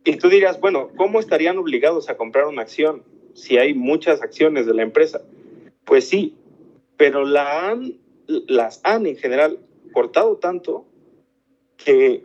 [0.05, 3.05] Y tú dirás, bueno, ¿cómo estarían obligados a comprar una acción
[3.35, 5.23] si hay muchas acciones de la empresa?
[5.85, 6.35] Pues sí,
[6.97, 7.95] pero la han,
[8.27, 9.59] las han en general
[9.93, 10.87] cortado tanto
[11.77, 12.25] que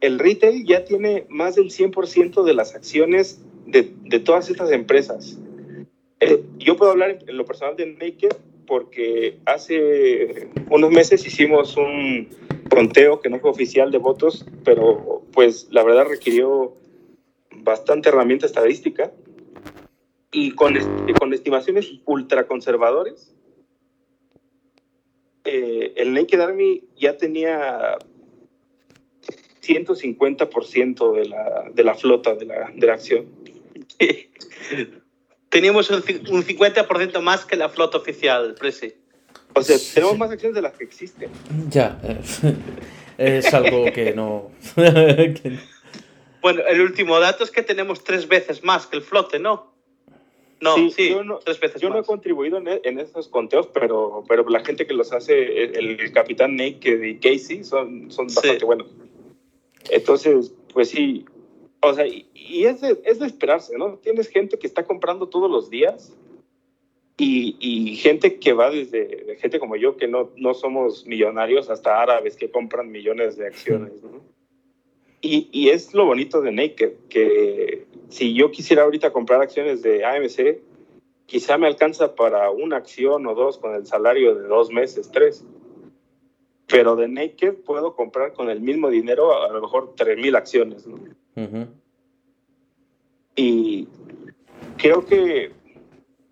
[0.00, 5.38] el retail ya tiene más del 100% de las acciones de, de todas estas empresas.
[6.20, 8.36] Eh, yo puedo hablar en, lo personal de Naked
[8.66, 12.28] porque hace unos meses hicimos un
[12.68, 16.74] conteo que no fue oficial de votos, pero pues la verdad requirió
[17.50, 19.12] bastante herramienta estadística
[20.32, 20.74] y con,
[21.18, 23.34] con estimaciones ultra conservadores,
[25.44, 27.98] eh, el Naked Army ya tenía
[29.62, 33.26] 150% de la, de la flota de la, de la acción.
[35.48, 38.92] Teníamos un, un 50% más que la flota oficial, Presi.
[39.54, 39.94] O sea, Sí.
[39.94, 41.30] tenemos más acciones de las que existen.
[41.70, 41.98] Ya.
[42.02, 42.20] eh,
[43.18, 44.50] es algo que no.
[44.74, 45.58] que-
[46.42, 49.74] Bueno, el último dato es que tenemos tres veces más que el flote, ¿no?
[50.60, 52.06] No, sí, Sí, yo no- tres veces Yo no he más.
[52.06, 56.12] contribuido en, e- en esos conteos, pero, pero la gente que los hace, el, el
[56.12, 58.36] capitán Naked y Casey, son, son Sí.
[58.36, 58.86] bastante buenos.
[59.90, 61.24] Entonces, pues sí,
[61.88, 63.98] o sea, y, y es, de, es de esperarse, ¿no?
[63.98, 66.14] Tienes gente que está comprando todos los días
[67.16, 71.70] y, y gente que va desde de gente como yo, que no, no somos millonarios,
[71.70, 74.20] hasta árabes que compran millones de acciones, ¿no?
[75.22, 80.04] Y, y es lo bonito de Naked, que si yo quisiera ahorita comprar acciones de
[80.04, 80.58] AMC,
[81.26, 85.44] quizá me alcanza para una acción o dos con el salario de dos meses, tres.
[86.66, 90.86] Pero de Naked puedo comprar con el mismo dinero a lo mejor 3.000 acciones.
[90.86, 90.96] ¿no?
[91.36, 91.68] Ujú.
[93.36, 93.86] Y
[94.78, 95.52] creo que,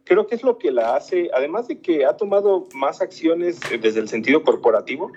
[0.05, 4.01] creo que es lo que la hace, además de que ha tomado más acciones desde
[4.01, 5.13] el sentido corporativo,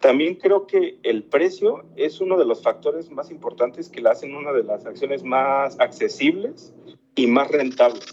[0.00, 4.34] también creo que el precio es uno de los factores más importantes que la hacen
[4.34, 6.74] una de las acciones más accesibles
[7.14, 8.04] y más rentables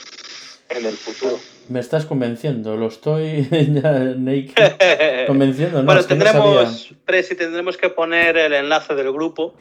[0.69, 1.37] en el futuro.
[1.71, 5.85] Me estás convenciendo, lo estoy ya naked convenciendo, ¿no?
[5.85, 9.55] bueno, es que no tendremos, Presi, tendremos que poner el enlace del grupo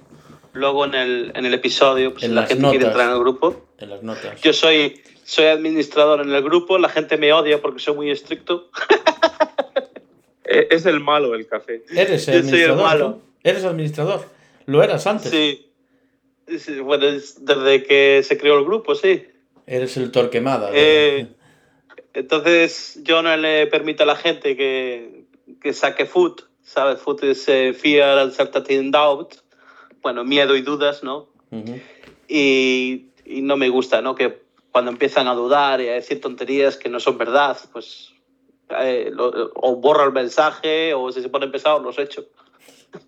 [0.53, 2.91] luego en el, en el episodio, pues En si la gente quiere notas.
[2.91, 3.66] entrar en el grupo.
[3.78, 4.41] en las notas.
[4.41, 8.70] Yo soy, soy administrador en el grupo, la gente me odia porque soy muy estricto.
[10.45, 11.85] E- Es el malo del café.
[11.95, 12.82] Eres Yo soy el administrador.
[12.82, 13.20] malo.
[13.45, 14.24] Eres administrador.
[14.66, 15.31] Lo eras antes.
[15.31, 15.70] Sí.
[16.59, 19.24] Sí, Bueno, es desde que se creó el grupo, sí.
[19.66, 20.70] Eres el torquemada.
[20.73, 21.28] Eh,
[22.15, 25.24] entonces yo no le permito a la gente que,
[25.61, 27.01] que saque food, ¿sabes?
[27.01, 29.35] Food es eh, fear, uncertainty and doubt.
[30.03, 31.28] Bueno, miedo y dudas, ¿no?
[31.51, 31.78] Ujú.
[32.28, 34.15] Y, y no me gusta, ¿no?
[34.15, 34.43] Que
[34.73, 38.12] cuando empiezan a dudar y a decir tonterías que no son verdad, pues
[38.81, 42.27] eh, lo- o borro el mensaje o si se ponen pesados los echo.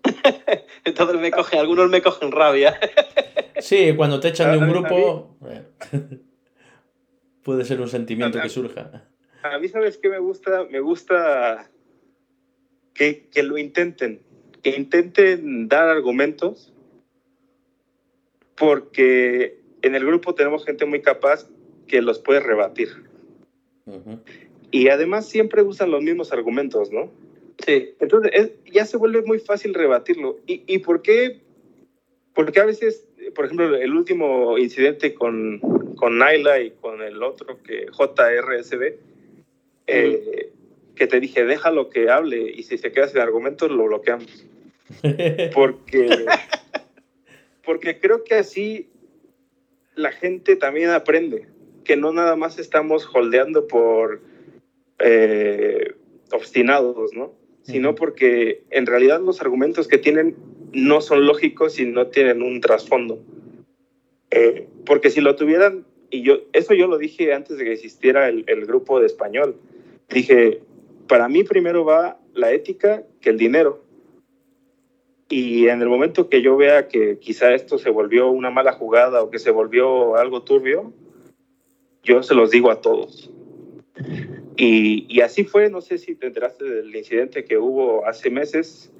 [0.85, 2.77] Entonces me cogen, algunos me cogen rabia.
[3.59, 5.37] Sí, cuando te echan de un grupo.
[7.43, 9.07] Puede ser un sentimiento A- que surja.
[9.43, 10.65] A mí, ¿sabes qué me gusta?
[10.71, 11.69] Me gusta
[12.93, 14.21] que, que lo intenten,
[14.61, 16.71] que intenten dar argumentos,
[18.55, 21.47] porque en el grupo tenemos gente muy capaz
[21.87, 22.89] que los puede rebatir.
[24.71, 27.11] Y además siempre usan los mismos argumentos, ¿no?
[27.65, 30.37] Sí, Entonces es- ya se vuelve muy fácil rebatirlo.
[30.47, 31.41] ¿Y, y por qué?
[32.33, 35.59] Porque a veces por ejemplo, el último incidente con,
[35.95, 38.95] con Naila y con el otro que JRSB,
[39.87, 40.51] eh,
[40.95, 44.45] que te dije, déjalo que hable y si se queda sin argumentos lo bloqueamos.
[45.55, 46.25] Porque,
[47.65, 48.89] porque creo que así
[49.95, 51.47] la gente también aprende,
[51.83, 54.21] que no nada más estamos holdeando por
[54.99, 55.95] eh,
[56.31, 57.33] obstinados, ¿no?
[57.63, 60.35] Sino porque en realidad los argumentos que tienen
[60.73, 63.19] no son lógicos y no tienen un trasfondo.
[64.31, 68.27] Eh, porque si lo tuvieran, y yo, eso yo lo dije antes de que existiera
[68.27, 69.55] el, el grupo de español,
[70.09, 70.61] dije,
[71.07, 73.83] para mí primero va la ética que el dinero.
[75.29, 79.23] Y en el momento que yo vea que quizá esto se volvió una mala jugada
[79.23, 80.91] o que se volvió algo turbio,
[82.03, 83.31] yo se los digo a todos.
[84.57, 88.91] Y, y así fue, no sé si te enteraste del incidente que hubo hace meses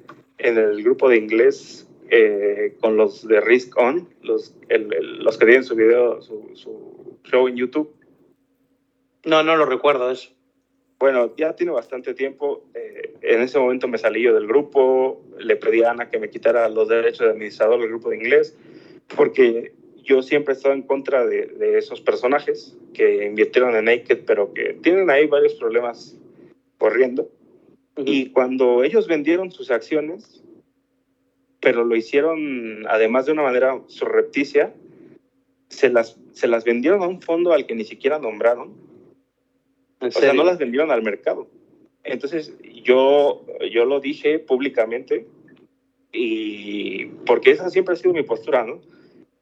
[0.44, 5.38] en el grupo de inglés eh, con los de Risk On, los, el, el, los
[5.38, 7.94] que tienen su video, su, su, show en YouTube.
[9.24, 10.30] No, no lo recuerdo eso.
[10.98, 12.62] Bueno, ya tiene bastante tiempo.
[12.74, 16.28] Eh, en ese momento me salí yo del grupo, le pedí a Ana que me
[16.28, 18.54] quitara los derechos de administrador del grupo de inglés,
[19.16, 19.72] porque
[20.02, 24.52] yo siempre he estado en contra de, de esos personajes que invirtieron en Naked, pero
[24.52, 26.18] que tienen ahí varios problemas
[26.76, 27.30] corriendo.
[27.96, 30.42] Y cuando ellos vendieron sus acciones,
[31.60, 34.74] pero lo hicieron además de una manera surrepticia,
[35.68, 38.74] se las, se las vendieron a un fondo al que ni siquiera nombraron.
[40.00, 41.48] O sea, no las vendieron al mercado.
[42.02, 45.26] Entonces, yo, yo lo dije públicamente,
[46.12, 48.80] y porque esa siempre ha sido mi postura, ¿no?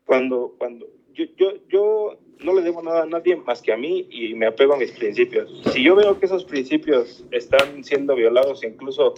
[0.04, 4.06] Cuando, cuando yo, yo, yo no le debo nada a nadie más que a mí
[4.10, 5.62] y me apego a mis principios.
[5.73, 9.14] Si yo veo que esos principios están siendo violados incluso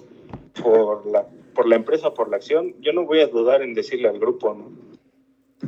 [0.62, 4.08] por la, por la empresa, por la acción, yo no voy a dudar en decirle
[4.08, 4.56] al grupo.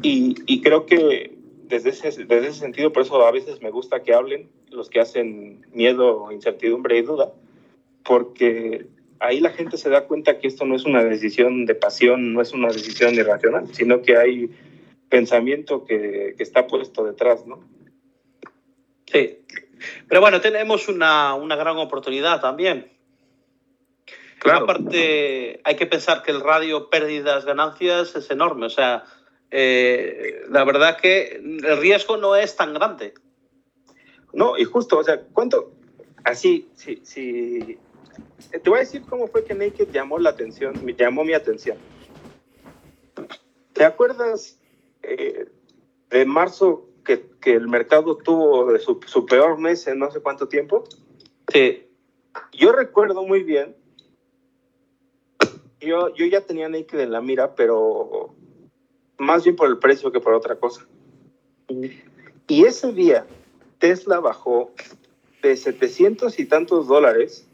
[0.02, 1.36] Y, y creo que
[1.68, 5.00] desde ese, desde ese sentido, por eso a veces me gusta que hablen los que
[5.00, 7.32] hacen miedo, incertidumbre y duda,
[8.04, 8.86] porque
[9.20, 12.42] ahí la gente se da cuenta que esto no es una decisión de pasión, no
[12.42, 14.50] es una decisión irracional, sino que hay
[15.08, 17.60] pensamiento que, que, está puesto detrás, ¿no?
[19.06, 19.38] Sí.
[20.08, 22.92] Pero bueno, tenemos una, una gran oportunidad también.
[24.38, 24.64] Claro.
[24.64, 28.66] Aparte, hay que pensar que el radio pérdidas, ganancias es enorme.
[28.66, 29.04] O sea,
[29.50, 33.14] eh, la verdad que el riesgo no es tan grande.
[34.32, 35.72] No, y justo, o sea, ¿cuánto?
[36.24, 37.78] Así, sí, sí.
[38.50, 41.78] Te voy a decir cómo fue que Naked llamó la atención, llamó mi atención.
[43.72, 44.58] ¿Te acuerdas
[45.06, 45.48] eh,
[46.10, 50.48] de marzo que, que, el mercado tuvo su, su, peor mes en no sé cuánto
[50.48, 50.84] tiempo.
[51.52, 51.86] Sí.
[52.52, 53.76] Yo recuerdo muy bien.
[55.80, 58.34] Yo, yo ya tenía Naked en la mira, pero
[59.18, 60.86] más bien por el precio que por otra cosa.
[62.48, 63.26] Y ese día
[63.78, 64.72] Tesla bajó
[65.42, 67.46] de 700 y tantos dólares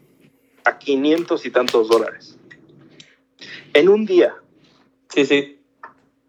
[0.65, 2.37] a 500 y tantos dólares.
[3.73, 4.35] En un día.
[5.09, 5.59] Sí, sí.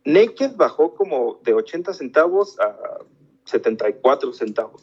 [0.05, 2.77] Naked bajó como de 80 centavos a
[3.47, 4.83] 74 centavos.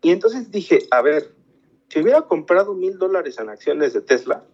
[0.00, 1.32] Y entonces dije, a ver,
[1.88, 4.44] si hubiera comprado mil dólares en acciones de Tesla,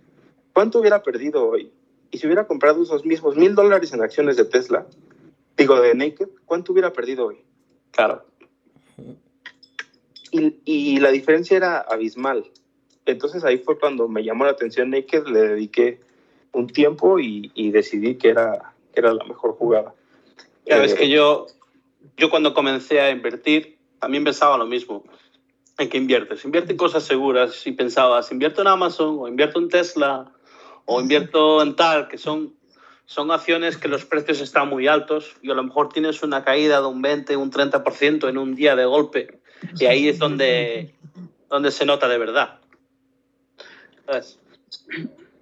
[0.53, 1.73] ¿cuánto hubiera perdido hoy?
[2.11, 4.87] Y si hubiera comprado esos mismos mil dólares en acciones de Tesla,
[5.57, 7.39] digo de Naked, ¿cuánto hubiera perdido hoy?
[7.93, 8.25] Claro.
[10.31, 12.51] Y, y la diferencia era abismal.
[13.07, 16.01] Entonces ahí fue cuando me llamó la atención Naked, le dediqué
[16.53, 19.95] un tiempo y, y decidí que era era la mejor jugada.
[20.67, 21.47] Ya ves eh, que yo,
[22.17, 25.05] yo cuando comencé a invertir, también pensaba lo mismo.
[25.79, 26.45] ¿En qué inviertes?
[26.45, 27.67] Invierte en cosas seguras.
[27.67, 30.33] Y pensabas, invierto en Amazon, o invierto en Tesla,
[30.85, 32.55] o invierto en tal, que son,
[33.07, 36.81] son acciones que los precios están muy altos y a lo mejor tienes una caída
[36.81, 39.39] de un 20, un 30% en un día de golpe.
[39.79, 40.95] Y ahí es donde,
[41.49, 42.59] donde se nota de verdad.
[44.07, 44.39] ¿Sabes?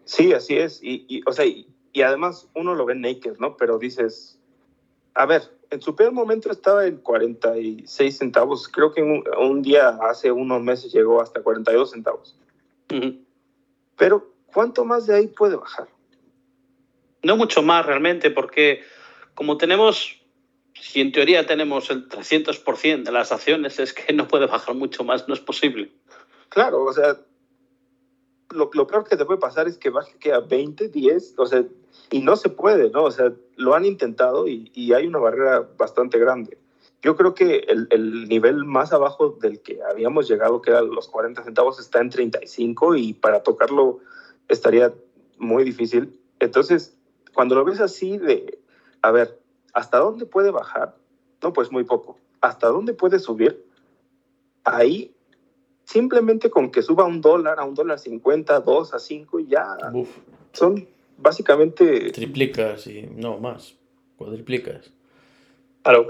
[0.04, 0.82] Sí, así es.
[0.82, 1.66] Y, y o sea, y,
[1.96, 3.56] y además uno lo ve naked, ¿no?
[3.56, 4.38] Pero dices,
[5.14, 8.68] a ver, en su peor momento estaba en 46 centavos.
[8.68, 12.38] Creo que un, un día hace unos meses llegó hasta 42 centavos.
[12.92, 13.24] Uh -huh.
[13.96, 15.88] Pero, ¿cuánto más de ahí puede bajar?
[17.22, 18.82] No mucho más realmente, porque
[19.34, 20.20] como tenemos,
[20.74, 25.02] si en teoría tenemos el 300% de las acciones, es que no puede bajar mucho
[25.02, 25.92] más, no es posible.
[26.50, 27.18] Claro, o sea,
[28.50, 31.46] lo, lo, peor que te puede pasar es que baje que a 20, 10, o
[31.46, 31.64] sea,
[32.10, 33.04] y no se puede, ¿no?
[33.04, 36.58] O sea, lo han intentado y, y hay una barrera bastante grande.
[37.02, 41.08] Yo creo que el, el, nivel más abajo del que habíamos llegado, que eran los
[41.08, 44.00] 40 centavos, está en 35 y para tocarlo
[44.48, 44.92] estaría
[45.38, 46.18] muy difícil.
[46.40, 46.96] Entonces,
[47.34, 48.58] cuando lo ves así de,
[49.02, 49.38] a ver,
[49.76, 50.96] ¿Hasta dónde puede bajar?
[51.42, 52.16] No, pues muy poco.
[52.40, 53.62] ¿Hasta dónde puede subir?
[54.64, 55.14] Ahí,
[55.84, 60.08] simplemente con que suba un dólar a un dólar cincuenta, dos a cinco, ya Uf,
[60.52, 62.10] son básicamente...
[62.10, 63.76] triplicas y no más,
[64.16, 64.90] cuadriplicas.
[65.82, 66.08] Claro.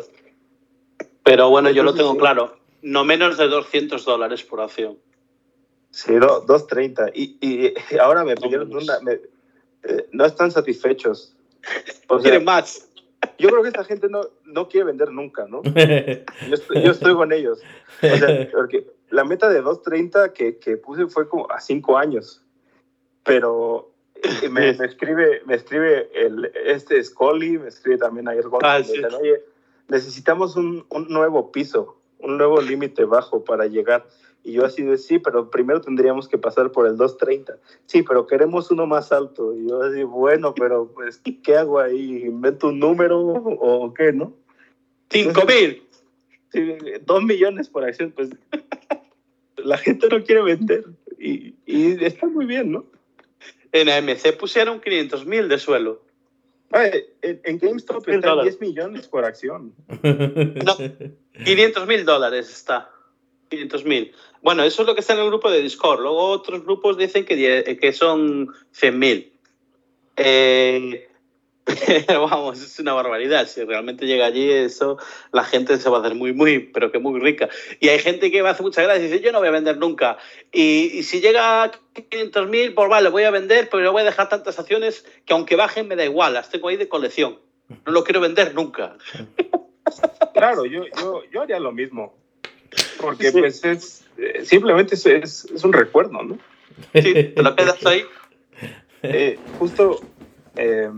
[1.22, 2.56] Pero bueno, yo lo tengo claro.
[2.82, 4.98] No menos de 200 dólares por acción.
[5.90, 7.10] Sí, do- 2.30.
[7.14, 8.84] Y, y ahora me pidieron Vámonos.
[8.84, 9.00] una...
[9.00, 9.20] me-
[9.88, 11.34] eh, no están satisfechos.
[12.08, 12.88] O sea, ¿Quieren más?
[13.38, 15.62] yo creo que esta gente no, no quiere vender nunca, ¿no?
[15.64, 17.60] Yo estoy, yo estoy con ellos.
[18.02, 22.42] O sea, porque la meta de 2.30 que, que puse fue como a 5 años.
[23.24, 23.92] Pero
[24.50, 28.92] me, me escribe, me escribe el, este Scully, me escribe también ayer Gonzalo, Ah, sí.
[28.92, 29.42] dicen, oye,
[29.88, 34.06] necesitamos un, un nuevo piso, un nuevo límite bajo para llegar.
[34.44, 37.56] Y yo así de, sí, pero primero tendríamos que pasar por el 2.30.
[37.86, 39.52] Sí, pero queremos uno más alto.
[39.56, 42.22] Y yo así, bueno, pero pues, ¿qué hago ahí?
[42.24, 44.32] ¿Invento un número o qué, no?
[45.10, 45.82] ¡Cinco mil!
[46.52, 48.30] Sí, dos millones por acción, pues
[49.56, 50.84] la gente no quiere vender
[51.18, 52.84] y, y está muy bien, ¿no?
[53.80, 56.02] En AMC pusieron 500 mil de suelo.
[56.72, 58.58] Ay, en, en GameStop dólares.
[58.58, 59.74] 10 millones por acción.
[61.44, 62.90] 500 mil dólares está.
[63.50, 64.12] 500 mil.
[64.42, 66.00] Bueno, eso es lo que está en el grupo de Discord.
[66.00, 69.32] Luego otros grupos dicen que, die- que son 100 mil.
[70.16, 71.08] Eh,
[72.08, 73.46] vamos, es una barbaridad.
[73.48, 74.98] Si realmente llega allí, eso
[75.32, 77.48] la gente se va a hacer muy, muy, pero que muy rica.
[77.80, 79.76] Y hay gente que me hace mucha gracia y dice, yo no voy a vender
[79.78, 80.18] nunca.
[80.52, 84.02] Y, y si llega a 500 mil, pues vale, voy a vender, pero yo voy
[84.02, 87.38] a dejar tantas acciones que aunque bajen me da igual, las tengo ahí de colección.
[87.84, 88.96] No lo quiero vender nunca.
[90.34, 92.14] Claro, yo, yo, yo haría lo mismo.
[93.00, 93.38] Porque Sí.
[93.38, 96.38] pues es eh, simplemente es, es, es un recuerdo, ¿no?
[96.92, 98.04] Sí, te lo quedas ahí.
[99.02, 100.00] Eh, justo,
[100.56, 100.90] eh,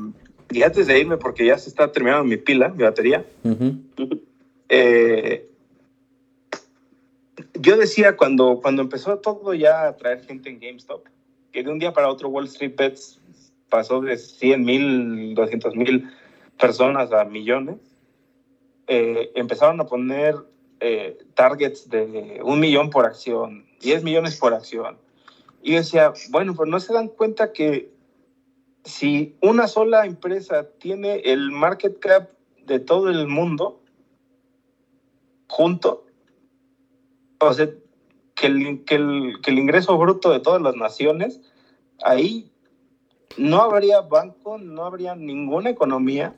[0.51, 3.77] y antes de irme, porque ya se está terminando mi pila, mi batería, Ujú.
[4.69, 5.47] eh,
[7.55, 11.07] yo decía cuando, cuando empezó todo ya a traer gente en GameStop,
[11.53, 13.21] que de un día para otro Wall Street Bets
[13.69, 16.09] pasó de 100 mil, 200 mil
[16.59, 17.77] personas a millones,
[18.87, 20.35] eh, empezaron a poner
[20.81, 24.97] eh, targets de un millón por acción, 10 millones por acción.
[25.63, 27.91] Y yo decía, bueno, pues no se dan cuenta que
[28.89, 32.31] si una sola empresa tiene el market cap
[32.67, 33.83] de todo el mundo
[35.47, 36.07] junto,
[37.39, 37.69] o sea,
[38.35, 41.41] que el, que el, que el ingreso bruto de todas las naciones,
[42.03, 42.51] ahí
[43.37, 46.35] no habría banco, no habría ninguna economía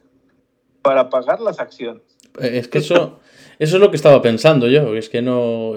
[0.83, 2.03] para pagar las acciones.
[2.41, 3.21] Eh, Es que eso,
[3.59, 5.75] eso es lo que estaba pensando yo, es que no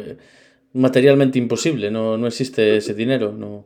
[0.74, 3.66] materialmente imposible, no, no existe ese dinero, no.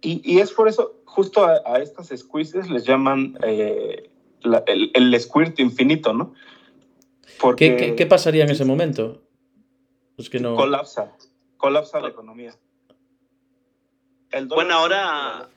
[0.00, 4.10] Y, y es por eso, justo a, a estas squeezes les llaman eh,
[4.42, 6.34] la- el, el squirt infinito, ¿no?
[7.40, 9.22] Porque ¿Qué, qué, qué pasaría en ese momento?
[10.16, 10.54] Es que no.
[10.56, 11.12] colapsa,
[11.56, 12.54] colapsa la economía.
[14.30, 15.48] El dólar- Bueno, ahora,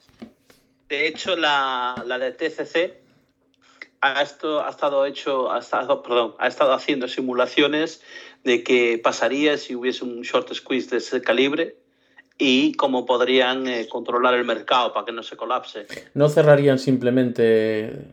[0.89, 3.01] de hecho, la, la de TCC
[4.01, 8.01] ha, esto, ha estado hecho, ha estado, perdón, ha estado haciendo simulaciones
[8.43, 11.77] de qué pasaría si hubiese un short squeeze de ese calibre
[12.37, 15.87] y cómo podrían eh, controlar el mercado para que no se colapse.
[16.13, 18.07] No cerrarían simplemente.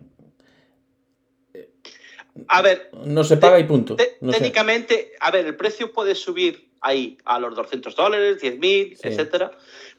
[2.48, 3.96] A ver, No se paga y punto.
[3.96, 4.38] te- No sé.
[4.38, 9.08] técnicamente, a ver, el precio puede subir ahí a los 200 dólares, 10.000, Sí.
[9.08, 9.52] etcétera,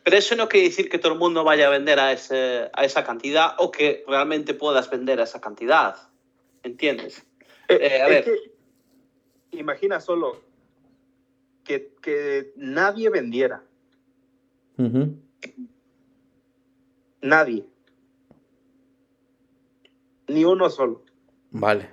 [0.04, 2.84] pero eso no quiere decir que todo el mundo vaya a vender a, ese, a
[2.84, 5.96] esa cantidad o que realmente puedas vender a esa cantidad.
[6.64, 7.24] ¿Entiendes?
[7.70, 8.24] Eh, Eh, a ver.
[8.26, 10.42] que imagina solo
[11.64, 13.64] que, que nadie vendiera,
[17.22, 17.66] Nadie.
[20.28, 21.04] Ni uno solo.
[21.52, 21.90] Vale.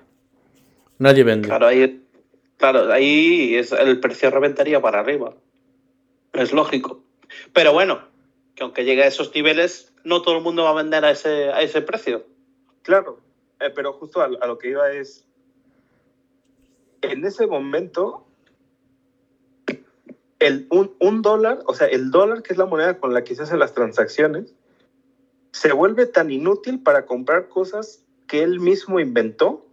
[0.98, 1.48] Nadie vende.
[1.48, 2.06] Claro, ahí,
[2.56, 5.34] claro, ahí es, el precio reventaría para arriba.
[6.32, 7.02] Es lógico.
[7.52, 8.02] Pero bueno,
[8.54, 11.50] que aunque llegue a esos niveles, no todo el mundo va a vender a ese,
[11.50, 12.26] a ese precio.
[12.82, 13.20] Claro,
[13.60, 15.26] eh, pero justo a, a lo que iba es,
[17.02, 18.26] en ese momento,
[20.40, 23.34] el, un, un dólar, o sea, el dólar, que es la moneda con la que
[23.34, 24.52] se hacen las transacciones,
[25.52, 29.66] se vuelve tan inútil para comprar cosas que él mismo inventó,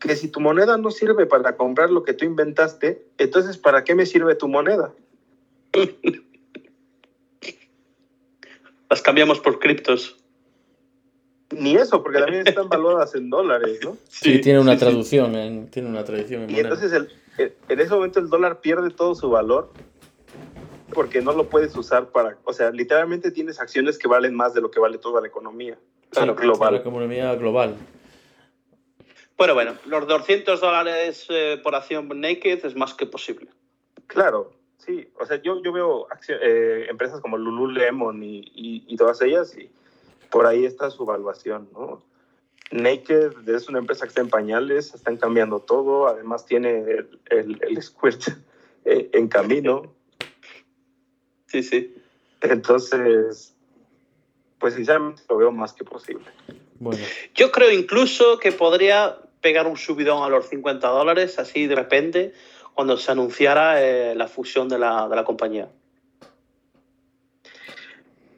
[0.00, 3.94] que si tu moneda no sirve para comprar lo que tú inventaste, entonces ¿para qué
[3.94, 4.92] me sirve tu moneda?
[8.90, 10.16] Las cambiamos por criptos.
[11.50, 13.96] Ni eso, porque también están valuadas en dólares, ¿no?
[14.08, 14.84] Sí, tiene una sí, sí.
[14.84, 16.68] traducción, en- tiene una traducción en Y moneda.
[16.68, 17.08] entonces el-
[17.38, 19.70] en ese momento el dólar pierde todo su valor
[20.92, 24.60] porque no lo puedes usar para, o sea, literalmente tienes acciones que valen más de
[24.60, 25.78] lo que vale toda la economía
[26.12, 26.74] Sí, global.
[26.74, 27.76] La economía global.
[29.36, 33.48] Bueno, bueno, los 200 dólares eh, por acción naked es más que posible.
[34.06, 35.08] Claro, sí.
[35.20, 39.56] O sea, yo, yo veo accio- eh, empresas como Lululemon y, y, y todas ellas
[39.56, 39.70] y
[40.30, 42.02] por ahí está su evaluación, ¿no?
[42.70, 47.58] Naked es una empresa que está en pañales, están cambiando todo, además tiene el, el,
[47.62, 48.28] el Squirt
[48.84, 49.94] eh, en camino.
[51.50, 51.94] Sí, sí.
[52.42, 53.54] Entonces,
[54.58, 56.26] pues sinceramente lo veo más que posible.
[56.78, 57.02] Bueno,
[57.34, 62.34] Yo creo incluso que podría pegar un subidón a los 50 dólares así de repente
[62.74, 65.70] cuando se anunciara eh, la fusión de la, de la compañía.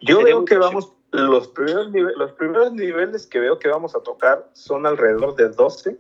[0.01, 0.67] Yo Sería veo que posible.
[0.67, 5.49] vamos, los primeros, los primeros niveles que veo que vamos a tocar son alrededor de
[5.49, 5.97] 12.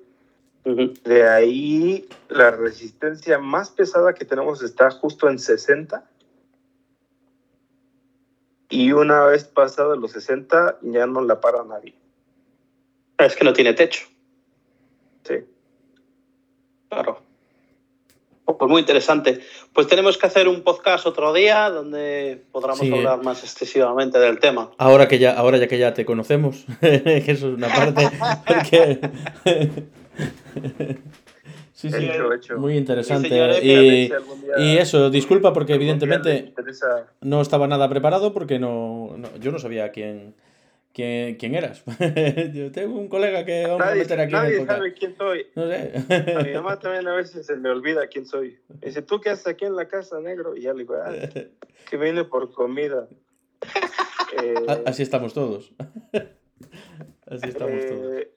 [0.65, 0.93] Ujú.
[1.05, 6.05] De ahí la resistencia más pesada que tenemos está justo en 60.
[8.69, 11.95] Y una vez pasado los 60 ya no la para nadie.
[13.19, 14.07] Es que no tiene techo,
[15.25, 15.35] Sí.
[16.89, 17.21] claro.
[18.59, 19.41] Pues muy interesante.
[19.73, 22.95] Pues tenemos que hacer un podcast otro día donde podamos Sí, eh.
[22.97, 24.71] hablar más extensivamente del tema.
[24.79, 28.09] ahora que ya, ahora ya que ya te conocemos, que eso es una parte,
[28.47, 29.01] porque...
[31.73, 32.59] sí, sí, Hecho, hecho.
[32.59, 33.29] muy interesante.
[33.29, 34.13] Sí, señor, Y,
[34.59, 36.53] y eso, disculpa porque evidentemente
[37.21, 40.35] no estaba nada preparado porque no, no- yo no sabía quién,
[40.93, 41.83] quién, quién eras.
[42.55, 45.17] yo tengo un colega que vamos a Nadie, meter aquí en el nadie sabe quién
[45.17, 45.47] soy.
[45.55, 46.55] No A mi sé.
[46.55, 48.59] mamá también a veces se me olvida quién soy.
[48.81, 50.57] Me dice, ¿tú qué haces aquí en la casa, negro?
[50.57, 51.13] Y ya le digo, ah,
[51.91, 53.09] que vine por comida.
[54.33, 55.73] Eh, A- Así estamos todos.
[57.27, 58.17] Así estamos todos.
[58.17, 58.31] eh,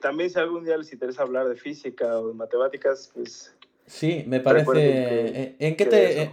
[0.00, 3.52] también si algún día les interesa hablar de física o de matemáticas, pues
[3.86, 4.72] Sí, me parece.
[4.72, 6.22] que- eh, ¿En qué te.
[6.22, 6.30] eh,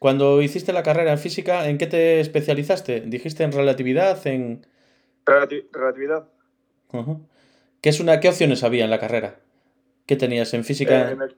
[0.00, 3.02] Cuando hiciste la carrera en física, ¿en qué te especializaste?
[3.02, 4.26] ¿Dijiste en relatividad?
[4.26, 4.66] ¿En.
[5.24, 6.28] Relati- relatividad.
[6.92, 7.20] Ujú.
[7.80, 9.40] ¿Qué, es una, ¿Qué opciones había en la carrera?
[10.06, 11.10] ¿Qué tenías en física?
[11.10, 11.28] Eh, me-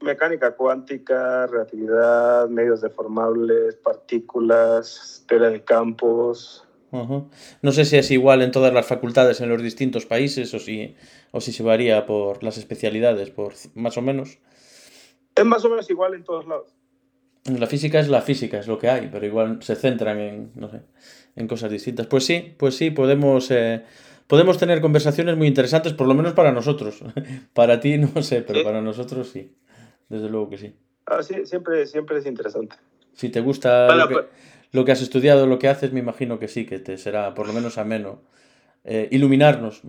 [0.00, 6.66] mecánica cuántica, relatividad, medios deformables, partículas, teoría de campos.
[7.62, 10.94] No sé si es igual en todas las facultades en los distintos países o si,
[11.32, 14.38] o si se varía por las especialidades, por más o menos.
[15.34, 16.72] Es más o menos igual en todos lados.
[17.44, 20.70] La física es la física, es lo que hay, pero igual se centran en, no
[20.70, 20.80] sé,
[21.36, 22.06] en cosas distintas.
[22.06, 23.84] Pues sí, pues sí, podemos, eh,
[24.26, 27.02] podemos tener conversaciones muy interesantes, por lo menos para nosotros.
[27.52, 28.64] para ti no sé, pero Sí.
[28.64, 29.52] para nosotros sí.
[30.08, 30.74] Desde luego que sí.
[31.06, 32.76] Ah, sí, siempre, siempre es interesante.
[33.12, 34.26] Si te gusta Bueno, lo, que, pues-
[34.72, 37.46] lo que has estudiado, lo que haces, me imagino que sí, que te será por
[37.46, 38.22] lo menos ameno.
[38.84, 39.82] eh, iluminarnos.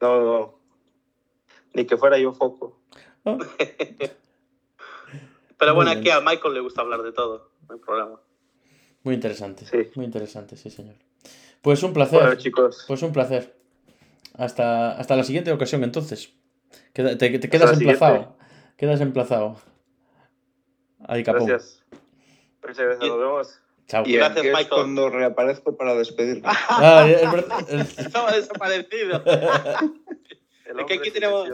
[0.00, 0.58] No, no.
[1.74, 2.78] Ni que fuera yo foco.
[3.24, 3.38] ¿no?
[5.62, 8.20] Pero bueno, aquí a Michael le gusta hablar de todo, no hay problema.
[9.04, 9.64] Muy interesante.
[9.64, 9.92] Sí.
[9.94, 10.96] Muy interesante, sí, señor.
[11.60, 12.18] Pues un placer.
[12.20, 12.84] Bueno, chicos.
[12.88, 13.54] Pues un placer.
[14.34, 16.32] Hasta, hasta la siguiente ocasión, entonces.
[16.92, 17.84] Te, quedas siguiente.
[17.92, 18.36] emplazado.
[18.76, 19.56] Quedas emplazado.
[21.06, 21.46] Ahí, capón.
[21.46, 21.84] Gracias.
[22.60, 23.08] Muchas gracias.
[23.08, 23.60] Nos vemos.
[23.86, 24.02] Chao.
[24.04, 24.68] Y Gracias, aquí es Michael.
[24.68, 26.42] cuando reaparezco para despedirme.
[26.44, 29.22] Ah, es verdad, es- Estaba desaparecido.
[30.64, 31.48] El Es que aquí tenemos-.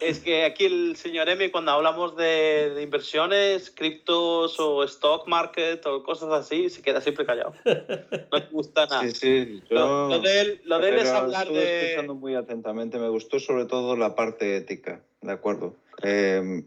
[0.00, 5.84] Es que aquí el señor M, cuando hablamos de, de inversiones, criptos o stock market
[5.86, 7.52] o cosas así, se queda siempre callado.
[7.64, 9.02] No le gusta nada.
[9.02, 9.62] Sí, sí.
[9.70, 11.86] Lo, Yo, lo de él, lo de él es hablar de...
[11.86, 12.98] escuchando muy atentamente.
[12.98, 15.74] Me gustó sobre todo la parte ética, ¿de acuerdo?
[16.04, 16.62] Eh,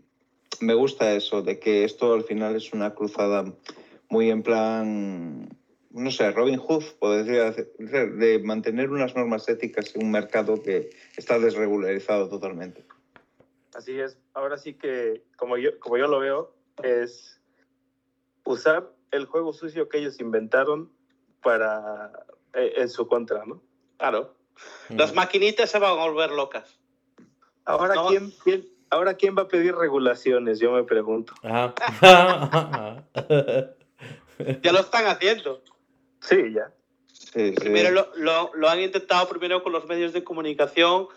[0.60, 3.46] me gusta eso, de que esto al final es una cruzada
[4.10, 5.58] muy en plan,
[5.92, 10.90] no sé, Robin Hood, podría decir, de mantener unas normas éticas en un mercado que
[11.16, 12.84] está desregularizado totalmente.
[13.74, 14.18] Así es.
[14.34, 17.40] Ahora sí que, como yo, como yo lo veo, es
[18.44, 20.92] usar el juego sucio que ellos inventaron
[21.42, 22.12] para
[22.54, 23.62] eh, en su contra, ¿no?
[23.98, 24.36] Claro.
[24.90, 26.80] Las maquinitas se van a volver locas.
[27.66, 28.08] Ahora, No.
[28.08, 30.60] ¿quién, quién- ahora, ¿quién va a pedir regulaciones?
[30.60, 31.34] Yo me pregunto.
[31.44, 31.74] Ah.
[34.64, 35.62] Ya lo están haciendo.
[36.20, 36.72] Sí, ya.
[37.08, 37.52] Sí, sí.
[37.54, 41.08] Primero lo, lo- lo han intentado primero con los medios de comunicación,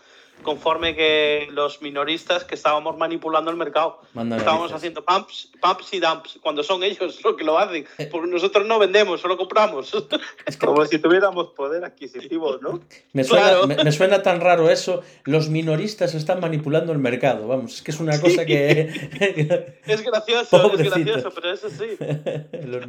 [0.43, 3.99] conforme que los minoristas que estábamos manipulando el mercado.
[4.13, 7.87] Manda Estábamos haciendo pumps, pumps y dumps, cuando son ellos los que lo hacen.
[8.11, 9.91] Porque nosotros no vendemos, solo compramos.
[10.59, 12.79] Como si tuviéramos poder adquisitivo, ¿no?
[13.13, 13.67] Me suena, Claro.
[13.67, 15.01] me, me suena tan raro eso.
[15.23, 17.47] Los minoristas están manipulando el mercado.
[17.47, 19.75] Vamos, es que es una cosa que.
[19.85, 20.95] Es gracioso, Pobrecito.
[20.97, 21.97] es gracioso, pero eso sí.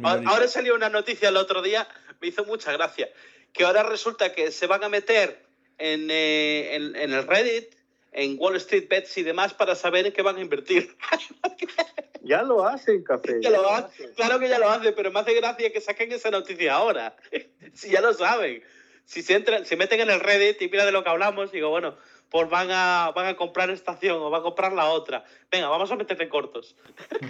[0.03, 1.87] Ahora salió una noticia el otro día,
[2.21, 3.09] me hizo mucha gracia,
[3.53, 5.46] que ahora resulta que se van a meter
[5.77, 7.75] en, eh, en, en el Reddit,
[8.11, 10.95] en Wall Street Bets y demás para saber en qué van a invertir.
[12.27, 13.39] Ya lo hacen, café.
[13.41, 14.11] Ya lo hace.
[14.13, 17.15] Claro que ya lo hace, pero me hace gracia que saquen esa noticia ahora.
[17.73, 18.61] si ya lo saben.
[19.05, 21.69] si se entran, se meten en el Reddit y mira de lo que hablamos, digo,
[21.69, 21.97] bueno,
[22.29, 25.23] pues van a, van a comprar estación o van a comprar la otra.
[25.51, 26.75] Venga, vamos a meterle cortos.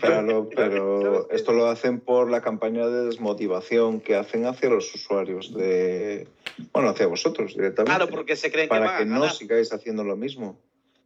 [0.02, 5.54] Claro, pero esto lo hacen por la campaña de desmotivación que hacen hacia los usuarios
[5.54, 6.28] de.
[6.74, 7.96] Bueno, hacia vosotros directamente.
[7.98, 9.36] Claro, porque se creen que para van a que no ganar.
[9.36, 10.60] sigáis haciendo lo mismo.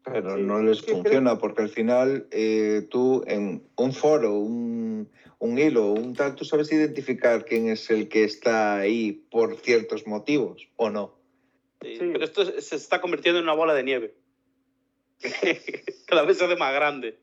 [0.04, 4.34] Pero Sí, no les que creo- funciona porque al final eh, tú en un foro,
[4.34, 5.08] un,
[5.38, 10.08] un hilo, un tal, tú sabes identificar quién es el que está ahí por ciertos
[10.08, 11.21] motivos o no.
[11.82, 11.98] Sí.
[12.00, 14.16] Pero esto se está convirtiendo en una bola de nieve.
[16.08, 17.20] Cada vez se hace más grande.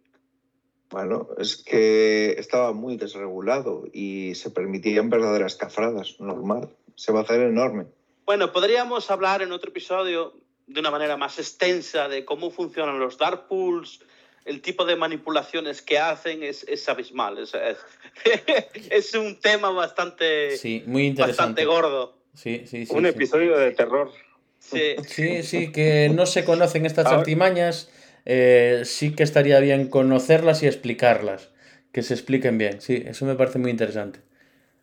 [0.90, 6.70] Bueno, es que estaba muy desregulado y se permitían verdaderas cafradas, normal.
[6.94, 7.86] Se va a hacer enorme.
[8.24, 10.35] Bueno, podríamos hablar en otro episodio
[10.66, 14.01] de una manera más extensa de cómo funcionan los dark pools,
[14.44, 17.39] el tipo de manipulaciones que hacen es, es abismal.
[17.39, 17.78] Es, es,
[18.90, 21.43] es un tema bastante, Sí, muy interesante.
[21.43, 22.18] bastante gordo.
[22.35, 22.94] Sí, sí, sí.
[22.94, 23.09] Un sí.
[23.10, 24.10] episodio de terror.
[24.59, 24.97] Sí.
[25.06, 27.90] Sí, sí, que no se conocen estas Ahora- artimañas.
[28.30, 31.48] eh, sí que estaría bien conocerlas y explicarlas.
[31.93, 32.80] Que se expliquen bien.
[32.82, 34.20] Sí, eso me parece muy interesante.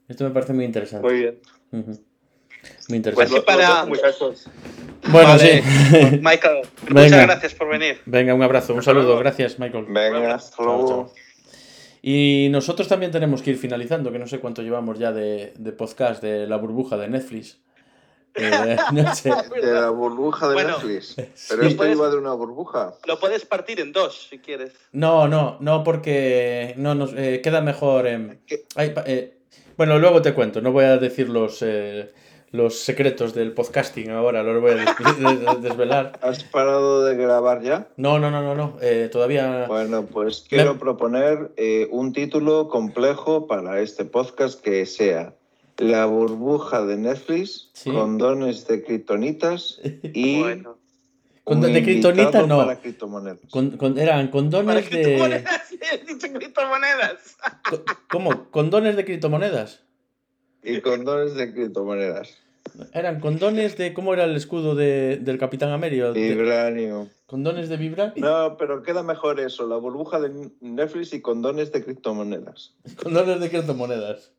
[0.08, 1.08] Esto me parece muy interesante.
[1.08, 1.40] Muy bien.
[1.72, 3.36] Muy Pues interesante.
[3.36, 4.46] sí, para- muchachos.
[5.12, 5.62] Bueno, Vale.
[5.62, 6.20] sí.
[6.24, 7.02] Michael, Venga.
[7.04, 8.00] muchas gracias por venir.
[8.08, 9.20] Venga, un abrazo, un saludo.
[9.20, 9.86] Gracias, Michael.
[9.90, 10.88] Venga, hasta luego.
[10.88, 11.14] chao.
[12.02, 15.72] Y nosotros también tenemos que ir finalizando, que no sé cuánto llevamos ya de, de
[15.72, 17.60] podcast de la burbuja de Netflix.
[18.36, 19.30] Eh, no sé.
[19.62, 21.16] De la burbuja de Bueno, Netflix.
[21.50, 21.68] Pero sí.
[21.68, 22.94] esto Puedes- iba de una burbuja.
[23.06, 24.74] Lo puedes partir en dos si quieres.
[24.92, 28.06] No, no, no, porque no nos eh, queda mejor.
[28.08, 29.38] eh,
[29.78, 30.62] bueno, luego te cuento.
[30.62, 32.12] No voy a decir los, eh,
[32.52, 36.18] los secretos del podcasting ahora, los voy a des- des- desvelar.
[36.22, 37.88] ¿Has parado de grabar ya?
[37.98, 38.78] No, no, no, no, no.
[38.82, 39.66] eh, todavía.
[39.68, 45.34] Bueno, pues quiero Me- proponer eh, un título complejo para este podcast que sea
[45.78, 47.92] La burbuja de Netflix, Sí.
[47.92, 50.78] condones de kriptonitas y Bueno.
[51.44, 52.58] Con- un de kriptonita, invitado no.
[52.58, 53.40] para criptomonedas.
[53.52, 54.90] Con- con- eran Para condones de.
[54.90, 57.38] criptomonedas, he dicho criptomonedas.
[58.10, 58.50] ¿Cómo?
[58.50, 59.82] ¿Condones de criptomonedas?
[60.64, 62.36] Y condones de criptomonedas.
[62.94, 63.94] Eran condones de.
[63.94, 66.12] ¿Cómo era el escudo de, del Capitán América?
[66.14, 67.10] De- Vibranio.
[67.28, 68.14] ¿Condones de vibra?
[68.16, 72.74] No, pero queda mejor eso, la burbuja de Netflix y condones de criptomonedas.
[73.04, 74.32] Condones de criptomonedas.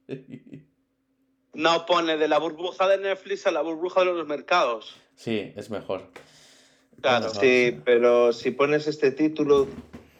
[1.56, 4.94] No pone de la burbuja de Netflix a la burbuja de los mercados.
[5.16, 6.02] Sí, es mejor.
[7.00, 7.26] Claro.
[7.26, 7.40] Ajá.
[7.40, 9.66] Sí, pero si pones este título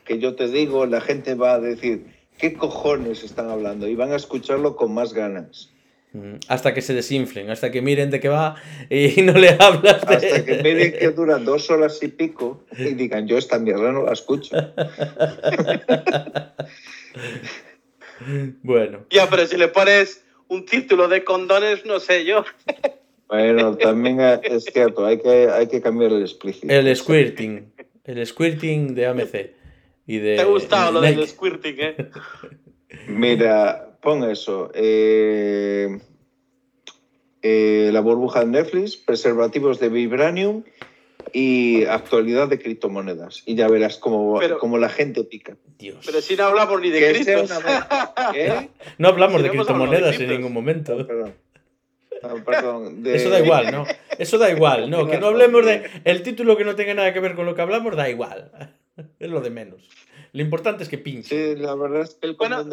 [0.04, 2.06] que yo te digo, la gente va a decir,
[2.38, 3.86] ¿qué cojones están hablando?
[3.86, 5.70] Y van a escucharlo con más ganas.
[6.12, 8.54] Mm, Hasta que se desinflen, hasta que miren de qué va
[8.88, 10.14] y no le hablas de...
[10.16, 14.04] Hasta que miren que dura dos horas y pico y digan, yo esta mierda no
[14.04, 14.56] la escucho.
[18.62, 22.44] Bueno, Ya, pero si le pones un título de condones, no sé yo.
[23.28, 26.72] Bueno, también es cierto, hay que, hay que cambiar el explícito.
[26.72, 27.72] el squirting.
[28.04, 29.50] El squirting de AMC.
[30.06, 31.96] Y de, Te ha gustado lo del squirting, ¿eh?
[33.08, 34.70] Mira, pon eso.
[34.74, 35.98] eh,
[37.42, 40.62] eh, la burbuja de Netflix, preservativos de Vibranium
[41.32, 43.42] y actualidad de criptomonedas.
[43.46, 45.56] Y ya verás cómo, Pero- cómo la gente pica.
[45.78, 46.04] Dios.
[46.06, 47.50] Pero si no hablamos ni de criptos.
[48.34, 48.68] ¿Eh?
[48.98, 51.06] No hablamos Si de no criptomonedas en ningún momento.
[51.06, 51.34] Perdón.
[52.22, 53.86] No, perdón, de- Eso da igual, ¿no?
[54.18, 55.06] Eso da igual, no.
[55.06, 55.84] Que no hablemos de...
[56.04, 58.50] El título que no tenga nada que ver con lo que hablamos da igual.
[59.20, 59.86] Es lo de menos.
[60.32, 61.54] Lo importante es que pinche.
[61.54, 62.64] Sí, la verdad es que el Bueno,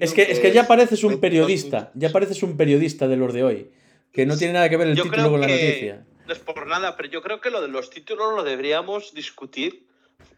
[0.00, 1.90] es que, es que ya pareces un 22 periodista.
[1.94, 3.70] Ya pareces un periodista de los de hoy.
[4.12, 6.04] Que no tiene nada que ver el Yo título con la que noticia.
[6.30, 9.88] No es por nada, pero yo creo que lo de los títulos lo deberíamos discutir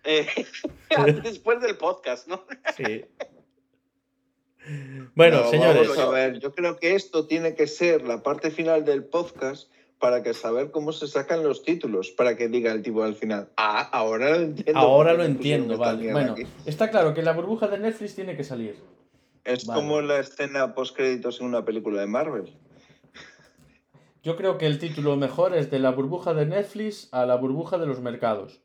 [0.05, 0.27] eh,
[1.23, 2.47] después del podcast, ¿no?
[2.75, 3.05] Sí.
[5.15, 5.89] Bueno, No, señores.
[5.89, 9.71] Vamos a ver, yo creo que esto tiene que ser la parte final del podcast
[9.99, 13.51] para que saber cómo se sacan los títulos, para que diga el tipo al final,
[13.59, 14.81] ah, ahora lo entiendo.
[14.81, 16.11] Ahora lo entiendo, vale.
[16.11, 16.47] Bueno, aquí".
[16.65, 18.77] está claro que la burbuja de Netflix tiene que salir.
[19.45, 19.81] Es vale.
[19.81, 22.51] como la escena post créditos en una película de Marvel.
[24.23, 27.79] Yo creo que el título mejor es de la burbuja de Netflix a la burbuja
[27.79, 28.61] de los mercados.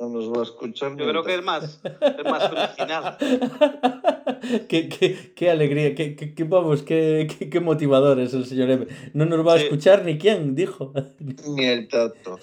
[0.00, 0.94] No nos va a escuchar.
[0.96, 3.16] Yo creo que es más, es más original.
[4.68, 8.70] qué, qué- qué alegría, qué, qué- qué- vamos, qué, qué- qué motivador es el señor
[8.70, 8.86] M.
[9.14, 9.64] No nos va a Sí.
[9.64, 10.92] escuchar ni quién, dijo.
[11.48, 12.38] Ni el tato.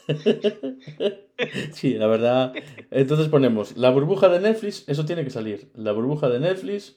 [1.73, 2.53] Sí, la verdad.
[2.89, 5.69] Entonces ponemos la burbuja de Netflix, eso tiene que salir.
[5.75, 6.95] La burbuja de Netflix.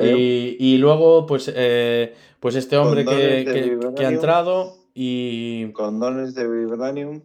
[0.00, 6.34] Y, y luego, pues, eh, pues este hombre que, que- que ha entrado y, Condones
[6.34, 7.22] de Vibranium.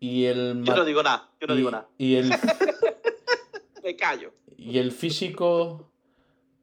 [0.00, 1.88] y el Yo no digo nada, yo no y, digo nada.
[1.98, 2.30] y el
[3.82, 4.32] Me callo.
[4.56, 5.88] y el físico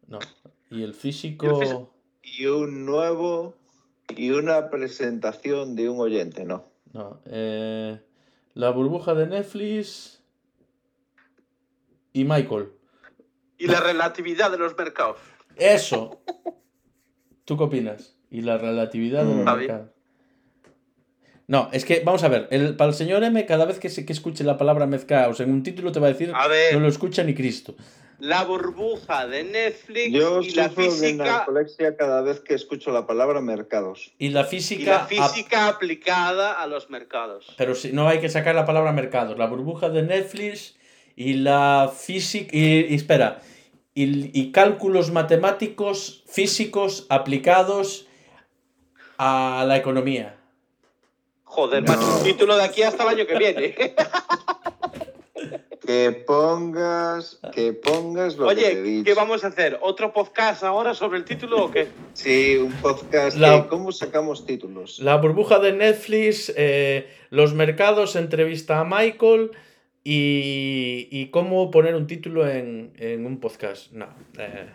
[0.08, 0.20] no
[0.70, 1.94] y el Y el físico físico-
[2.24, 3.56] Y un nuevo
[4.16, 6.64] Y una presentación de un oyente, ¿no?
[6.94, 7.20] No.
[7.26, 8.00] eh,
[8.54, 10.22] la burbuja de Netflix
[12.14, 12.70] y Michael.
[13.58, 15.18] Y la relatividad de los mercados.
[15.56, 16.22] Eso.
[17.46, 18.16] ¿Tú qué opinas?
[18.30, 19.58] Y la relatividad de los Mm.
[19.58, 19.90] Mercados.
[21.48, 24.04] No, es que, vamos a ver, el, para el señor M, cada vez que, se,
[24.04, 26.74] que escuche la palabra mezcaos en un título te va a decir A ver.
[26.74, 27.76] no lo escucha ni Cristo.
[28.18, 33.06] La burbuja de Netflix Yo y la de física narcolexia cada vez que escucho la
[33.06, 34.14] palabra mercados.
[34.18, 34.90] Y la y física...
[34.92, 37.54] la ap- física aplicada a los mercados.
[37.58, 39.38] Pero si no hay que sacar la palabra mercados.
[39.38, 40.76] La burbuja de Netflix
[41.16, 42.50] y la física.
[42.56, 43.42] Y, y espera.
[43.94, 48.08] Y, y cálculos matemáticos físicos aplicados
[49.18, 50.36] a la economía.
[51.44, 51.94] Joder, No.
[51.96, 53.76] macho, título de aquí hasta el año que viene.
[55.86, 59.04] Que pongas, que pongas lo que te he Oye, dicho.
[59.06, 59.78] ¿qué vamos a hacer?
[59.84, 61.90] ¿Otro podcast ahora sobre el título o qué?
[62.14, 63.38] Sí, un podcast.
[63.38, 64.98] La- de ¿Cómo sacamos títulos?
[65.00, 69.52] La burbuja de Netflix, eh, los mercados, entrevista a Michael
[70.06, 73.92] y, y cómo poner un título en, en un podcast.
[73.92, 74.08] No.
[74.38, 74.70] eh,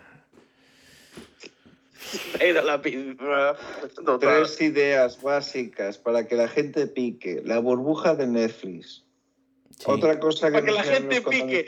[2.39, 2.81] Era la.
[4.19, 7.41] Tres ideas básicas para que la gente pique.
[7.45, 9.05] La burbuja de Netflix.
[9.69, 9.85] sí.
[9.85, 11.65] Otra cosa que Para que la gente pique.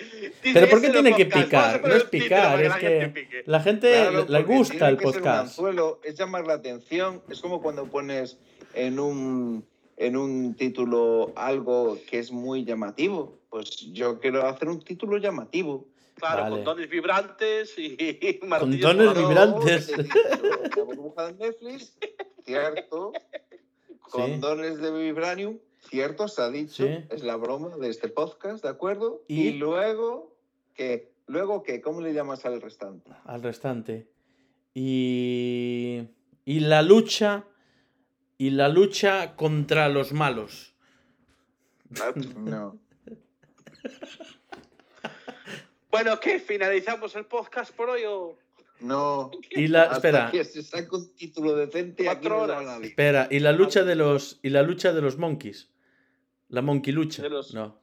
[0.53, 1.81] Pero ¿por qué tiene que picar?
[1.87, 3.43] No es picar, es que pique.
[3.45, 5.39] la gente Claro, le gusta tiene el que ser un podcast.
[5.49, 7.21] anzuelo, es llamar la atención.
[7.29, 8.37] Es como cuando pones
[8.73, 9.65] en un,
[9.97, 13.37] en un título algo que es muy llamativo.
[13.49, 15.87] Pues yo quiero hacer un título llamativo.
[16.15, 16.55] Claro, Vale.
[16.57, 17.97] con dones vibrantes y
[18.47, 19.87] martillos dones voladores.
[19.87, 20.75] vibrantes.
[20.77, 21.97] La burbuja de Netflix,
[22.45, 23.11] cierto.
[23.99, 25.57] Condones de Vibranium,
[25.89, 26.85] cierto, se ha dicho.
[26.85, 26.89] Sí.
[27.09, 29.23] Es la broma de este podcast, ¿de acuerdo?
[29.27, 30.35] Y- Y, luego,
[30.75, 31.11] ¿qué?
[31.25, 31.81] ¿Luego qué?
[31.81, 33.09] ¿Cómo le llamas al restante?
[33.25, 34.07] al restante.
[34.75, 36.03] Y,
[36.45, 37.45] y la lucha
[38.37, 40.73] y la lucha contra los malos.
[42.37, 42.77] No.
[45.91, 46.39] Bueno, ¿qué?
[46.39, 48.35] ¿Finalizamos el podcast por hoy o...?
[48.79, 49.29] No.
[49.51, 53.51] Y la Hasta espera, que se saca un título decente aquí no espera, y la
[53.51, 55.69] lucha de los y la lucha de los monkeys.
[56.49, 57.27] La monkey lucha.
[57.29, 57.79] Los- No.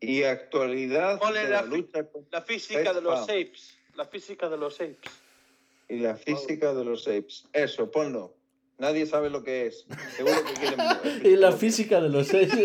[0.00, 3.76] Y actualidad Ponle de la la lucha La física de los apes.
[3.94, 4.98] La física de los apes.
[5.88, 7.46] y la física de los apes.
[7.52, 8.34] Eso, ponlo.
[8.82, 9.86] Nadie sabe lo que es.
[10.16, 10.80] Seguro que quieren.
[11.32, 12.50] Y la física de los seis.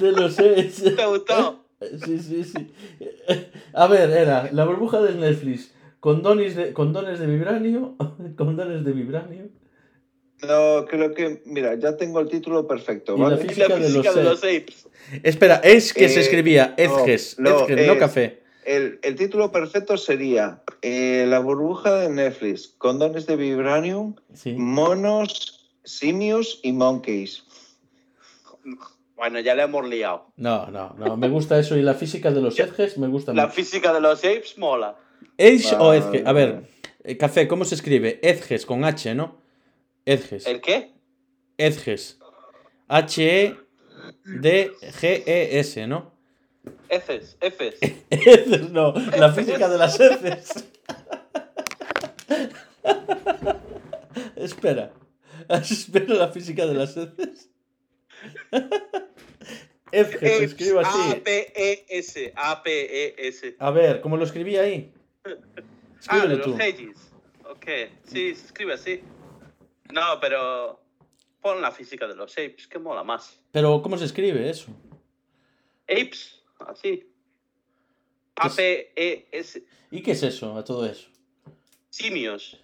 [0.00, 0.82] de los seis.
[0.96, 1.62] ¿Te gustó?
[2.06, 2.72] Sí, sí, sí.
[3.74, 5.72] A ver, era la burbuja del Netflix.
[6.00, 7.94] Condones de, condones de vibranio.
[8.38, 9.50] Condones de vibranio.
[10.40, 13.44] No, creo que, mira, ya tengo el título perfecto, Y la ¿vale?
[13.44, 14.88] Y Física la de los de los apes.
[15.22, 17.38] Espera, es que se Eh, escribía no, Edges.
[17.38, 18.47] no, Edges, no café.
[18.68, 24.52] El, el título perfecto sería eh, La burbuja de Netflix, condones de vibranium, Sí.
[24.58, 27.44] monos, simios y monkeys.
[29.16, 30.26] Bueno, ya le hemos liado.
[30.36, 31.16] No, no, no.
[31.16, 31.76] Me gusta eso.
[31.78, 33.54] Y la física de los Edges me gusta La mucho.
[33.54, 34.96] física de los apes mola.
[35.38, 35.98] Edge o Vale.
[36.18, 36.22] Edge.
[36.26, 36.68] A ver,
[37.04, 38.20] eh, café, ¿cómo se escribe?
[38.22, 39.38] Edges con H, ¿no?
[40.04, 40.46] Edges.
[40.46, 40.92] ¿El qué?
[41.56, 42.18] Edges.
[44.48, 46.17] H-E-D-G-E-S, ¿no?
[46.88, 47.78] Heces, heces.
[48.10, 48.92] Heces, no.
[49.16, 50.68] La física de las heces.
[54.36, 54.92] Espera.
[55.48, 57.50] Espera la física de las heces.
[59.92, 61.12] Edges, se escribe así.
[61.12, 62.32] A-P-E-S.
[62.36, 63.56] A-P-E-S.
[63.58, 64.92] A ver, ¿cómo lo escribí ahí?
[65.24, 65.30] Ah,
[66.00, 66.50] Escríbelo tú.
[66.50, 67.12] los.
[67.50, 67.66] Ok,
[68.04, 69.00] sí, se escribe así.
[69.92, 70.80] No, pero
[71.40, 73.40] pon la física de los apes, que mola más.
[73.52, 74.70] Pero, ¿cómo se escribe eso?
[75.88, 77.06] Apes, así.
[78.44, 79.64] Es- A-P-E-S.
[79.90, 81.08] ¿Y qué es eso, a todo eso?
[81.90, 82.60] Simios.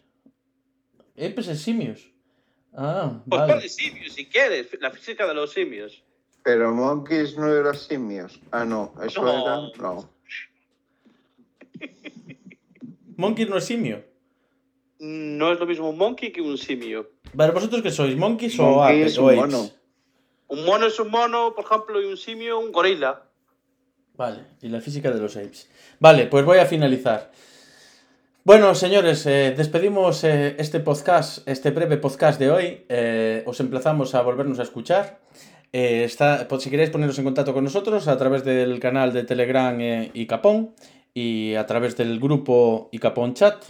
[1.16, 2.10] Epes es simios.
[2.76, 3.52] Ah, Pues vale.
[3.54, 6.02] ponle simios si quieres, la física de los simios.
[6.42, 8.40] Pero monkeys no eran simios.
[8.50, 9.32] Ah, no, eso No.
[9.32, 9.70] eran.
[9.80, 10.10] No.
[13.16, 14.04] Monkey no es simio.
[14.98, 17.10] No es lo mismo un monkey que un simio.
[17.32, 18.16] Vale, ¿vosotros qué sois?
[18.16, 19.12] ¿Monkeys o Monkey apes?
[19.12, 19.36] es un apes?
[19.40, 19.70] mono.
[20.48, 23.22] Un mono es un mono, por ejemplo, y un simio un gorila.
[24.16, 25.68] Vale, y la física de los apes.
[25.98, 27.32] Vale, pues voy a finalizar.
[28.44, 32.84] Bueno, señores, eh, despedimos eh, este podcast, este breve podcast de hoy.
[32.88, 35.18] Eh, os emplazamos a volvernos a escuchar.
[35.72, 39.76] Está, pues, si queréis poneros en contacto con nosotros a través del canal de Telegram
[39.80, 40.74] eh, Icapón
[41.12, 43.64] y a través del grupo Icapón Chat.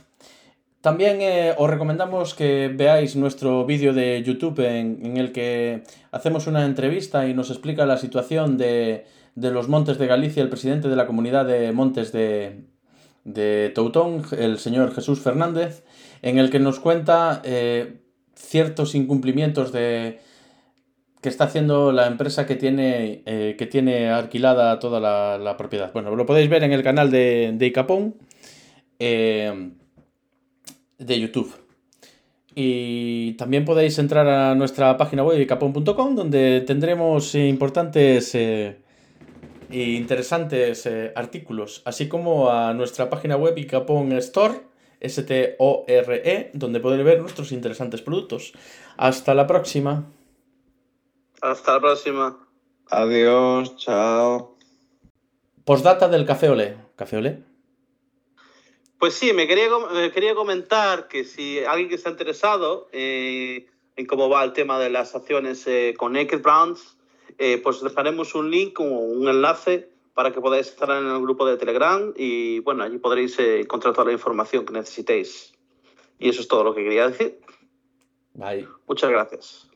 [0.82, 7.26] También os recomendamos que veáis nuestro vídeo de YouTube en el que hacemos una entrevista
[7.26, 11.06] y nos explica la situación de, de los Montes de Galicia, el presidente de la
[11.06, 12.64] comunidad de Montes de,
[13.24, 15.84] de Toutón, el señor Jesús Fernández,
[16.22, 18.00] en el que nos cuenta eh,
[18.34, 20.20] ciertos incumplimientos de,
[21.20, 25.92] que está haciendo la empresa que tiene, eh, que tiene alquilada toda la, propiedad.
[25.92, 28.14] Bueno, lo podéis ver en el canal de, de Icapón
[28.98, 29.70] eh,
[30.98, 31.52] de YouTube.
[32.54, 38.36] Y también podéis entrar a nuestra página web icapón.com donde tendremos importantes
[39.74, 44.60] e interesantes artículos, así como a nuestra página web Icapón Store,
[45.00, 48.52] S-T-O-R-E, donde podéis ver nuestros interesantes productos.
[48.96, 50.10] Hasta la próxima.
[51.42, 52.38] Hasta la próxima.
[52.90, 54.56] Adiós, chao.
[55.64, 56.76] Postdata del Café Olé.
[56.96, 57.42] ¿Café Olé?
[58.98, 59.68] Pues sí, me quería,
[60.14, 64.88] quería comentar que si alguien que está interesado eh, en cómo va el tema de
[64.88, 66.96] las acciones eh, con Naked Brands,
[67.38, 71.46] eh, pues dejaremos un link o un enlace para que podáis estar en el grupo
[71.46, 75.52] de Telegram y bueno, allí podréis encontrar toda la información que necesitéis.
[76.18, 77.40] Y eso es todo lo que quería decir.
[78.34, 78.68] Bye.
[78.86, 79.73] Muchas gracias.